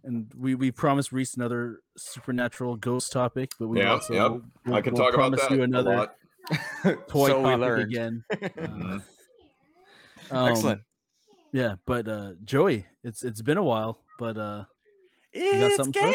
[0.04, 4.42] And we we promised Reis another supernatural ghost topic, but we Yep, also yep.
[4.66, 6.14] we'll, I can we'll talk about promise that you a another lot.
[7.08, 7.82] toy so we topic learned.
[7.82, 8.24] again.
[8.34, 9.02] Mhm.
[10.30, 10.80] Um, Excellent.
[11.52, 14.64] Yeah, but uh Joey, it's it's been a while, but uh
[15.32, 16.14] you got something for us?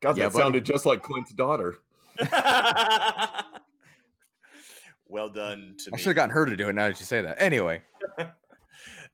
[0.00, 0.42] God, Yeah, that buddy.
[0.42, 1.76] sounded just like Clint's daughter.
[5.08, 5.98] well done to I me.
[5.98, 6.72] should have gotten her to do it.
[6.74, 7.40] Now that you say that.
[7.40, 7.82] Anyway,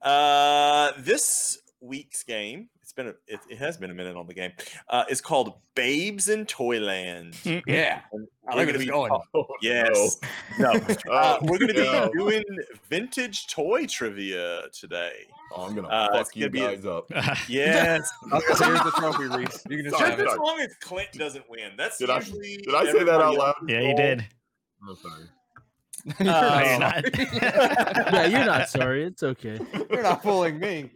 [0.02, 4.26] Uh, this week's game, it's It's been a, it, it has been a minute on
[4.26, 4.50] the game.
[4.88, 7.36] Uh, it's called Babes in Toyland.
[7.68, 8.00] Yeah.
[8.12, 9.12] I we're like gonna it's be going.
[9.32, 10.18] Oh, Yes.
[10.58, 10.72] No.
[10.72, 12.10] Uh, Oh, we're going to no.
[12.12, 12.42] be doing
[12.90, 15.26] vintage toy trivia today.
[15.54, 17.10] Oh, I'm gonna Uh, fuck you gonna be a- guys up.
[17.48, 18.10] Yes.
[18.32, 19.62] I was here's the trophy, Reis.
[19.68, 20.32] You can just Sorry, have Just it.
[20.34, 21.72] as long as Clint doesn't win.
[21.76, 23.54] That's Did I- Did I say that out loud?
[23.60, 23.96] else's yeah, you goal.
[23.96, 24.26] did.
[24.88, 25.24] Oh, sorry.
[26.18, 28.12] You're No, not you're not.
[28.12, 29.04] yeah, you're not sorry.
[29.04, 29.60] It's okay.
[29.90, 30.90] You're not fooling me.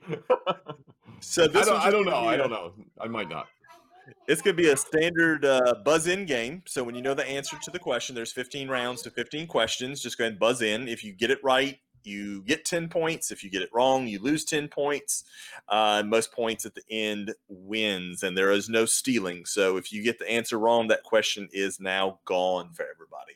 [1.20, 2.22] So I this don't, I don't know.
[2.22, 2.72] be I a- don't know.
[3.00, 3.46] I might not.
[4.28, 6.62] It's going to be a standard uh, buzz in game.
[6.66, 10.00] So when you know the answer to the question, there's 15 rounds to 15 questions.
[10.00, 10.88] Just go ahead and buzz in.
[10.88, 13.30] If you get it right, you get 10 points.
[13.30, 15.24] If you get it wrong, you lose 10 points.
[15.68, 19.44] Uh, most points at the end wins, and there is no stealing.
[19.44, 23.34] So if you get the answer wrong, that question is now gone for everybody.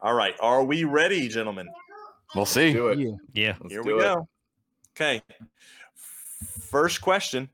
[0.00, 0.34] All right.
[0.40, 1.68] Are we ready, gentlemen?
[2.34, 2.72] We'll see.
[2.72, 2.98] Do it.
[2.98, 3.16] Yeah.
[3.32, 3.56] Yeah.
[3.68, 3.98] Here we it.
[3.98, 4.28] go.
[4.96, 5.22] Okay.
[6.70, 7.50] First question.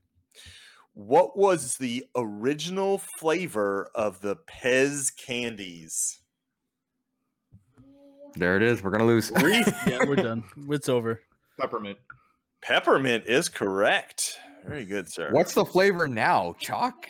[0.93, 6.19] What was the original flavor of the Pez candies?
[8.37, 8.83] There it is.
[8.83, 9.31] We're gonna lose.
[9.41, 10.43] Reis, Yeah, we're done.
[10.69, 11.21] It's over.
[11.59, 11.97] Peppermint.
[12.61, 14.37] Peppermint is correct.
[14.65, 15.29] Very good, sir.
[15.31, 16.55] What's the flavor now?
[16.59, 17.07] Chalk.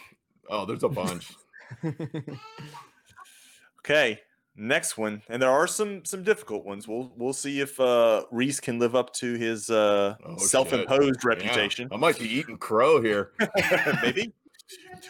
[0.49, 1.31] Oh, there's a bunch.
[3.81, 4.19] Okay.
[4.59, 6.87] Next one, and there are some some difficult ones.
[6.87, 11.29] We'll we'll see if uh, Reis can live up to his uh, Oh, self-imposed Yeah,
[11.29, 11.87] reputation.
[11.91, 13.33] I might be eating crow here.
[14.01, 14.33] Maybe.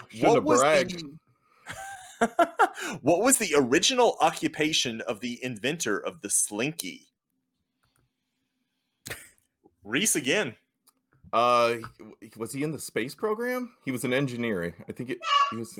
[0.10, 1.00] Shouldn't have bragged.
[1.00, 1.18] The,
[3.02, 7.08] what was the original occupation of the inventor of the slinky?
[9.84, 10.56] Reis again.
[11.34, 11.76] Uh,
[12.36, 13.74] was he in the space program?
[13.86, 14.76] He was an engineer.
[14.88, 15.20] I think it.
[15.52, 15.80] He was.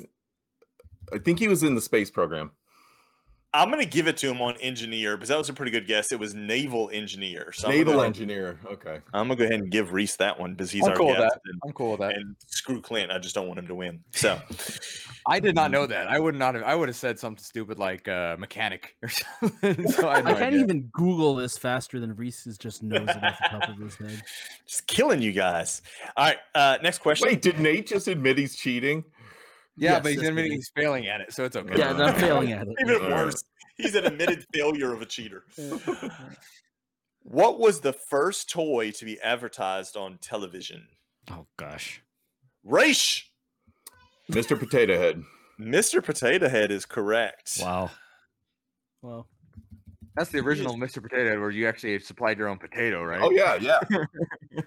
[1.12, 2.52] I think he was in the space program.
[3.54, 6.12] I'm gonna give it to him on engineer because that was a pretty good guess.
[6.12, 7.50] It was naval engineer.
[7.52, 8.60] So Naval gonna, engineer.
[8.66, 9.00] Okay.
[9.14, 11.18] I'm gonna go ahead and give Reis that one because he's I'm our cool with
[11.18, 11.40] that.
[11.46, 12.14] And, I'm cool with that.
[12.14, 13.10] and screw Clint.
[13.10, 14.00] I just don't want him to win.
[14.12, 14.38] So
[15.26, 16.08] I did not know that.
[16.08, 16.64] I would not have.
[16.64, 19.88] I would have said something stupid like uh, mechanic or something.
[19.92, 20.60] so I, had I can't idea.
[20.60, 24.22] even Google this faster than Reis's just knows it off the top of his head.
[24.66, 25.80] just killing you guys.
[26.18, 26.38] All right.
[26.54, 27.28] Uh, next question.
[27.28, 29.04] Wait, did Nate just admit he's cheating?
[29.78, 31.78] Yeah, Yes, but he's admitting he's failing at it, so it's okay.
[31.78, 32.74] Yeah, I'm failing at it.
[32.80, 33.44] Even worse.
[33.76, 35.44] He's an admitted failure of a cheater.
[37.22, 40.88] What was the first toy to be advertised on television?
[41.30, 42.02] Oh gosh.
[42.64, 43.30] Raish.
[44.32, 44.58] Mr.
[44.58, 45.22] Potato Head.
[45.60, 46.02] Mr.
[46.02, 47.58] Potato Head is correct.
[47.60, 47.90] Wow.
[49.02, 49.26] Well,
[50.16, 51.02] That's the original Mr.
[51.02, 53.20] Potato Head, where you actually supplied your own potato, right?
[53.20, 53.80] Oh yeah, yeah.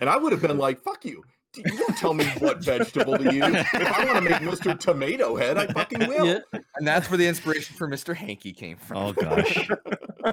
[0.00, 1.22] and I would have been like, "Fuck you!
[1.56, 3.44] You don't tell me what vegetable to use.
[3.44, 4.78] If I want to make Mr.
[4.78, 6.38] Tomato Head, I fucking will." yeah.
[6.76, 8.14] And that's where the inspiration for Mr.
[8.16, 8.96] Hanky came from.
[8.96, 9.68] Oh gosh.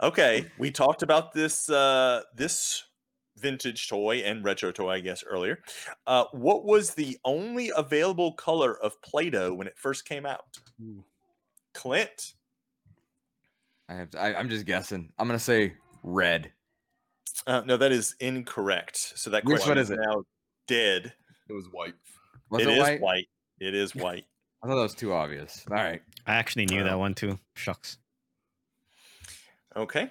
[0.00, 2.84] Okay, we talked about this uh, this
[3.36, 5.58] vintage toy and retro toy, I guess, earlier.
[6.06, 10.58] Uh, what was the only available color of Play-Doh when it first came out?
[10.80, 11.04] Ooh.
[11.74, 12.34] Clint.
[13.88, 14.08] I have.
[14.16, 15.12] I, I'm just guessing.
[15.18, 15.74] I'm gonna say
[16.04, 16.52] red.
[17.46, 18.96] Uh, no, that is incorrect.
[19.16, 20.00] So that Which question one is is it?
[20.02, 20.22] now
[20.66, 21.12] dead.
[21.48, 21.94] It was white.
[22.50, 23.00] Was it it, is white?
[23.00, 23.28] white.
[23.60, 24.26] It is white.
[24.62, 25.64] I thought that was too obvious.
[25.70, 26.02] All right.
[26.26, 27.38] I actually knew that one too.
[27.54, 27.98] Shucks.
[29.76, 30.10] Okay.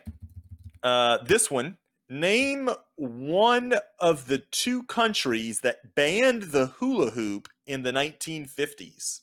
[0.82, 1.78] Uh, this one.
[2.10, 9.22] Name one of the two countries that banned the hula hoop in the 1950s.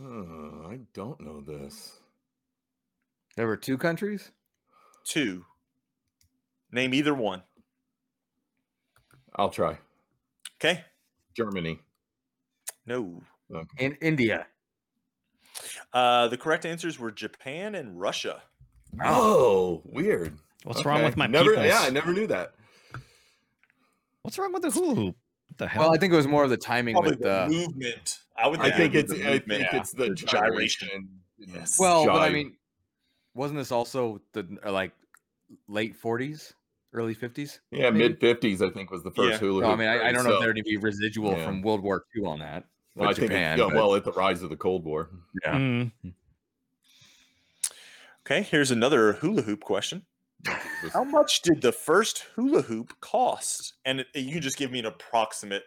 [0.00, 1.98] Oh, I don't know this.
[3.34, 4.30] There were two countries.
[5.04, 5.44] Two.
[6.76, 7.42] Name either one.
[9.34, 9.78] I'll try.
[10.58, 10.84] Okay.
[11.34, 11.80] Germany.
[12.84, 13.22] No.
[13.78, 14.46] In India.
[15.94, 18.42] Uh, the correct answers were Japan and Russia.
[19.02, 20.36] Oh, weird.
[20.64, 21.52] What's wrong with my never?
[21.52, 21.66] peoples?
[21.66, 22.52] Yeah, I never knew that.
[24.20, 25.16] What's wrong with the hula hoop?
[25.56, 25.84] The hell?
[25.84, 27.54] Well, I think it was more of the timing Probably with the the.
[27.54, 28.18] movement.
[28.36, 29.10] I would I think it's.
[29.14, 29.80] the I movement, think yeah.
[29.80, 30.88] it's the, gyration.
[30.88, 31.08] gyration.
[31.38, 31.78] Yes.
[31.78, 32.54] Well, but I mean,
[33.32, 34.92] wasn't this also the like
[35.68, 36.52] late 40s,
[36.96, 37.58] early 50s?
[37.70, 38.62] Yeah, mid fifties.
[38.62, 39.38] I think was the first Yeah.
[39.38, 39.62] hula.
[39.62, 41.44] No, I mean, I, I don't know if there'd be residual yeah.
[41.44, 42.64] from World War II on that.
[42.94, 43.30] Well, I with think.
[43.30, 45.10] it- Japan, yeah, but- well, at the rise of the Cold War.
[45.44, 45.54] Yeah.
[45.54, 45.92] Mm,
[48.26, 50.02] Okay, here's another hula hoop question.
[50.92, 53.74] How much did the first hula hoop cost?
[53.84, 55.62] And it, you can just give me an approximate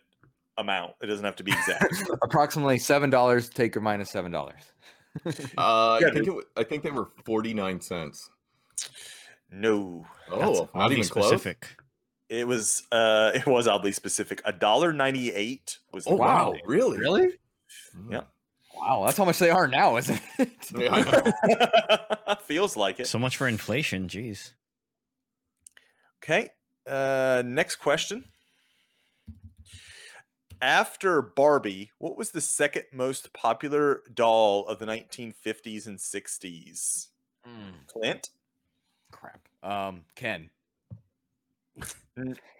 [0.58, 0.94] amount.
[1.02, 1.94] It doesn't have to be exact.
[2.22, 3.48] Approximately seven dollars.
[3.50, 4.62] Take or minus seven dollars.
[5.58, 8.30] Uh, Yeah, I think it, I think they were forty nine cents.
[9.52, 10.06] No.
[10.32, 11.28] Oh, that's not oddly even close.
[11.28, 11.68] specific.
[12.30, 14.42] It was uh it was oddly specific.
[14.46, 16.62] A dollar ninety eight was the Oh wow, value.
[16.66, 16.98] really?
[16.98, 17.28] Really?
[17.98, 18.12] Mm.
[18.12, 18.22] Yeah.
[18.76, 20.50] Wow, that's how much they are now, isn't it?
[20.78, 23.08] Yeah, Feels like it.
[23.08, 24.08] So much for inflation.
[24.08, 24.52] Jeez.
[26.24, 26.50] Okay.
[26.88, 28.26] Uh, next question.
[30.62, 37.08] After Barbie, what was the second most popular doll of the 1950s and 60s?
[37.48, 38.30] Mm, Clint?
[39.20, 39.48] Crap.
[39.64, 40.50] Um, Ken.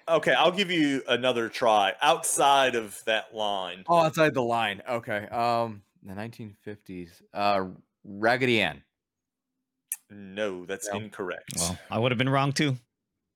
[0.08, 3.84] Okay, I'll give you another try outside of that line.
[3.88, 4.82] Oh, outside the line.
[4.90, 5.28] Okay.
[5.28, 7.22] Um, the 1950s.
[7.34, 7.66] Uh,
[8.04, 8.82] Raggedy Ann.
[10.10, 10.98] No, that's No.
[10.98, 11.52] incorrect.
[11.58, 12.78] Well, I would have been wrong too.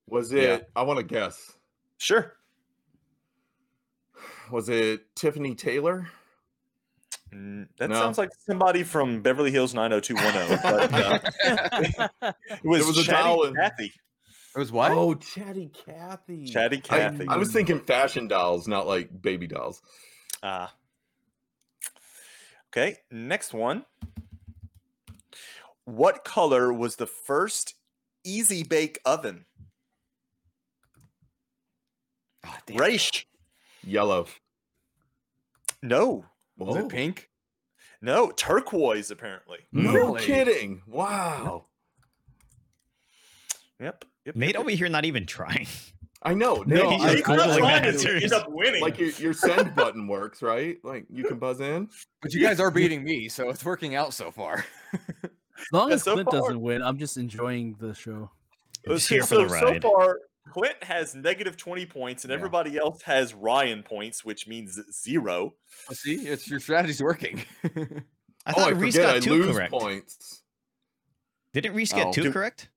[0.07, 0.43] Was it?
[0.43, 0.59] Yeah.
[0.75, 1.53] I want to guess.
[1.97, 2.33] Sure.
[4.51, 6.07] Was it Tiffany Taylor?
[7.33, 7.95] Mm, That No.
[7.95, 10.59] sounds like somebody from Beverly Hills 90210.
[10.63, 13.91] but, uh, it was, It was a Chatty doll Cathy.
[14.55, 14.91] It was what?
[14.91, 16.45] Oh, Chatty Cathy.
[16.45, 17.27] Chatty I, Cathy.
[17.27, 19.81] I was thinking fashion dolls, not like baby dolls.
[20.43, 20.73] Ah.
[22.69, 23.85] okay, next one.
[25.85, 27.75] What color was the first
[28.23, 29.45] easy bake oven?
[32.45, 32.55] Oh.
[32.75, 33.25] Raish.
[33.83, 34.27] Yellow.
[35.81, 36.25] No.
[36.57, 37.29] Was Oh, it pink?
[38.01, 39.59] No, turquoise apparently.
[39.71, 40.21] No Really?
[40.21, 40.81] kidding.
[40.87, 41.65] Wow.
[43.79, 44.05] Yep.
[44.25, 45.67] yep Nate yep, over here not even trying.
[46.21, 46.63] I know.
[46.67, 48.23] No, Nate, I- I Not really trying to to.
[48.23, 48.81] end up winning.
[48.81, 50.77] like your, your send button works, right?
[50.83, 51.89] Like you can buzz in.
[52.21, 54.63] But you guys are beating me, so it's working out so far.
[55.23, 58.31] As long as so Clint far- doesn't win, I'm just enjoying the show.
[58.87, 59.81] Just so, here for the ride.
[59.81, 62.35] so far, Clint has negative 20 points, and Yeah.
[62.37, 65.53] everybody else has Ryan points, which means zero.
[65.87, 67.43] Well, See, it's your strategy's working.
[67.63, 67.71] I
[68.47, 69.09] oh, thought I Reis forget.
[69.09, 69.71] I got two lose correct.
[69.71, 70.43] points.
[71.53, 72.11] Didn't Reis get Oh.
[72.11, 72.69] two correct?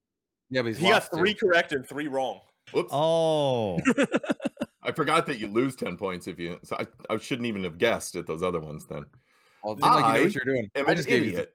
[0.51, 1.17] yeah, but he's He got lost two.
[1.19, 2.41] three correct and three wrong.
[2.73, 2.91] Whoops.
[2.93, 3.81] Oh,
[4.83, 6.59] I forgot that you lose 10 points if you.
[6.63, 9.05] So I, I shouldn't even have guessed at those other ones then.
[9.65, 10.71] Well, it seems like you know what you're doing.
[10.77, 11.47] I'm I just gave you.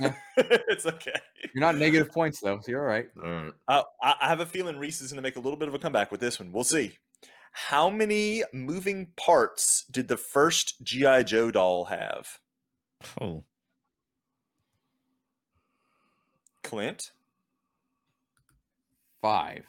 [0.00, 0.14] Idiot.
[0.68, 1.12] it's okay.
[1.54, 3.08] You're not negative points though, so you're all right.
[3.22, 3.52] All right.
[3.68, 5.74] Uh, I I have a feeling Reis is going to make a little bit of
[5.74, 6.52] a comeback with this one.
[6.52, 6.98] We'll see.
[7.52, 12.38] How many moving parts did the first GI Joe doll have?
[13.20, 13.44] oh,
[16.62, 17.10] Clint?
[19.20, 19.64] Five.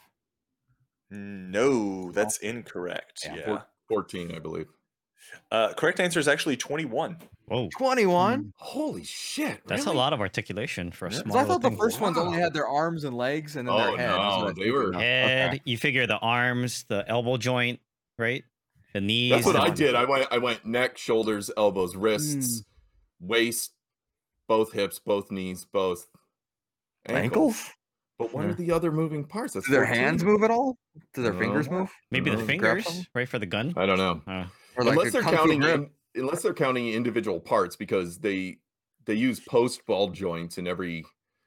[1.10, 3.22] No, that's incorrect.
[3.26, 3.44] Yeah, Yeah.
[3.44, 4.68] Four- 14, I believe.
[5.50, 7.16] Uh, correct answer is actually 21.
[7.46, 7.68] whoa.
[7.76, 8.52] Twenty-one.
[8.56, 9.60] Holy shit.
[9.66, 9.96] That's really?
[9.96, 11.16] a lot of articulation for a Yeah.
[11.18, 11.38] 'Cause small.
[11.38, 11.78] I thought the thing.
[11.78, 14.08] first ones only had their arms and legs, and then Oh, their head.
[14.10, 15.48] That's no, what they were- head.
[15.54, 15.60] Okay.
[15.64, 17.80] You figure the arms, the elbow joint,
[18.18, 18.44] right?
[18.94, 19.30] The knees.
[19.32, 19.94] That's what and- I did.
[19.94, 22.62] I went I went neck, shoulders, elbows, wrists,
[23.20, 23.72] waist,
[24.48, 26.06] both hips, both knees, both
[27.06, 27.22] ankles.
[27.24, 27.70] Ankles?
[28.18, 28.50] But what Yeah.
[28.50, 29.54] are the other moving parts?
[29.54, 30.02] That's Do their 14.
[30.02, 30.78] hands move at all?
[31.14, 31.90] Do their fingers move?
[32.10, 33.72] Maybe the Uh, fingers, right, for the gun.
[33.76, 34.22] I don't know.
[34.26, 34.50] Uh, Or
[34.84, 38.58] like unless a they're counting in, unless they're counting individual parts because they
[39.06, 41.04] they use post ball joints in every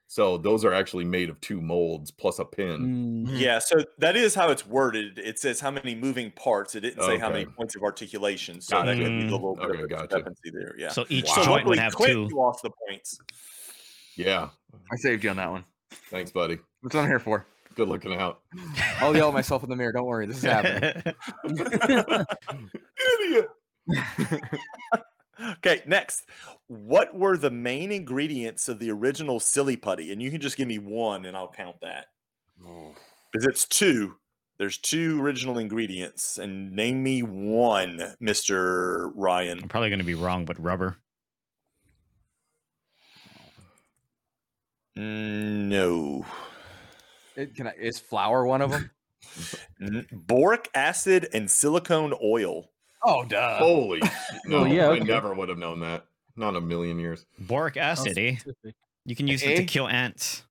[0.07, 3.25] so those are actually made of two molds plus a pin.
[3.27, 5.17] Mm, Yeah, so that is how it's worded.
[5.17, 6.75] It says how many moving parts.
[6.75, 8.61] It didn't say how many points of articulation.
[8.61, 9.33] So that could be Gotcha.
[9.33, 10.03] a little bit Okay, of a gotcha.
[10.07, 10.75] discrepancy there.
[10.77, 10.89] Yeah.
[10.89, 11.35] So each Wow.
[11.35, 12.27] Joint luckily, would have Clint, two.
[12.29, 13.17] you lost the points.
[14.15, 14.49] Yeah.
[14.91, 15.65] I saved you on that one.
[16.11, 16.59] Thanks, buddy.
[16.83, 17.47] That's what I'm here for.
[17.75, 18.39] Good looking out.
[18.99, 19.91] I'll yell at myself in the mirror.
[19.91, 21.03] Don't worry, this is happening.
[23.21, 23.49] Idiot.
[25.57, 26.23] Okay, next.
[26.67, 30.13] What were the main ingredients of the original Silly Putty?
[30.13, 32.05] And you can just give me one and I'll count that.
[33.33, 34.15] Because it's two.
[34.59, 36.37] There's two original ingredients.
[36.37, 39.11] And name me one, Mr.
[39.13, 39.59] Ryan.
[39.63, 40.95] I'm probably going to be wrong, but rubber.
[44.97, 46.25] Mm, No.
[47.35, 48.89] It, can I, is flour one of them?
[50.11, 52.69] Boric acid and silicone oil.
[53.03, 53.57] Oh, duh.
[53.57, 54.11] Holy shit.
[54.45, 55.03] No, yeah, I okay.
[55.03, 56.05] never would have known that.
[56.35, 57.25] Not in a million years.
[57.39, 58.35] Boric acid, eh?
[59.05, 60.43] You can use it to kill ants.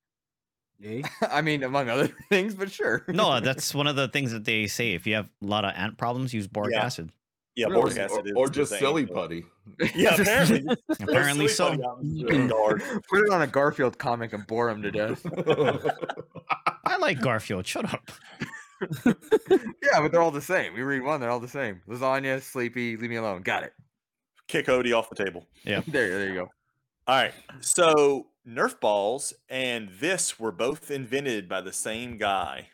[0.83, 1.03] Eh?
[1.31, 3.05] I mean, among other things, but sure.
[3.09, 4.93] No, that's one of the things that they say.
[4.93, 6.85] If you have a lot of ant problems, use boric Yeah.
[6.85, 7.11] acid.
[7.57, 7.81] Yeah, Really?
[7.83, 8.27] boric Or, acid.
[8.27, 9.45] is or just thing, silly but- putty.
[9.95, 10.77] Yeah, apparently.
[11.01, 11.71] Apparently so.
[11.71, 12.83] putty out in the You can- yard.
[13.09, 15.25] Put it on a Garfield comic and bore him to death.
[16.87, 17.67] I like Garfield.
[17.67, 18.11] Shut up.
[19.07, 20.75] yeah, but they're all the same.
[20.75, 21.81] We read one, they're all the same.
[21.89, 23.43] Lasagna, sleepy, leave me alone.
[23.43, 23.73] Got it.
[24.49, 25.47] Kick Odie off the table.
[25.65, 25.83] Yeah.
[25.89, 26.49] there, there you go.
[27.07, 27.33] All right.
[27.61, 32.69] So Nerf balls and this were both invented by the same guy.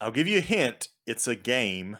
[0.00, 0.88] I'll give you a hint.
[1.06, 1.98] It's a game,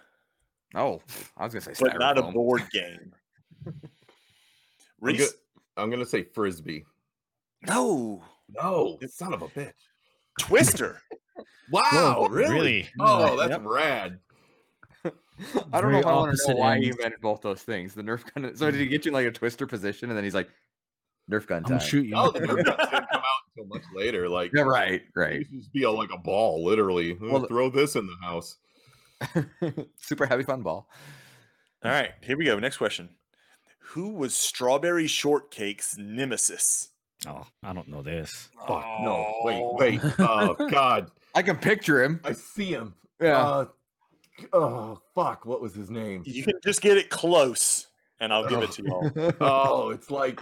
[0.74, 1.00] Oh,
[1.36, 3.12] I was gonna say but not a board game.
[5.00, 5.32] Reese?
[5.78, 6.84] I'm gonna say frisbee.
[7.66, 8.22] No.
[8.54, 9.72] No, son of a bitch.
[10.40, 11.00] Twister.
[11.70, 12.54] Wow, really?
[12.54, 12.88] Really?
[12.98, 13.60] Oh, that's Yep.
[13.66, 14.18] rad.
[15.04, 16.96] I don't know if I want to know why he ends.
[16.96, 17.92] invented both those things.
[17.94, 18.56] The Nerf gun.
[18.56, 20.48] So did he get you in like a twister position, and then he's like,
[21.30, 21.80] Nerf gun I'm time.
[21.80, 22.14] shoot you.
[22.16, 24.30] Oh, the Nerf guns didn't come out so much later.
[24.30, 25.40] Like, Yeah, right, right.
[25.40, 27.12] used to just be a, like a ball, literally.
[27.12, 28.56] Uh, Well, throw this in the house.
[29.96, 30.88] Super heavy fun ball.
[31.84, 32.58] All right, here we go.
[32.58, 33.10] Next question.
[33.92, 36.90] Who was Strawberry Shortcake's nemesis?
[37.26, 38.48] Oh, I don't know this.
[38.66, 39.76] Fuck, no, wait, Oh.
[39.78, 40.00] wait.
[40.18, 41.10] Oh, God.
[41.34, 42.20] I can picture him.
[42.24, 42.94] I see him.
[43.20, 43.38] Yeah.
[43.42, 43.64] Uh,
[44.52, 45.44] oh, fuck.
[45.46, 46.22] What was his name?
[46.26, 47.86] You can just get it close,
[48.20, 49.32] and I'll give it to y'all.
[49.40, 50.38] Oh, it's like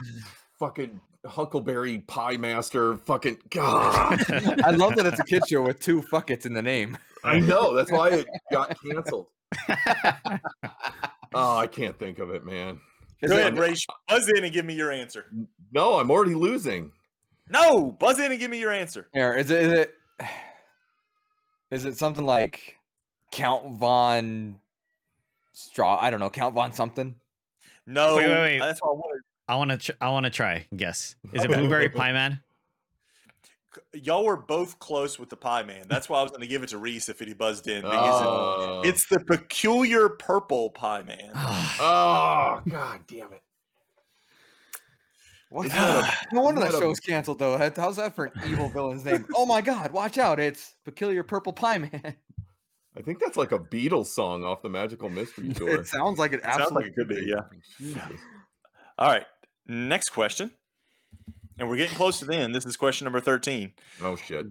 [0.58, 2.96] fucking Huckleberry Pie Master.
[2.98, 4.22] Fucking God.
[4.64, 6.98] I love that it's a kid show with two fuckets in the name.
[7.24, 7.74] I know.
[7.74, 9.28] That's why it got canceled.
[11.34, 12.80] Oh, I can't think of it, man.
[13.22, 13.74] Is Go ahead, Ray.
[14.08, 15.26] Buzz in and give me your answer.
[15.72, 16.92] No, I'm already losing.
[17.48, 19.08] No, buzz in and give me your answer.
[19.12, 19.94] Here, is it is it
[21.70, 22.76] is it something like
[23.32, 24.56] Count Von
[25.52, 25.98] Straw?
[26.00, 27.14] I don't know, Count Von something.
[27.86, 28.58] No, Wait, wait, wait.
[28.58, 29.22] that's what I wanted.
[29.48, 29.78] I want to.
[29.78, 30.66] Ch- I want to try.
[30.76, 31.14] Guess.
[31.32, 32.40] Is it Blueberry Pie Man?
[33.92, 35.86] Y'all were both close with the pie man.
[35.88, 37.82] That's why I was going to give it to Reis if he buzzed in.
[37.82, 41.30] Because it- Oh, it's the peculiar purple pie man.
[41.34, 42.62] oh, ah.
[42.68, 43.42] God damn it.
[45.48, 46.26] What's Isn't that that?
[46.32, 47.56] No wonder isn't that that a- canceled though.
[47.76, 49.26] How's that for an evil villain's name?
[49.34, 52.16] Oh my god, watch out, it's Peculiar Purple Pie Man.
[52.98, 55.80] I think that's like a Beatles song off the Magical Mystery Tour.
[55.80, 58.08] It sounds like it Sounds absolutely like it could be, yeah.
[58.98, 59.26] All right,
[59.66, 60.50] next question.
[61.58, 62.54] And we're getting close to the end.
[62.54, 63.72] This is question number 13.
[64.02, 64.46] Oh, shit.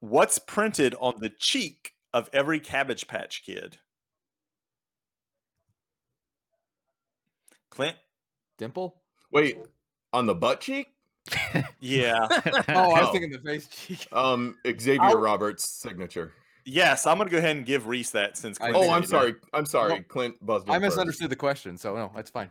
[0.00, 3.78] What's printed on the cheek of every Cabbage Patch Kid?
[7.70, 7.96] Clint?
[8.58, 8.96] Dimple?
[9.30, 9.58] Wait,
[10.12, 10.88] on the butt cheek?
[11.80, 12.26] Yeah.
[12.30, 13.12] Oh, I was Oh.
[13.12, 14.06] thinking the face cheek.
[14.12, 16.32] Um, Xavier I'll- Roberts' signature.
[16.64, 19.08] yes, I'm going to go ahead and give Reis that since Clint Oh, I'm it.
[19.08, 19.34] sorry.
[19.52, 19.94] I'm sorry.
[19.96, 20.02] No.
[20.08, 20.94] Clint buzzed in I first.
[20.96, 22.50] misunderstood the question, so no, that's fine.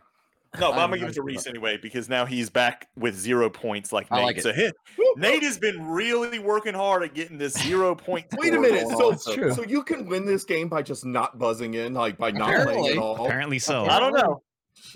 [0.60, 3.14] No, but I'm I'm- gonna give it to Reis anyway because now he's back with
[3.16, 4.24] zero points like I Nate.
[4.24, 4.40] like.
[4.40, 4.72] So hey,
[5.16, 8.26] Nate has been really working hard at getting this zero point.
[8.36, 8.84] Wait a minute.
[8.88, 12.30] going So, so you can win this game by just not buzzing in, like by
[12.30, 12.90] not playing Apparently.
[12.92, 13.26] at all.
[13.26, 13.84] Apparently so.
[13.86, 14.42] I don't know.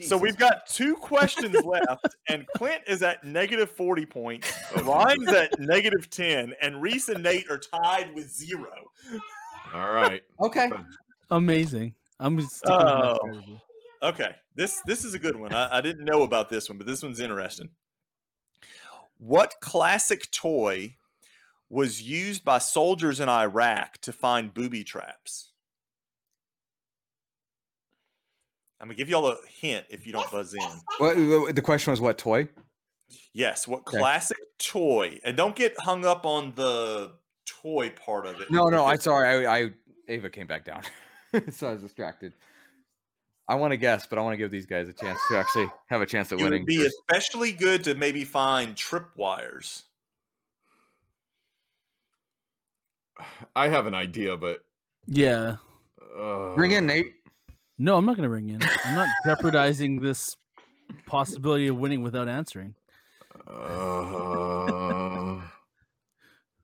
[0.03, 4.53] So we've got two questions left, and Clint is at negative 40 points.
[4.85, 8.71] Ryan's at negative 10, and Reis and Nate are tied with zero.
[9.75, 10.23] All right.
[10.41, 10.71] Okay.
[11.31, 11.95] Amazing.
[12.19, 13.61] I'm just sticking with my Oh.
[14.03, 15.53] Okay, this this is a good one.
[15.53, 17.69] I, I didn't know about this one, but this one's interesting.
[19.19, 20.97] What classic toy
[21.69, 25.53] was used by soldiers in Iraq to find booby traps?
[28.81, 30.63] I'm gonna give y'all a hint if you don't buzz in.
[30.99, 32.49] What, the question was what toy?
[33.35, 33.99] Yes, what Okay.
[33.99, 35.21] classic toy?
[35.23, 37.13] And don't get hung up on the
[37.45, 38.51] toy part of it.
[38.51, 39.71] No, no, I because sorry, I, I
[40.09, 40.83] Ava came back down,
[41.51, 42.33] so I was distracted.
[43.51, 45.69] I want to guess, but I want to give these guys a chance to actually
[45.89, 46.63] have a chance at winning.
[46.63, 46.79] it winning.
[46.79, 49.83] would be especially good to maybe find tripwires.
[53.57, 54.65] I have an idea, but
[55.09, 55.57] Yeah.
[56.17, 57.13] uh, Bring in Nate.
[57.77, 58.61] No, I'm not going to ring in.
[58.85, 60.37] I'm not jeopardizing this
[61.07, 62.77] possibility of winning without answering.
[63.49, 65.20] Uh,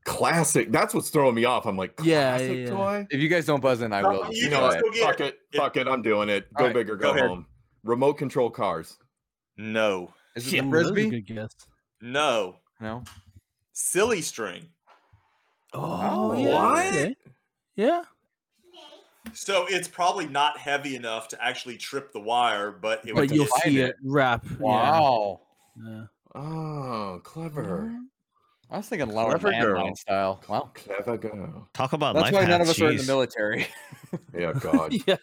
[0.06, 0.72] classic.
[0.72, 1.66] That's what's throwing me off.
[1.66, 2.70] I'm like, Yeah, classic yeah, yeah.
[2.70, 3.06] toy.
[3.10, 4.32] If you guys don't buzz in, I will.
[4.32, 4.94] you You know Go what?
[4.94, 5.26] get Fuck it.
[5.26, 5.38] it.
[5.52, 5.86] It- Fuck it.
[5.88, 6.52] I'm doing it.
[6.54, 7.46] Go Alright, big or go go, home.
[7.84, 8.96] Remote control cars.
[9.58, 10.62] No, Is it Yeah.
[10.62, 11.10] the Ooh, that a frisbee?
[11.10, 11.54] good guess.
[12.00, 13.02] no, No.
[13.72, 14.68] silly string.
[15.74, 16.86] Oh, oh, yeah, what?
[16.86, 17.16] okay.
[17.74, 18.02] Yeah.
[19.32, 23.30] So it's probably not heavy enough to actually trip the wire, but it But would
[23.32, 24.44] you'll see it wrap.
[24.60, 25.40] Wow.
[25.84, 26.04] yeah.
[26.34, 27.92] Oh, clever.
[28.70, 29.94] I was thinking lower Clever girl.
[29.96, 30.42] style.
[30.48, 30.70] Wow.
[30.74, 31.68] Clever girl.
[31.72, 32.24] Talk about life.
[32.24, 33.06] That's life why none of us are in the jeez.
[33.06, 33.66] military.
[34.36, 34.92] Yeah, God.
[35.06, 35.16] yeah.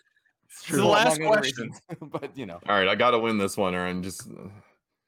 [0.50, 1.64] This is the last among other question.
[1.70, 2.60] reasons, but you know.
[2.68, 4.28] All right, I got to win this one, or I'm just.
[4.30, 4.50] Uh.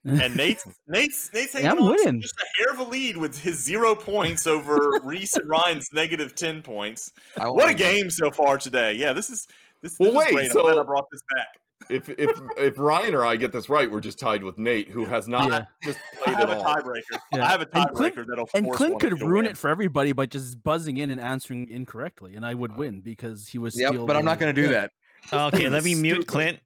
[0.07, 2.21] And Nate's Nate's Nate's hanging Yeah, I'm on to winning.
[2.21, 6.35] just a hair of a lead with his zero points over Reis and Ryan's negative
[6.35, 7.11] ten points.
[7.37, 8.93] I What a won't- game so far today!
[8.93, 9.47] Yeah, this is
[9.81, 10.51] this, Well, is wait, great.
[10.51, 11.47] I'm glad I brought this back.
[11.89, 15.05] If if if Ryan or I get this right, we're just tied with Nate, who
[15.05, 15.65] has not Yeah.
[15.83, 16.63] just I played have it a all.
[16.75, 17.19] tiebreaker.
[17.33, 17.45] Yeah.
[17.45, 19.45] I have a And Clint- tiebreaker that'll And Clint could ruin win.
[19.47, 23.01] it for everybody by just buzzing in and answering incorrectly, and I would uh, win
[23.01, 23.79] because he was.
[23.79, 24.91] Yep, still but I'm not going to do that.
[25.33, 26.59] Okay, let me mute Clint.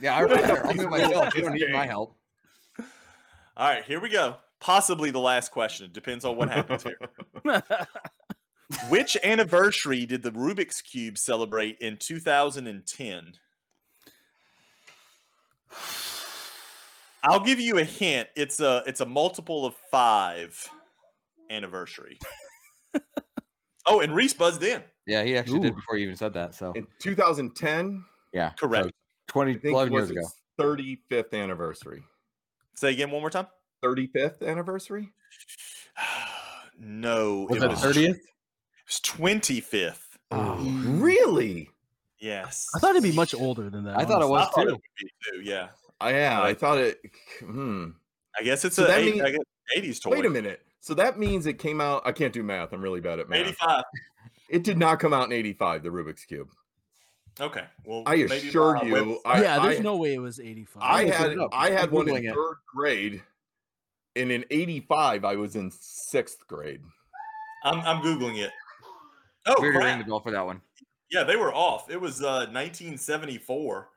[0.00, 1.34] Yeah, I already I'll do it myself.
[1.34, 2.14] You don't need my help.
[2.78, 4.36] All right, here we go.
[4.60, 5.86] Possibly the last question.
[5.86, 6.98] It depends on what happens here.
[8.90, 13.32] Which anniversary did the Rubik's Cube celebrate in 2010?
[17.22, 18.28] I'll give you a hint.
[18.36, 20.68] It's a it's a multiple of five
[21.50, 22.18] anniversary.
[23.86, 24.82] oh, and Reis buzzed in.
[25.06, 26.54] Yeah, he actually did before you even said that.
[26.54, 28.86] So In 2010, yeah, Correct.
[28.86, 28.90] so
[29.28, 30.20] 20, 11 years ago.
[30.60, 32.02] 35th anniversary.
[32.74, 33.46] Say again one more time.
[33.82, 35.10] 35th anniversary?
[36.78, 38.20] no, Was it it was thirtieth?
[38.86, 40.18] It's twenty fifth.
[40.30, 40.56] Oh,
[40.98, 41.70] Really?
[42.20, 43.96] Yes, I thought it'd be much older than that.
[43.98, 44.72] I thought it was I thought it too.
[44.72, 45.40] would be too.
[45.48, 45.68] Yeah,
[46.00, 47.00] I yeah, I thought it.
[47.40, 47.90] Hmm.
[48.38, 49.40] I guess it's So a eight, mean- I guess
[49.76, 50.10] 80s toy.
[50.10, 50.62] Wait a minute.
[50.80, 52.02] So that means it came out.
[52.04, 52.72] I can't do math.
[52.72, 53.40] I'm really bad at math.
[53.40, 53.84] 85.
[54.48, 55.82] It did not come out in '85.
[55.82, 56.48] The Rubik's cube.
[57.40, 57.64] Okay.
[57.84, 60.82] Well, I maybe assure you, I- yeah, there's I- no way it was 85.
[60.82, 61.38] I looking had.
[61.52, 62.34] I had I'm one in it.
[62.34, 63.22] third grade,
[64.16, 66.80] and in '85 I was in sixth grade.
[67.64, 68.50] I'm, I'm googling it.
[69.46, 69.98] Oh we're rang crap!
[69.98, 70.60] the bell for that one.
[71.10, 71.90] Yeah, they were off.
[71.90, 73.88] It was uh, 1974.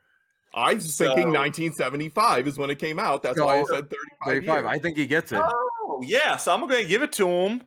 [0.53, 3.23] I was thinking 1975 is when it came out.
[3.23, 3.93] That's So why I I- said 35.
[4.25, 4.63] Thirty-five.
[4.63, 4.67] years.
[4.67, 5.41] I think he gets it.
[5.41, 7.61] Oh yeah, so I'm going to give it to him,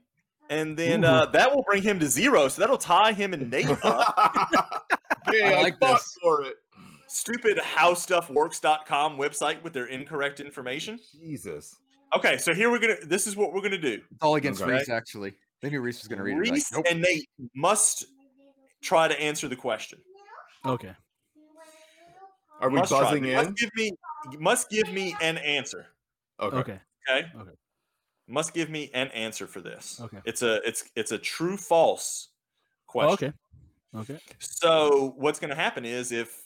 [0.50, 1.08] and then Ooh.
[1.08, 2.48] uh, that will bring him to zero.
[2.48, 3.80] So that'll tie him and Nate up.
[5.32, 6.18] yeah, I I, like fought this.
[6.22, 6.54] for it.
[7.06, 10.98] Stupid howstuffworks.com website with their incorrect information.
[11.20, 11.76] Jesus.
[12.16, 12.96] Okay, so here we're gonna.
[13.04, 14.00] This is what we're gonna do.
[14.10, 14.72] It's all against Okay.
[14.72, 15.34] Reis, actually.
[15.62, 16.50] They knew Reis was going to read it.
[16.50, 16.86] Reis Like, nope.
[16.92, 18.04] and Nate must
[18.84, 19.98] try to answer the question.
[20.64, 20.92] Okay.
[22.60, 23.36] Are we Must buzzing You in?
[23.36, 23.92] Must give me.
[24.38, 25.86] Must give me an answer.
[26.40, 26.56] Okay.
[26.56, 26.80] Okay.
[27.10, 27.28] Okay.
[27.38, 27.50] Okay.
[28.28, 30.00] Must give me an answer for this.
[30.00, 30.18] Okay.
[30.24, 33.34] It's a it's it's a true false oh, question.
[33.94, 34.14] Oh, okay.
[34.14, 34.22] Okay.
[34.38, 36.42] So what's going to happen is if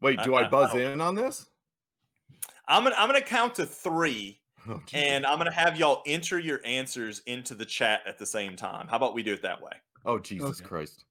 [0.00, 1.46] Wait, do I- I I buzz don't- in on this?
[2.68, 6.60] I'm gonna I'm gonna count to three, Oh, and I'm gonna have y'all enter your
[6.64, 8.86] answers into the chat at the same time.
[8.86, 9.72] How about we do it that way?
[10.06, 10.68] oh Jesus Okay.
[10.68, 11.04] Christ.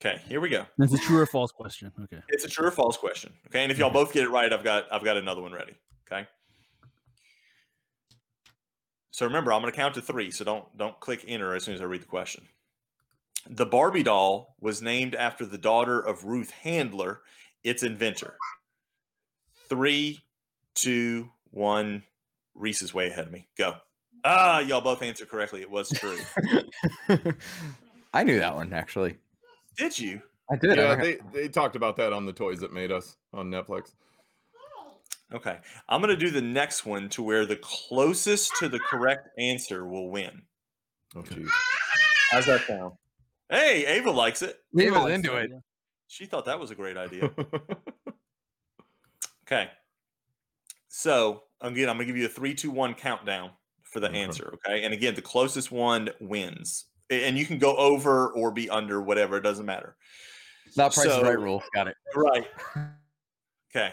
[0.00, 0.66] Okay, here we go.
[0.76, 1.92] That's a true or false question.
[2.04, 2.20] Okay.
[2.28, 3.32] It's a true or false question.
[3.48, 5.74] Okay, and if y'all both get it right, I've got I've got another one ready.
[6.06, 6.26] Okay.
[9.10, 10.30] So remember, I'm going to count to three.
[10.30, 12.44] So don't don't click enter as soon as I read the question.
[13.48, 17.20] The Barbie doll was named after the daughter of Ruth Handler,
[17.62, 18.36] its inventor.
[19.68, 20.20] Three,
[20.74, 22.02] two, one.
[22.54, 23.48] Reis is way ahead of me.
[23.56, 23.74] Go.
[24.24, 25.60] Ah, y'all both answered correctly.
[25.60, 26.18] It was true.
[28.14, 29.16] I knew that one actually.
[29.76, 30.22] Did you?
[30.50, 30.76] I did.
[30.76, 33.92] Yeah, don't they, they talked about that on the Toys That Made Us on Netflix.
[35.32, 35.58] Okay.
[35.88, 39.86] I'm going to do the next one to where the closest to the correct answer
[39.86, 40.42] will win.
[41.16, 41.48] Oh, jeez.
[42.30, 42.92] How's that sound?
[43.48, 44.58] Hey, Ava likes it.
[44.76, 45.50] He was Likes into that, it.
[46.08, 47.30] She thought that was a great idea.
[49.46, 49.68] Okay.
[50.88, 53.50] So again, I'm gonna give you a three, two, one countdown
[53.82, 54.22] for the Okay.
[54.22, 54.54] answer.
[54.54, 54.84] Okay.
[54.84, 56.86] And again, the closest one wins.
[57.10, 59.96] And you can go over or be under, whatever, it doesn't matter.
[60.76, 61.62] Not Price is So- Right rule.
[61.74, 61.96] Got it.
[62.14, 62.46] Right.
[63.76, 63.92] Okay.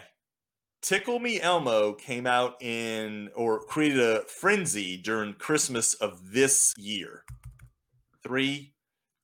[0.80, 7.24] Tickle Me Elmo came out in or created a frenzy during Christmas of this year.
[8.22, 8.72] Three,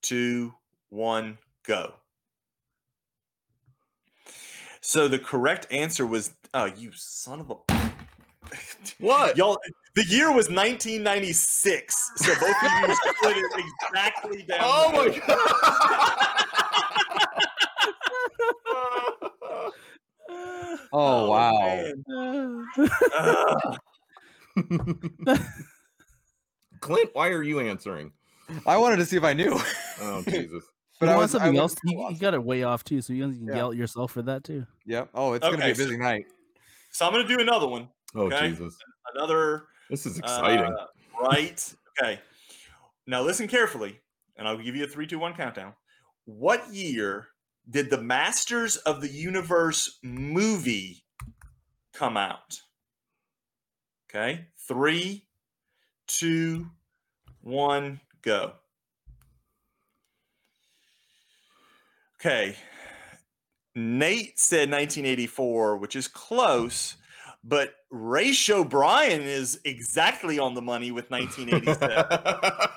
[0.01, 0.53] two,
[0.89, 1.93] one, go.
[4.81, 7.55] So the correct answer was oh you son of a
[8.99, 9.37] what?
[9.37, 9.57] y'all
[9.99, 12.11] the year was 1996.
[12.15, 14.59] So both of you split it exactly down.
[14.61, 15.27] Oh my middle.
[15.27, 16.45] god!
[20.91, 21.83] Oh, oh, wow.
[26.79, 28.11] Clint, why are you answering?
[28.65, 29.59] I wanted to see if I knew.
[30.01, 30.63] Oh Jesus!
[30.99, 31.75] but you I want was something I else?
[31.83, 33.55] was- You, you got it way off too, so you can Yeah.
[33.55, 34.65] yell at yourself for that too.
[34.85, 35.09] Yep.
[35.13, 36.25] Oh, it's gonna be Okay, a so- busy night.
[36.91, 37.89] so I'm gonna do another one.
[38.15, 38.49] Oh Okay.
[38.49, 38.75] Jesus!
[39.13, 40.73] Another This is exciting.
[40.73, 40.85] Uh,
[41.21, 41.73] right.
[41.99, 42.19] Okay.
[43.07, 43.99] Now listen carefully,
[44.37, 45.73] and I'll give you a three, two, one countdown.
[46.25, 47.27] What year
[47.69, 51.03] did the Masters of the Universe movie
[51.93, 52.59] come out?
[54.09, 54.45] Okay.
[54.67, 55.27] Three,
[56.07, 56.67] two,
[57.41, 58.53] one, go.
[62.19, 62.55] Okay.
[63.75, 66.95] Nate said 1984, which is close,
[67.43, 71.89] but Ray O'Brien is exactly on the money with 1987.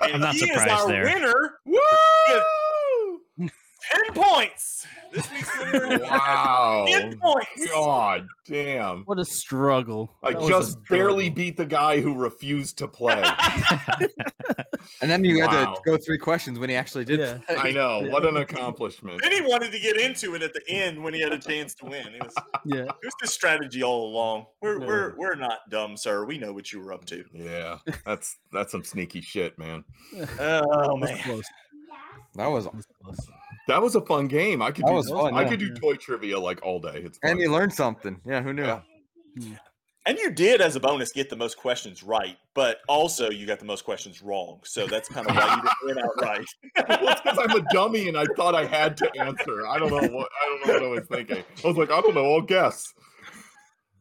[0.01, 1.03] and I'm not he is our there.
[1.03, 1.59] winner.
[1.65, 3.19] Woo!
[3.37, 3.49] 10
[4.13, 4.85] points.
[5.13, 6.85] This week's winner Wow!
[7.21, 7.67] points.
[7.71, 9.03] God damn!
[9.03, 10.15] What a struggle!
[10.23, 11.35] I That was a just barely struggle.
[11.35, 13.23] beat the guy who refused to play.
[15.01, 17.19] And then you had to go three questions when he actually did.
[17.19, 17.37] Yeah.
[17.47, 17.55] play.
[17.55, 18.01] I know.
[18.09, 19.21] What an accomplishment.
[19.21, 21.73] Then he wanted to get into it at the end when he had a chance
[21.75, 22.07] to win.
[22.07, 22.33] It was,
[22.65, 22.81] Yeah.
[22.83, 24.45] it was just strategy all along.
[24.61, 24.85] We're, Yeah.
[24.87, 26.25] we're, we're not dumb, sir.
[26.25, 27.23] We know what you were up to.
[27.33, 29.85] Yeah, that's that's some sneaky shit, man.
[30.13, 31.17] Oh, That was man.
[31.19, 31.45] close.
[32.35, 32.65] That was.
[32.65, 33.27] That was close.
[33.67, 34.61] That was a fun game.
[34.61, 35.49] I could That do was fun, I yeah.
[35.49, 37.01] could do toy trivia like all day.
[37.05, 37.31] It's fun.
[37.31, 38.19] And you learned something.
[38.25, 38.41] Yeah.
[38.41, 38.63] Who knew?
[38.63, 38.81] Yeah.
[40.05, 43.59] And you did, as a bonus, get the most questions right, but also you got
[43.59, 44.59] the most questions wrong.
[44.65, 46.45] So that's kind of why you didn't win outright.
[46.89, 49.65] well, it's because I'm a dummy and I thought I had to answer.
[49.65, 51.43] I don't know what I don't know what I was thinking.
[51.63, 52.33] I was like, I don't know.
[52.33, 52.93] I'll guess.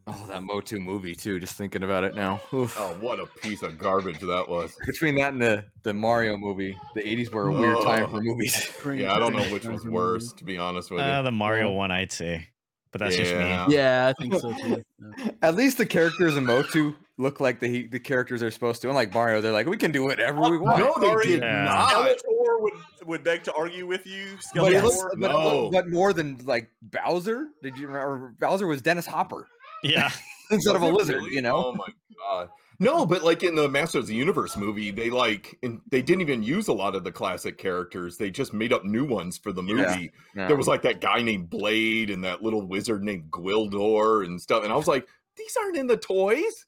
[0.06, 1.38] Oh, that Motu movie too.
[1.38, 2.40] Just thinking about it now.
[2.52, 2.76] Oof.
[2.78, 4.74] Oh, what a piece of garbage that was.
[4.86, 8.20] Between that and the the Mario movie, the '80s were a weird time for Oh.
[8.20, 8.70] movies.
[8.94, 11.06] Yeah, I don't know which was worse, to be honest with you.
[11.06, 12.48] Uh, the Mario one, I'd say,
[12.90, 13.38] but that's just me.
[13.38, 13.66] Yeah.
[13.68, 14.82] Yeah, I think so too.
[15.18, 15.30] Yeah.
[15.40, 18.88] At least the characters in Motu look like the the characters they're supposed to.
[18.88, 20.80] Unlike Mario, they're like, we can do whatever we want.
[20.80, 21.26] no, they Sorry.
[21.28, 21.64] did Yeah.
[21.64, 21.92] not.
[22.18, 22.72] Skeletor would,
[23.06, 24.36] would beg to argue with you.
[24.54, 24.82] But, it Skeletor.
[24.82, 27.46] looks, but, but more than like Bowser.
[27.62, 28.34] Did you remember?
[28.40, 29.46] Bowser was Dennis Hopper
[29.82, 30.10] Yeah,
[30.50, 31.16] instead of a Was it lizard.
[31.16, 31.34] really?
[31.34, 31.56] You know.
[31.66, 31.88] Oh my
[32.28, 32.48] god.
[32.78, 36.22] No, but like in the Masters of the Universe movie, they like in, they didn't
[36.22, 38.16] even use a lot of the classic characters.
[38.16, 39.74] They just made up new ones for the Yeah.
[39.74, 40.12] movie.
[40.34, 40.48] No.
[40.48, 44.64] There was like that guy named Blade and that little wizard named Gwildor and stuff.
[44.64, 45.06] And I was like,
[45.36, 46.66] these aren't in the toys.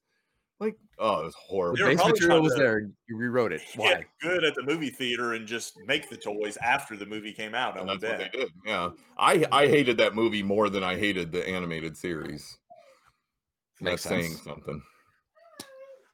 [0.60, 1.78] Like, oh, it was horrible.
[1.78, 2.78] They were base material was to there.
[3.08, 3.62] You rewrote it.
[3.74, 3.88] Why?
[3.94, 7.56] get good at the movie theater and just make the toys after the movie came
[7.56, 7.76] out.
[7.76, 8.50] I And would that's what they did.
[8.64, 12.56] Yeah, I I hated that movie more than I hated the animated series.
[13.84, 14.82] Makes That's saying something.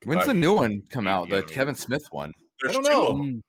[0.05, 1.29] When's I the new one come hate out?
[1.29, 1.55] The animated.
[1.55, 2.33] Kevin Smith one.
[2.63, 3.07] There's don't two know.
[3.09, 3.43] of 'em.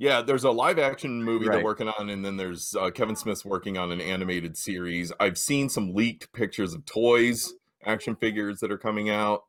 [0.00, 3.44] Yeah, there's a live action movie they're working on, and then there's uh, Kevin Smith's
[3.44, 5.10] working on an animated series.
[5.18, 7.52] I've seen some leaked pictures of toys,
[7.84, 9.42] action figures that are coming out.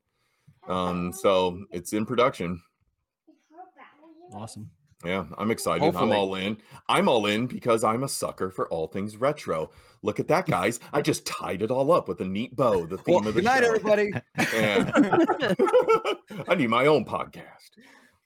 [0.67, 2.61] Um, so it's in production.
[4.33, 4.71] awesome.
[5.05, 5.95] Yeah, I'm excited.
[5.95, 6.57] I'm all in.
[6.89, 9.69] I'm all in because I'm a sucker for all things retro.
[10.01, 10.79] Look at that, guys!
[10.93, 12.85] I just tied it all up with a neat bow.
[12.85, 13.67] The theme Well, of the good night, show.
[13.67, 14.11] everybody.
[16.47, 17.43] I need my own podcast.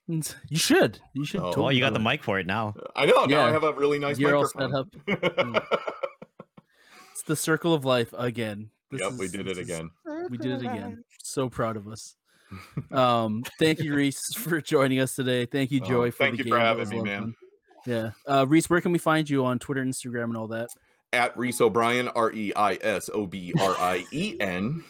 [0.06, 0.22] You
[0.58, 1.00] should.
[1.14, 1.40] You should.
[1.40, 2.74] Oh, well, totally you got the mic for it now.
[2.94, 3.24] I know.
[3.24, 4.88] Now I have a really nice You're all set up.
[7.12, 8.70] It's the circle of life again.
[8.90, 9.90] This yep, we did it it is- again.
[10.30, 11.04] We did it again.
[11.22, 12.16] So proud of us.
[12.92, 15.44] Um, thank you, Reis, for joining us today.
[15.44, 16.60] Thank you, Oh, Joy, for thank the you for game.
[16.60, 17.20] That having me, man.
[17.22, 17.34] fun.
[17.84, 20.68] Yeah, uh, Reis, where can we find you on Twitter, Instagram, and all that?
[21.14, 24.82] At Reis O'Brien, R E I S O B R I E N,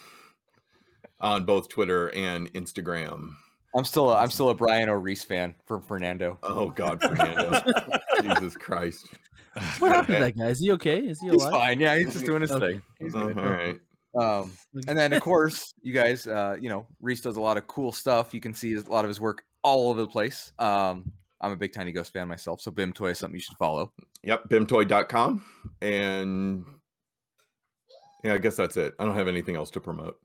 [1.19, 3.29] on both Twitter and Instagram.
[3.75, 6.37] I'm still a, I'm still a Brian O'Reis fan from Fernando.
[6.43, 7.61] Oh God, Fernando.
[8.21, 9.07] Jesus Christ.
[9.79, 10.47] What happened to that guy?
[10.47, 10.99] Is he okay?
[10.99, 11.33] Is he alive?
[11.39, 11.61] He's alive?
[11.61, 11.79] fine.
[11.79, 12.73] Yeah, he's just doing his Okay.
[12.73, 12.81] thing.
[12.99, 13.37] He's Uh, good.
[13.37, 13.79] all right.
[14.17, 14.51] Um,
[14.87, 17.91] and then of course, you guys, uh, you know, Reese does a lot of cool
[17.91, 18.33] stuff.
[18.33, 20.53] You can see his- a lot of his work all over the place.
[20.57, 21.11] Um,
[21.45, 23.93] I'm a big Tiny Ghost fan myself, so Bimtoy is something you should follow.
[24.23, 25.43] Yep, bimtoy.com.
[25.81, 26.65] And
[28.23, 28.95] yeah, I guess that's it.
[28.97, 30.17] I don't have anything else to promote.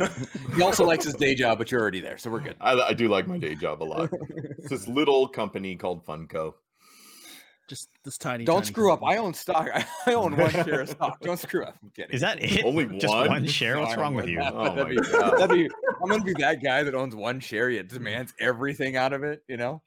[0.56, 2.56] He also likes his day job, but you're already there, so we're good.
[2.60, 4.10] I, I do like my day job a lot.
[4.58, 6.54] It's this little company called Funko.
[7.68, 8.44] Just this tiny.
[8.44, 9.04] Don't tiny screw up.
[9.04, 9.68] I own stock.
[10.06, 11.20] I own one share of stock.
[11.20, 11.76] Don't screw up.
[11.80, 12.10] I'm kidding.
[12.12, 12.64] Is that it?
[12.64, 13.28] Only Just one?
[13.28, 13.78] one share?
[13.78, 14.40] What's wrong with you?
[14.40, 15.38] Oh that'd my be- God.
[15.38, 15.70] that'd be-
[16.02, 19.42] I'm gonna be that guy that owns one share yet demands everything out of it.
[19.48, 19.82] You know,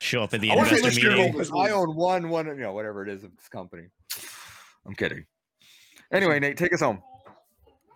[0.00, 1.24] Show up at the I want investor the meeting.
[1.24, 1.50] shareholders.
[1.56, 3.84] I own one, one, you know, whatever it is of this company.
[4.86, 5.24] I'm kidding.
[6.12, 7.02] Anyway, Nate, take us home.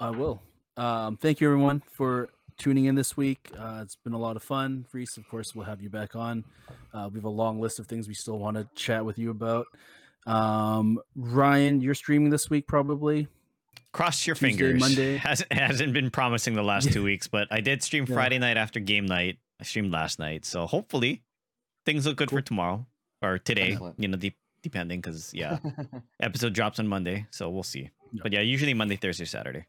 [0.01, 0.41] I will.
[0.77, 3.51] Um, thank you, everyone, for tuning in this week.
[3.57, 4.87] Uh, it's been a lot of fun.
[4.93, 6.45] Reis, of course, we'll have you back on.
[6.95, 9.31] Uh, we have a long list of things we still want to chat with you
[9.31, 9.67] about.
[10.27, 13.29] Um, Ryan, you're streaming this week, probably.
[13.93, 14.81] Cross your Tuesday, fingers.
[14.81, 15.17] Monday.
[15.19, 18.15] Has, hasn't been promising the last two weeks, but I did stream Yeah.
[18.15, 19.39] Friday night after game night.
[19.61, 21.23] I streamed last night, so hopefully
[21.85, 22.39] things look good Cool.
[22.39, 22.87] for tomorrow
[23.23, 23.73] or today.
[23.73, 23.99] Excellent.
[23.99, 25.59] You know, de- depending because yeah,
[26.21, 27.91] episode drops on Monday, so we'll see.
[28.13, 28.21] Yeah.
[28.23, 29.67] But yeah, usually Monday, Thursday, Saturday.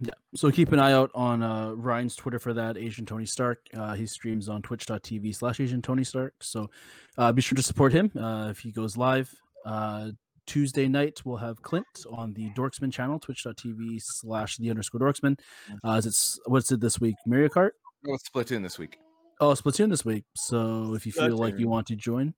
[0.00, 0.12] Yeah.
[0.36, 3.58] So keep an eye out on uh, Ryan's Twitter for that, Asian Tony Stark.
[3.76, 6.34] Uh, he streams on twitch.tv slash Asian Tony Stark.
[6.42, 6.70] So
[7.18, 9.34] uh, be sure to support him uh, if he goes live.
[9.64, 10.10] Uh,
[10.46, 15.38] Tuesday night, we'll have Clint on the Dorksmen channel, twitch.tv slash the underscore Dorksmen.
[15.84, 17.16] Uh, is it's, what's it this week?
[17.26, 17.70] Mario Kart?
[18.04, 18.98] Go with Splatoon this week.
[19.40, 20.24] Oh, Splatoon this week.
[20.34, 22.34] So if you feel like you want to join,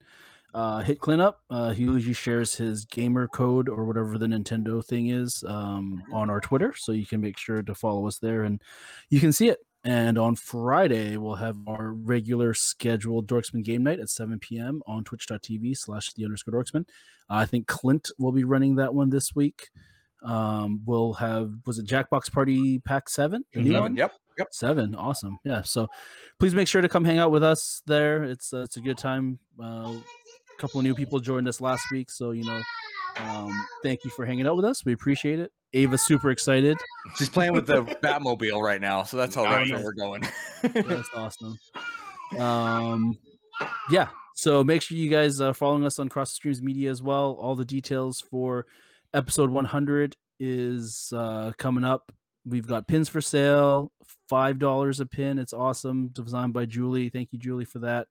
[0.55, 1.41] uh, hit Clint up.
[1.51, 6.31] Uh, he usually shares his gamer code or whatever the Nintendo thing is um, on
[6.31, 8.61] our Twitter, so you can make sure to follow us there and
[9.09, 9.59] you can see it.
[9.85, 14.81] And on Friday, we'll have our regular scheduled Dorksmen game night at 7 p.m.
[14.87, 16.87] on twitch.tv slash the underscore Dorksmen.
[17.29, 19.71] I think Clint will be running that one this week.
[20.23, 23.45] Um, we'll have, was it Jackbox Party Pack 7?
[23.53, 23.97] The new Seven, one?
[23.97, 24.13] Yep.
[24.39, 24.49] Yep.
[24.53, 25.39] Seven, awesome.
[25.45, 25.89] Yeah, so
[26.39, 28.25] please make sure to come hang out with us there.
[28.25, 29.39] It's uh, it's a good time.
[29.63, 30.03] Uh, a
[30.59, 32.63] couple of new people joined us last week, so you know,
[33.19, 34.85] um, thank you for hanging out with us.
[34.85, 35.53] We appreciate it.
[35.75, 36.77] Ava's super excited.
[37.17, 39.71] She's playing with the Batmobile right now, so that's how Nice.
[39.71, 40.23] retro we're going.
[40.63, 41.59] That's awesome.
[42.39, 43.19] Um,
[43.91, 44.09] yeah.
[44.35, 47.37] So make sure you guys are following us on Cross the Streams Media as well.
[47.41, 48.67] All the details for
[49.15, 52.13] episode 100 is uh, coming up.
[52.45, 53.93] We've got pins for sale,
[54.29, 55.39] five dollars a pin.
[55.39, 57.09] It's awesome, designed by Julie.
[57.09, 58.09] Thank you, Julie, for that.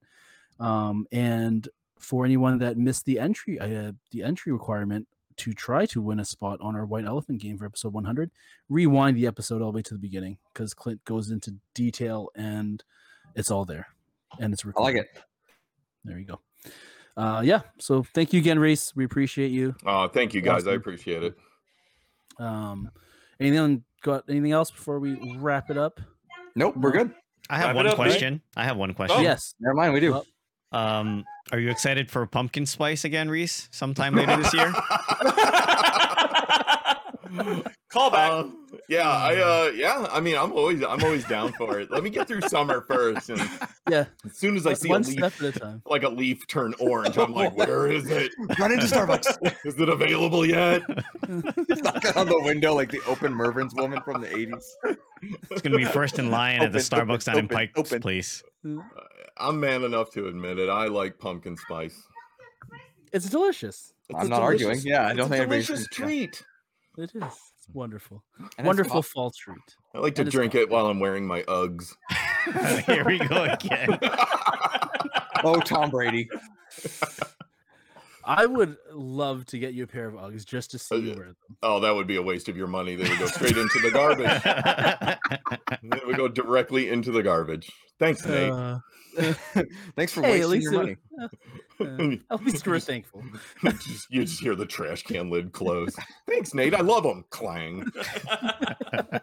[0.59, 1.67] Um, and
[1.99, 6.25] for anyone that missed the entry, uh, the entry requirement, to try to win a
[6.25, 8.29] spot on our White Elephant game for episode 100,
[8.69, 12.83] rewind the episode all the way to the beginning because Clint goes into detail and
[13.35, 13.87] it's all there
[14.39, 14.97] and it's I recorded.
[14.97, 15.21] like it.
[16.03, 16.39] There you go.
[17.17, 17.61] Uh, yeah.
[17.79, 18.95] So thank you again, Reis.
[18.95, 19.75] We appreciate you.
[19.85, 20.67] Oh, thank you guys.
[20.67, 21.35] I appreciate it.
[22.37, 22.91] Um,
[23.39, 25.99] anything got anything else before we wrap it up?
[26.55, 27.13] Nope, we're good.
[27.49, 27.95] I have Wrap one up, Nate.
[27.97, 28.41] question.
[28.55, 29.21] I have one question.
[29.23, 29.55] Yes.
[29.59, 30.11] Never mind, we do.
[30.11, 30.25] Well,
[30.71, 33.67] Um, are you excited for pumpkin spice again, Reis?
[33.71, 34.73] Sometime later this year?
[37.91, 38.31] Call back.
[38.31, 41.91] Um, yeah, I uh yeah, I mean I'm always I'm always down for it.
[41.91, 43.41] Let me get through summer first and
[43.89, 44.05] Yeah.
[44.25, 45.81] as soon as I see a leaf at a time.
[45.85, 48.31] like a leaf turn orange, I'm like, where is it?
[48.57, 49.55] Run into Starbucks.
[49.65, 50.81] Is it available yet?
[51.27, 54.63] Knock on the window like the open Mervyn's woman from the 80s.
[55.51, 57.71] It's gonna be first in line at the Open, open, Starbucks down in open, Pike
[57.75, 58.01] open.
[58.01, 58.43] Place.
[59.37, 60.69] I'm man enough to admit it.
[60.69, 62.01] I like pumpkin spice.
[63.11, 63.93] It's delicious.
[64.09, 64.79] It's I'm a not arguing.
[64.83, 66.05] Yeah, I don't a think anybody's- delicious yeah.
[66.05, 66.43] treat.
[66.97, 67.23] It is.
[67.23, 68.23] It's wonderful.
[68.57, 69.57] And Wonderful pop- fall treat.
[69.95, 71.95] I like to That is drink it while I'm wearing my Uggs.
[72.85, 73.97] Here we go again.
[75.43, 76.29] Oh, Tom Brady.
[78.23, 81.15] I would love to get you a pair of Uggs just to see Oh, you
[81.15, 81.35] wear them.
[81.63, 82.95] oh, that would be a waste of your money.
[82.95, 85.17] They would go straight into the garbage.
[85.83, 87.71] They would go directly into the garbage.
[87.97, 88.51] Thanks, Nate.
[88.51, 88.79] Uh,
[89.95, 90.95] Thanks for hey, wasting your it- money.
[91.81, 93.23] Uh, at least we're thankful.
[93.63, 95.95] you, just, you just hear the trash can lid close.
[96.27, 96.73] Thanks, Nate.
[96.75, 97.25] I love them.
[97.29, 97.85] Clang.
[98.29, 99.19] I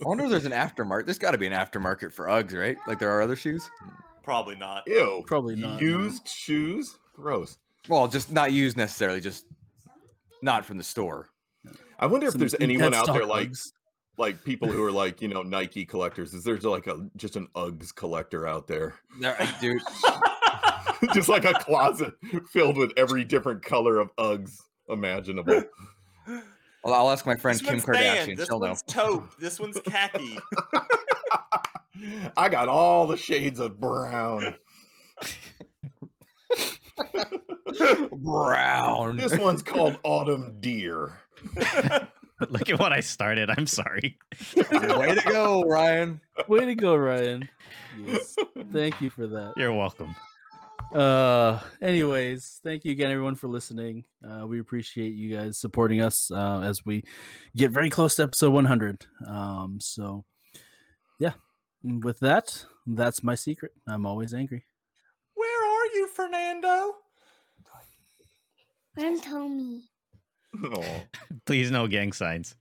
[0.00, 1.06] wonder if there's an aftermarket.
[1.06, 2.76] There's got to be an aftermarket for Uggs, right?
[2.86, 3.70] Like there are other shoes.
[4.22, 4.84] Probably not.
[4.86, 5.24] Ew.
[5.26, 5.80] Probably not.
[5.80, 5.86] no.
[5.86, 6.98] Used shoes?
[7.14, 7.58] Gross.
[7.88, 9.46] Well, just not used necessarily, just
[10.42, 11.28] not from the store.
[11.98, 13.72] I wonder if Some there's anyone out there stock like Uggs.
[14.16, 16.32] like people who are like you know Nike collectors.
[16.34, 18.94] Is there's like a just an Uggs collector out there?
[19.20, 19.82] There- Dude,
[21.14, 22.14] just like a closet
[22.50, 24.58] filled with every different color of Uggs
[24.88, 25.62] imaginable.
[26.26, 28.26] well, I'll ask my friend This Kim Kardashian.
[28.26, 28.36] tan.
[28.36, 28.68] This She'll know.
[28.68, 29.38] one's taupe.
[29.38, 30.38] This one's khaki.
[32.36, 34.54] I got all the shades of brown.
[38.12, 39.16] Brown.
[39.16, 41.18] This one's called Autumn Deer.
[42.48, 43.50] Look at what I started.
[43.50, 44.18] I'm sorry.
[44.56, 46.20] Way to go, Ryan.
[46.48, 47.48] Way to go, Ryan.
[48.04, 48.34] Yes.
[48.72, 49.52] Thank you for that.
[49.56, 50.14] You're welcome.
[50.92, 54.04] Uh, anyways, thank you again, everyone, for listening.
[54.28, 57.04] Uh, we appreciate you guys supporting us uh, as we
[57.56, 59.06] get very close to episode 100.
[59.26, 60.24] Um, so,
[61.18, 61.32] yeah,
[61.84, 63.72] and with that, that's my secret.
[63.86, 64.64] I'm always angry.
[65.34, 66.96] Where are you, Fernando?
[68.96, 69.84] Run, Tommy.
[70.64, 71.02] Aw.
[71.46, 72.56] Please no gang signs.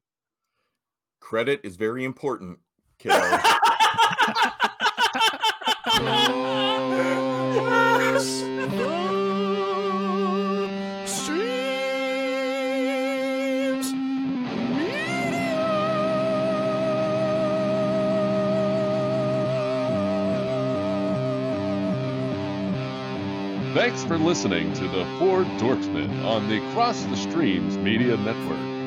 [1.20, 2.60] Credit is very important,
[3.00, 3.20] kiddo.
[23.90, 28.79] Thanks for listening to the Four Dorksmen on the Cross the Streams Media Network.